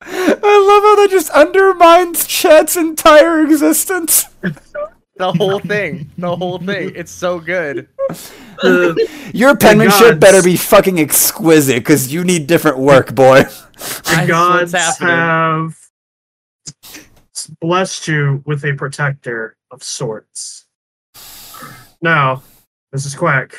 I 0.00 0.06
love 0.08 0.82
how 0.82 0.96
that 0.96 1.08
just 1.10 1.28
undermines 1.32 2.26
Chet's 2.26 2.78
entire 2.78 3.42
existence. 3.42 4.24
the 5.20 5.32
whole 5.38 5.60
thing, 5.60 6.10
the 6.18 6.34
whole 6.34 6.58
thing. 6.58 6.92
It's 6.96 7.12
so 7.12 7.38
good. 7.38 7.88
The, 8.62 9.08
Your 9.32 9.56
penmanship 9.56 10.20
better 10.20 10.42
be 10.42 10.54
fucking 10.58 11.00
exquisite, 11.00 11.76
because 11.76 12.12
you 12.12 12.24
need 12.24 12.46
different 12.46 12.76
work, 12.76 13.14
boy. 13.14 13.44
the 13.44 14.24
gods 14.28 14.72
have 14.72 15.74
blessed 17.58 18.06
you 18.06 18.42
with 18.44 18.62
a 18.66 18.74
protector 18.74 19.56
of 19.70 19.82
sorts. 19.82 20.66
Now, 22.02 22.42
Mrs. 22.94 23.16
Quack, 23.16 23.56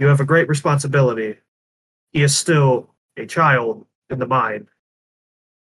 you 0.00 0.08
have 0.08 0.18
a 0.18 0.24
great 0.24 0.48
responsibility. 0.48 1.36
He 2.12 2.24
is 2.24 2.36
still 2.36 2.90
a 3.16 3.26
child 3.26 3.86
in 4.10 4.18
the 4.18 4.26
mind. 4.26 4.66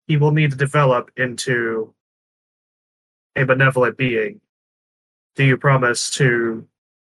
He 0.07 0.17
will 0.17 0.31
need 0.31 0.49
to 0.49 0.57
develop 0.57 1.11
into 1.17 1.93
a 3.35 3.43
benevolent 3.45 3.97
being. 3.97 4.41
Do 5.35 5.43
you 5.43 5.57
promise 5.57 6.09
to 6.11 6.67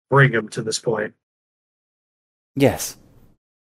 bring 0.09 0.31
him 0.31 0.49
to 0.49 0.61
this 0.61 0.79
point? 0.79 1.13
Yes. 2.55 2.97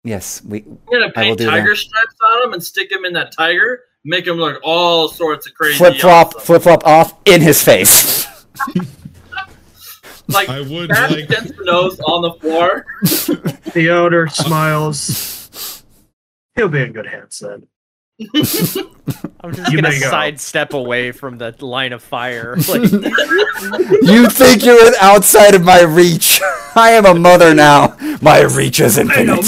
Yes, 0.02 0.42
we. 0.44 0.62
I'm 0.62 0.78
gonna 0.90 1.04
I 1.04 1.06
will 1.06 1.12
paint 1.12 1.38
do 1.38 1.44
that. 1.44 1.50
tiger 1.50 1.76
stripes 1.76 2.16
on 2.34 2.44
him 2.48 2.52
and 2.54 2.62
stick 2.64 2.90
him 2.90 3.04
in 3.04 3.12
that 3.12 3.32
tiger. 3.36 3.82
Make 4.04 4.26
him 4.26 4.36
look 4.38 4.60
all 4.64 5.08
sorts 5.08 5.46
of 5.46 5.54
crazy. 5.54 5.76
Flip 5.76 5.98
flop, 5.98 6.40
flip 6.40 6.62
flop 6.62 6.86
off 6.86 7.14
in 7.26 7.40
his 7.40 7.62
face. 7.62 8.26
Like 10.32 10.48
I 10.48 10.60
would 10.60 10.90
like. 10.90 11.10
against 11.24 11.56
the 11.56 11.64
nose 11.64 11.98
on 12.00 12.22
the 12.22 12.32
floor. 12.34 12.86
The 13.72 13.90
owner 13.90 14.28
smiles. 14.32 15.82
He'll 16.54 16.68
be 16.68 16.82
in 16.82 16.92
good 16.92 17.06
hands 17.06 17.38
then. 17.40 17.66
I'm 19.42 19.54
just 19.54 19.72
You 19.72 19.80
gonna 19.80 19.98
go. 19.98 20.10
sidestep 20.10 20.74
away 20.74 21.12
from 21.12 21.38
the 21.38 21.54
line 21.60 21.92
of 21.92 22.02
fire. 22.02 22.56
Like, 22.68 22.90
you 24.02 24.28
think 24.28 24.64
you're 24.64 24.92
outside 25.00 25.54
of 25.54 25.64
my 25.64 25.82
reach. 25.82 26.40
I 26.74 26.92
am 26.92 27.04
a 27.06 27.14
mother 27.14 27.54
now. 27.54 27.96
My 28.22 28.40
reach 28.42 28.80
is 28.80 28.96
infinite. 28.98 29.46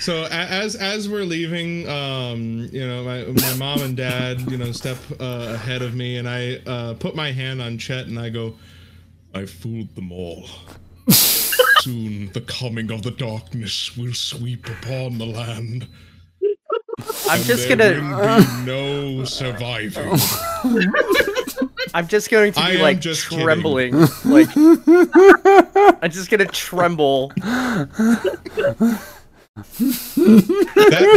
So 0.00 0.24
as 0.30 0.74
as 0.74 1.08
we're 1.08 1.22
leaving, 1.24 1.88
um, 1.88 2.68
you 2.72 2.86
know, 2.86 3.04
my 3.04 3.24
my 3.24 3.54
mom 3.54 3.82
and 3.82 3.96
dad, 3.96 4.40
you 4.50 4.56
know, 4.58 4.72
step 4.72 4.96
uh, 5.20 5.52
ahead 5.54 5.82
of 5.82 5.94
me, 5.94 6.16
and 6.16 6.28
I 6.28 6.56
uh, 6.66 6.94
put 6.94 7.14
my 7.14 7.30
hand 7.30 7.62
on 7.62 7.78
Chet, 7.78 8.06
and 8.06 8.18
I 8.18 8.28
go, 8.30 8.54
"I 9.34 9.46
fooled 9.46 9.94
them 9.94 10.10
all. 10.10 10.48
Soon 11.10 12.32
the 12.32 12.40
coming 12.40 12.90
of 12.90 13.02
the 13.02 13.10
darkness 13.12 13.96
will 13.96 14.14
sweep 14.14 14.68
upon 14.68 15.18
the 15.18 15.26
land. 15.26 15.86
I'm 17.28 17.36
and 17.38 17.44
just 17.44 17.68
gonna, 17.68 17.94
be 17.94 18.00
no 18.64 19.24
surviving." 19.24 20.18
I'm 21.94 22.08
just 22.08 22.30
going 22.30 22.52
to 22.52 22.66
be 22.66 22.78
like 22.78 23.00
just 23.00 23.28
kidding. 23.28 23.44
trembling. 23.44 23.94
Like, 24.24 24.48
I'm 24.56 26.10
just 26.10 26.30
gonna 26.30 26.46
tremble. 26.46 27.32
that 27.36 27.88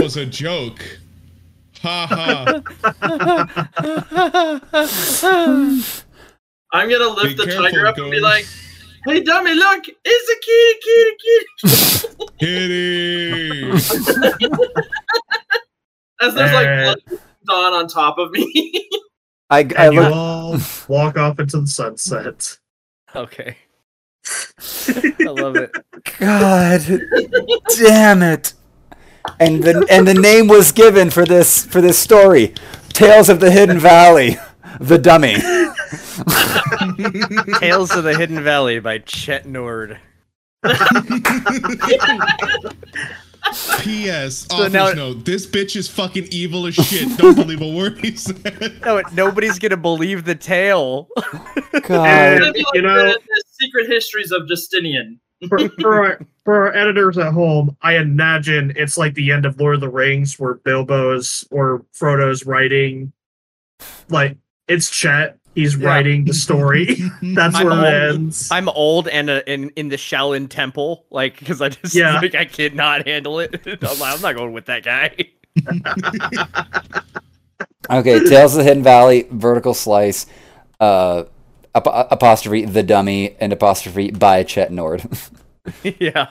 was 0.01 0.17
a 0.17 0.25
joke. 0.25 0.83
Ha 1.81 2.07
ha. 2.07 2.61
I'm 6.73 6.89
gonna 6.89 7.07
lift 7.07 7.27
Be 7.27 7.33
the 7.35 7.45
careful, 7.45 7.63
tiger 7.63 7.87
up 7.87 7.97
and 7.97 8.11
be 8.11 8.19
like, 8.19 8.45
"Hey, 9.05 9.21
dummy, 9.21 9.53
look! 9.53 9.85
It's 10.03 10.29
a 10.29 10.35
kitty, 10.43 10.79
kitty, 10.83 11.15
kitty!" 12.39 12.39
Kitty. 12.39 13.71
As 16.35 16.51
there's 16.51 16.53
like 16.53 17.05
blood 17.07 17.19
dawn 17.47 17.73
on 17.73 17.87
top 17.87 18.17
of 18.17 18.31
me. 18.31 18.89
I, 19.49 19.59
I 19.77 19.85
And 19.85 19.93
you 19.93 20.01
look. 20.01 20.13
all 20.13 20.57
walk 20.87 21.17
off 21.17 21.39
into 21.39 21.61
the 21.61 21.67
sunset. 21.67 22.57
Okay. 23.15 23.57
I 24.87 25.23
love 25.25 25.55
it. 25.55 25.71
God 26.19 26.81
damn 27.77 28.23
it. 28.23 28.53
And 29.39 29.63
the 29.63 29.85
and 29.89 30.07
the 30.07 30.13
name 30.13 30.47
was 30.47 30.71
given 30.71 31.09
for 31.09 31.25
this 31.25 31.65
for 31.65 31.81
this 31.81 31.97
story. 31.97 32.53
Tales 32.89 33.29
of 33.29 33.39
the 33.39 33.51
Hidden 33.51 33.79
Valley. 33.79 34.37
The 34.79 34.97
dummy. 34.97 35.35
Tales 37.59 37.91
of 37.91 38.03
the 38.03 38.15
Hidden 38.17 38.43
Valley 38.43 38.79
by 38.79 38.99
Chet 38.99 39.45
Nord. 39.45 39.99
P.S. 43.81 44.47
So 44.49 44.55
Author's 44.57 44.73
now- 44.73 44.91
note: 44.93 45.25
This 45.25 45.45
bitch 45.45 45.75
is 45.75 45.87
fucking 45.87 46.27
evil 46.31 46.65
as 46.65 46.75
shit. 46.75 47.17
Don't 47.17 47.35
believe 47.35 47.61
a 47.61 47.67
word 47.69 47.97
he 47.99 48.15
said. 48.15 48.81
No, 48.83 49.01
nobody's 49.13 49.59
gonna 49.59 49.77
believe 49.77 50.25
the 50.25 50.35
tale. 50.35 51.07
God. 51.83 52.07
And, 52.07 52.41
It'd 52.43 52.53
be 52.53 52.63
like 52.63 52.73
you 52.73 52.81
know, 52.81 52.95
the, 52.95 53.19
the 53.19 53.43
secret 53.47 53.87
histories 53.87 54.31
of 54.31 54.47
Justinian. 54.47 55.19
for, 55.49 55.59
for, 55.79 56.05
our, 56.05 56.19
for 56.43 56.55
our 56.67 56.73
editors 56.75 57.17
at 57.17 57.33
home, 57.33 57.75
I 57.81 57.97
imagine 57.97 58.73
it's 58.75 58.97
like 58.97 59.13
the 59.13 59.31
end 59.31 59.45
of 59.45 59.59
Lord 59.59 59.75
of 59.75 59.81
the 59.81 59.89
Rings 59.89 60.39
where 60.39 60.55
Bilbo's 60.55 61.45
or 61.51 61.85
Frodo's 61.91 62.45
writing. 62.45 63.11
Like, 64.09 64.37
it's 64.67 64.89
Chet. 64.89 65.37
He's 65.55 65.75
Yeah. 65.77 65.87
writing 65.87 66.25
the 66.25 66.33
story. 66.33 66.85
That's 67.21 67.55
I'm 67.55 67.65
where 67.65 67.73
old. 67.73 67.83
it 67.85 68.13
ends. 68.15 68.49
I'm 68.51 68.69
old 68.69 69.07
and 69.07 69.29
uh, 69.29 69.41
in 69.47 69.69
in 69.71 69.87
the 69.89 69.95
Shaolin 69.95 70.49
Temple, 70.49 71.05
like 71.09 71.39
because 71.39 71.61
I 71.61 71.69
just 71.69 71.95
Yeah. 71.95 72.19
like 72.21 72.35
I 72.35 72.45
cannot 72.45 73.07
handle 73.07 73.39
it. 73.39 73.61
I'm, 73.65 73.79
like, 73.99 74.13
I'm 74.15 74.21
not 74.21 74.35
going 74.35 74.53
with 74.53 74.65
that 74.65 74.83
guy. 74.83 75.15
Okay, 77.89 78.19
Tales 78.25 78.53
of 78.55 78.57
the 78.59 78.63
Hidden 78.63 78.83
Valley, 78.83 79.27
vertical 79.31 79.73
slice, 79.75 80.25
uh, 80.79 81.23
ap- 81.75 81.85
apostrophe 82.11 82.65
the 82.65 82.81
dummy, 82.83 83.35
and 83.39 83.53
apostrophe 83.53 84.09
by 84.11 84.43
Chet 84.43 84.71
Nord. 84.71 85.03
yeah. 85.83 86.27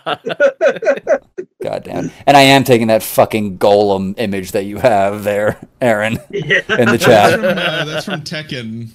God 1.62 1.84
damn. 1.84 2.10
And 2.26 2.36
I 2.36 2.40
am 2.42 2.64
taking 2.64 2.88
that 2.88 3.02
fucking 3.04 3.58
golem 3.58 4.14
image 4.18 4.50
that 4.52 4.64
you 4.64 4.78
have 4.78 5.22
there, 5.24 5.58
Aaron, 5.80 6.18
yeah. 6.30 6.60
in 6.76 6.88
the 6.88 6.98
That's 6.98 7.04
chat. 7.04 7.32
from, 7.34 7.44
uh, 7.44 7.84
that's 7.84 8.04
from 8.04 8.22
Tekken. 8.22 8.88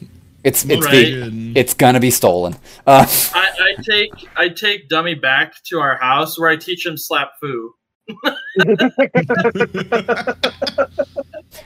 It's 0.43 0.63
it's 0.65 0.85
Right. 0.85 0.91
the, 0.91 1.51
it's 1.55 1.73
gonna 1.73 1.99
be 1.99 2.11
stolen. 2.11 2.55
Uh, 2.87 3.05
I, 3.33 3.49
I 3.59 3.81
take 3.83 4.11
I 4.35 4.49
take 4.49 4.87
Dummy 4.89 5.15
back 5.15 5.53
to 5.65 5.79
our 5.79 5.97
house 5.97 6.39
where 6.39 6.49
I 6.49 6.55
teach 6.55 6.85
him 6.85 6.97
slap 6.97 7.31
foo. 7.41 7.73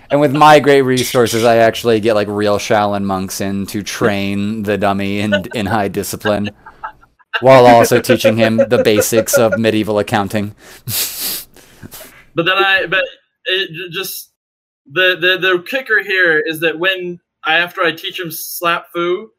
and 0.10 0.20
with 0.20 0.36
my 0.36 0.60
great 0.60 0.82
resources, 0.82 1.44
I 1.46 1.58
actually 1.58 2.00
get 2.02 2.16
like 2.16 2.28
real 2.28 2.58
Shaolin 2.58 3.04
monks 3.04 3.40
in 3.40 3.66
to 3.68 3.82
train 3.84 4.64
the 4.64 4.78
dummy 4.78 5.20
in 5.20 5.34
in 5.54 5.68
high 5.68 5.88
discipline, 5.88 6.52
while 7.40 7.66
also 7.66 8.02
teaching 8.02 8.36
him 8.38 8.58
the 8.58 8.82
basics 8.84 9.38
of 9.38 9.58
medieval 9.58 10.00
accounting. 10.00 10.54
But 12.36 12.46
then 12.46 12.58
I 12.58 12.88
but 12.88 13.04
it 13.46 13.70
just 13.92 14.34
the 14.92 15.16
the 15.20 15.38
the 15.40 15.64
kicker 15.66 16.04
here 16.04 16.40
is 16.40 16.60
that 16.60 16.78
when 16.80 17.20
I 17.46 17.58
after 17.58 17.82
I 17.82 17.92
teach 17.92 18.20
him 18.20 18.32
slap 18.32 18.88
foo, 18.94 19.30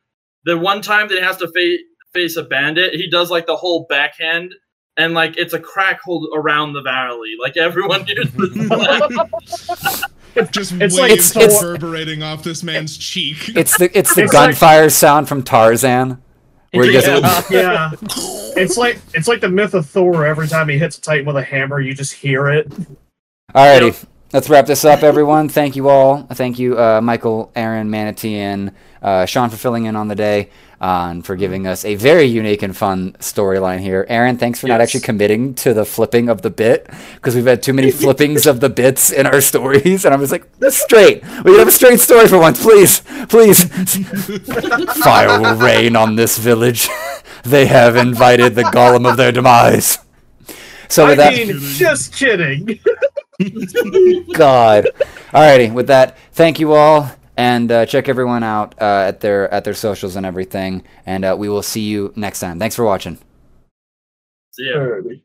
the 0.44 0.57
one 0.59 0.82
time 0.82 1.09
that 1.09 1.14
he 1.18 1.20
has 1.24 1.36
to 1.38 1.48
fa- 1.48 1.82
face 2.12 2.36
a 2.36 2.42
bandit, 2.42 2.94
he 2.94 3.09
does 3.09 3.30
like 3.30 3.46
the 3.46 3.57
whole 3.57 3.86
backhand. 3.88 4.55
And 4.96 5.12
like 5.12 5.36
it's 5.36 5.52
a 5.55 5.59
crack 5.59 6.00
hole 6.02 6.30
around 6.36 6.72
the 6.72 6.82
valley, 6.82 7.32
like 7.40 7.57
everyone 7.57 8.05
hears 8.07 8.30
the 8.32 8.48
slap. 10.34 10.50
Just 10.52 10.72
It's 10.72 10.96
like- 10.96 11.11
waves 11.11 11.30
It's- 11.36 11.36
it's- 11.36 11.62
reverberating 11.62 12.22
off 12.22 12.44
this 12.44 12.62
man's 12.62 12.96
cheek. 12.96 13.48
It's 13.57 13.76
the 13.78 13.86
it's 13.96 14.14
the 14.14 14.22
It's 14.24 14.32
like- 14.32 14.50
gunfire 14.50 14.88
sound 14.90 15.28
from 15.28 15.42
Tarzan, 15.42 16.22
where 16.72 16.84
he 16.84 16.92
does 16.92 17.05
it. 17.09 17.22
Yeah. 17.50 17.50
yeah. 17.50 17.90
It's 18.57 18.76
like 18.76 18.98
it's 19.14 19.26
like 19.26 19.40
the 19.40 19.48
myth 19.48 19.74
of 19.74 19.86
Thor. 19.88 20.24
Every 20.26 20.46
time 20.46 20.68
he 20.68 20.78
hits 20.78 20.96
a 20.98 21.00
titan 21.00 21.26
with 21.26 21.36
a 21.36 21.42
hammer, 21.42 21.80
you 21.80 21.92
just 21.94 22.12
hear 22.12 22.48
it. 22.48 22.70
Alrighty, 23.52 24.07
let's 24.35 24.51
wrap 24.51 24.66
this 24.66 24.85
up, 24.85 25.05
everyone. 25.05 25.49
Thank 25.49 25.76
you 25.76 25.89
all. 25.89 26.24
Thank 26.24 26.59
you, 26.59 26.76
uh, 26.76 27.01
Michael, 27.01 27.53
Aaron, 27.55 27.89
Manatee, 27.89 28.35
and 28.35 28.72
uh, 29.01 29.24
Sean 29.26 29.49
for 29.49 29.57
filling 29.57 29.85
in 29.85 29.95
on 29.95 30.09
the 30.09 30.16
day 30.16 30.51
uh, 30.80 31.07
and 31.11 31.24
for 31.24 31.37
giving 31.37 31.68
us 31.68 31.85
a 31.85 31.95
very 31.95 32.24
unique 32.24 32.61
and 32.62 32.76
fun 32.76 33.12
storyline 33.20 33.78
here. 33.78 34.05
Aaron, 34.09 34.37
thanks 34.37 34.61
for 34.61 34.66
not 34.66 34.80
actually 34.80 35.03
committing 35.03 35.55
to 35.55 35.72
the 35.72 35.85
flipping 35.85 36.28
of 36.28 36.43
the 36.43 36.51
bit 36.51 36.91
because 37.14 37.37
we've 37.37 37.47
had 37.47 37.62
too 37.62 37.72
many 37.72 37.91
flippings 37.93 38.45
of 38.45 38.59
the 38.59 38.68
bits 38.68 39.12
in 39.12 39.24
our 39.24 39.41
stories, 39.41 40.05
and 40.05 40.12
I'm 40.12 40.20
just 40.20 40.32
like, 40.32 40.47
straight. 40.68 41.22
We 41.22 41.53
can 41.53 41.59
have 41.61 41.68
a 41.68 41.72
straight 41.72 42.01
story 42.01 42.26
for 42.26 42.39
once, 42.39 42.61
please, 42.61 43.03
please. 43.28 43.64
Fire 45.05 45.41
will 45.41 45.57
rain 45.57 45.95
on 45.95 46.16
this 46.16 46.39
village. 46.39 46.89
they 47.45 47.66
have 47.66 47.95
invited 47.95 48.57
the 48.57 48.64
golem 48.64 49.09
of 49.09 49.16
their 49.16 49.30
demise. 49.30 49.99
So 50.89 51.07
I 51.07 51.09
with 51.11 51.18
that, 51.18 51.35
mean, 51.35 51.57
just 51.61 52.14
kidding. 52.14 52.80
God. 54.35 54.89
Alrighty, 55.32 55.72
with 55.72 55.89
that, 55.89 56.16
thank 56.32 56.61
you 56.61 56.72
all, 56.72 57.11
and 57.37 57.70
uh, 57.72 57.87
check 57.87 58.09
everyone 58.09 58.45
out 58.45 58.74
uh, 58.80 59.07
at 59.09 59.20
their 59.20 59.53
at 59.53 59.64
their 59.64 59.74
socials 59.74 60.16
and 60.16 60.24
everything. 60.26 60.85
And 61.07 61.24
uh, 61.24 61.37
we 61.39 61.49
will 61.49 61.62
see 61.62 61.82
you 61.82 62.12
next 62.16 62.41
time. 62.41 62.59
Thanks 62.59 62.76
for 62.76 62.85
watching. 62.85 63.18
See 64.53 64.66
ya. 64.70 64.78
Alrighty. 64.78 65.24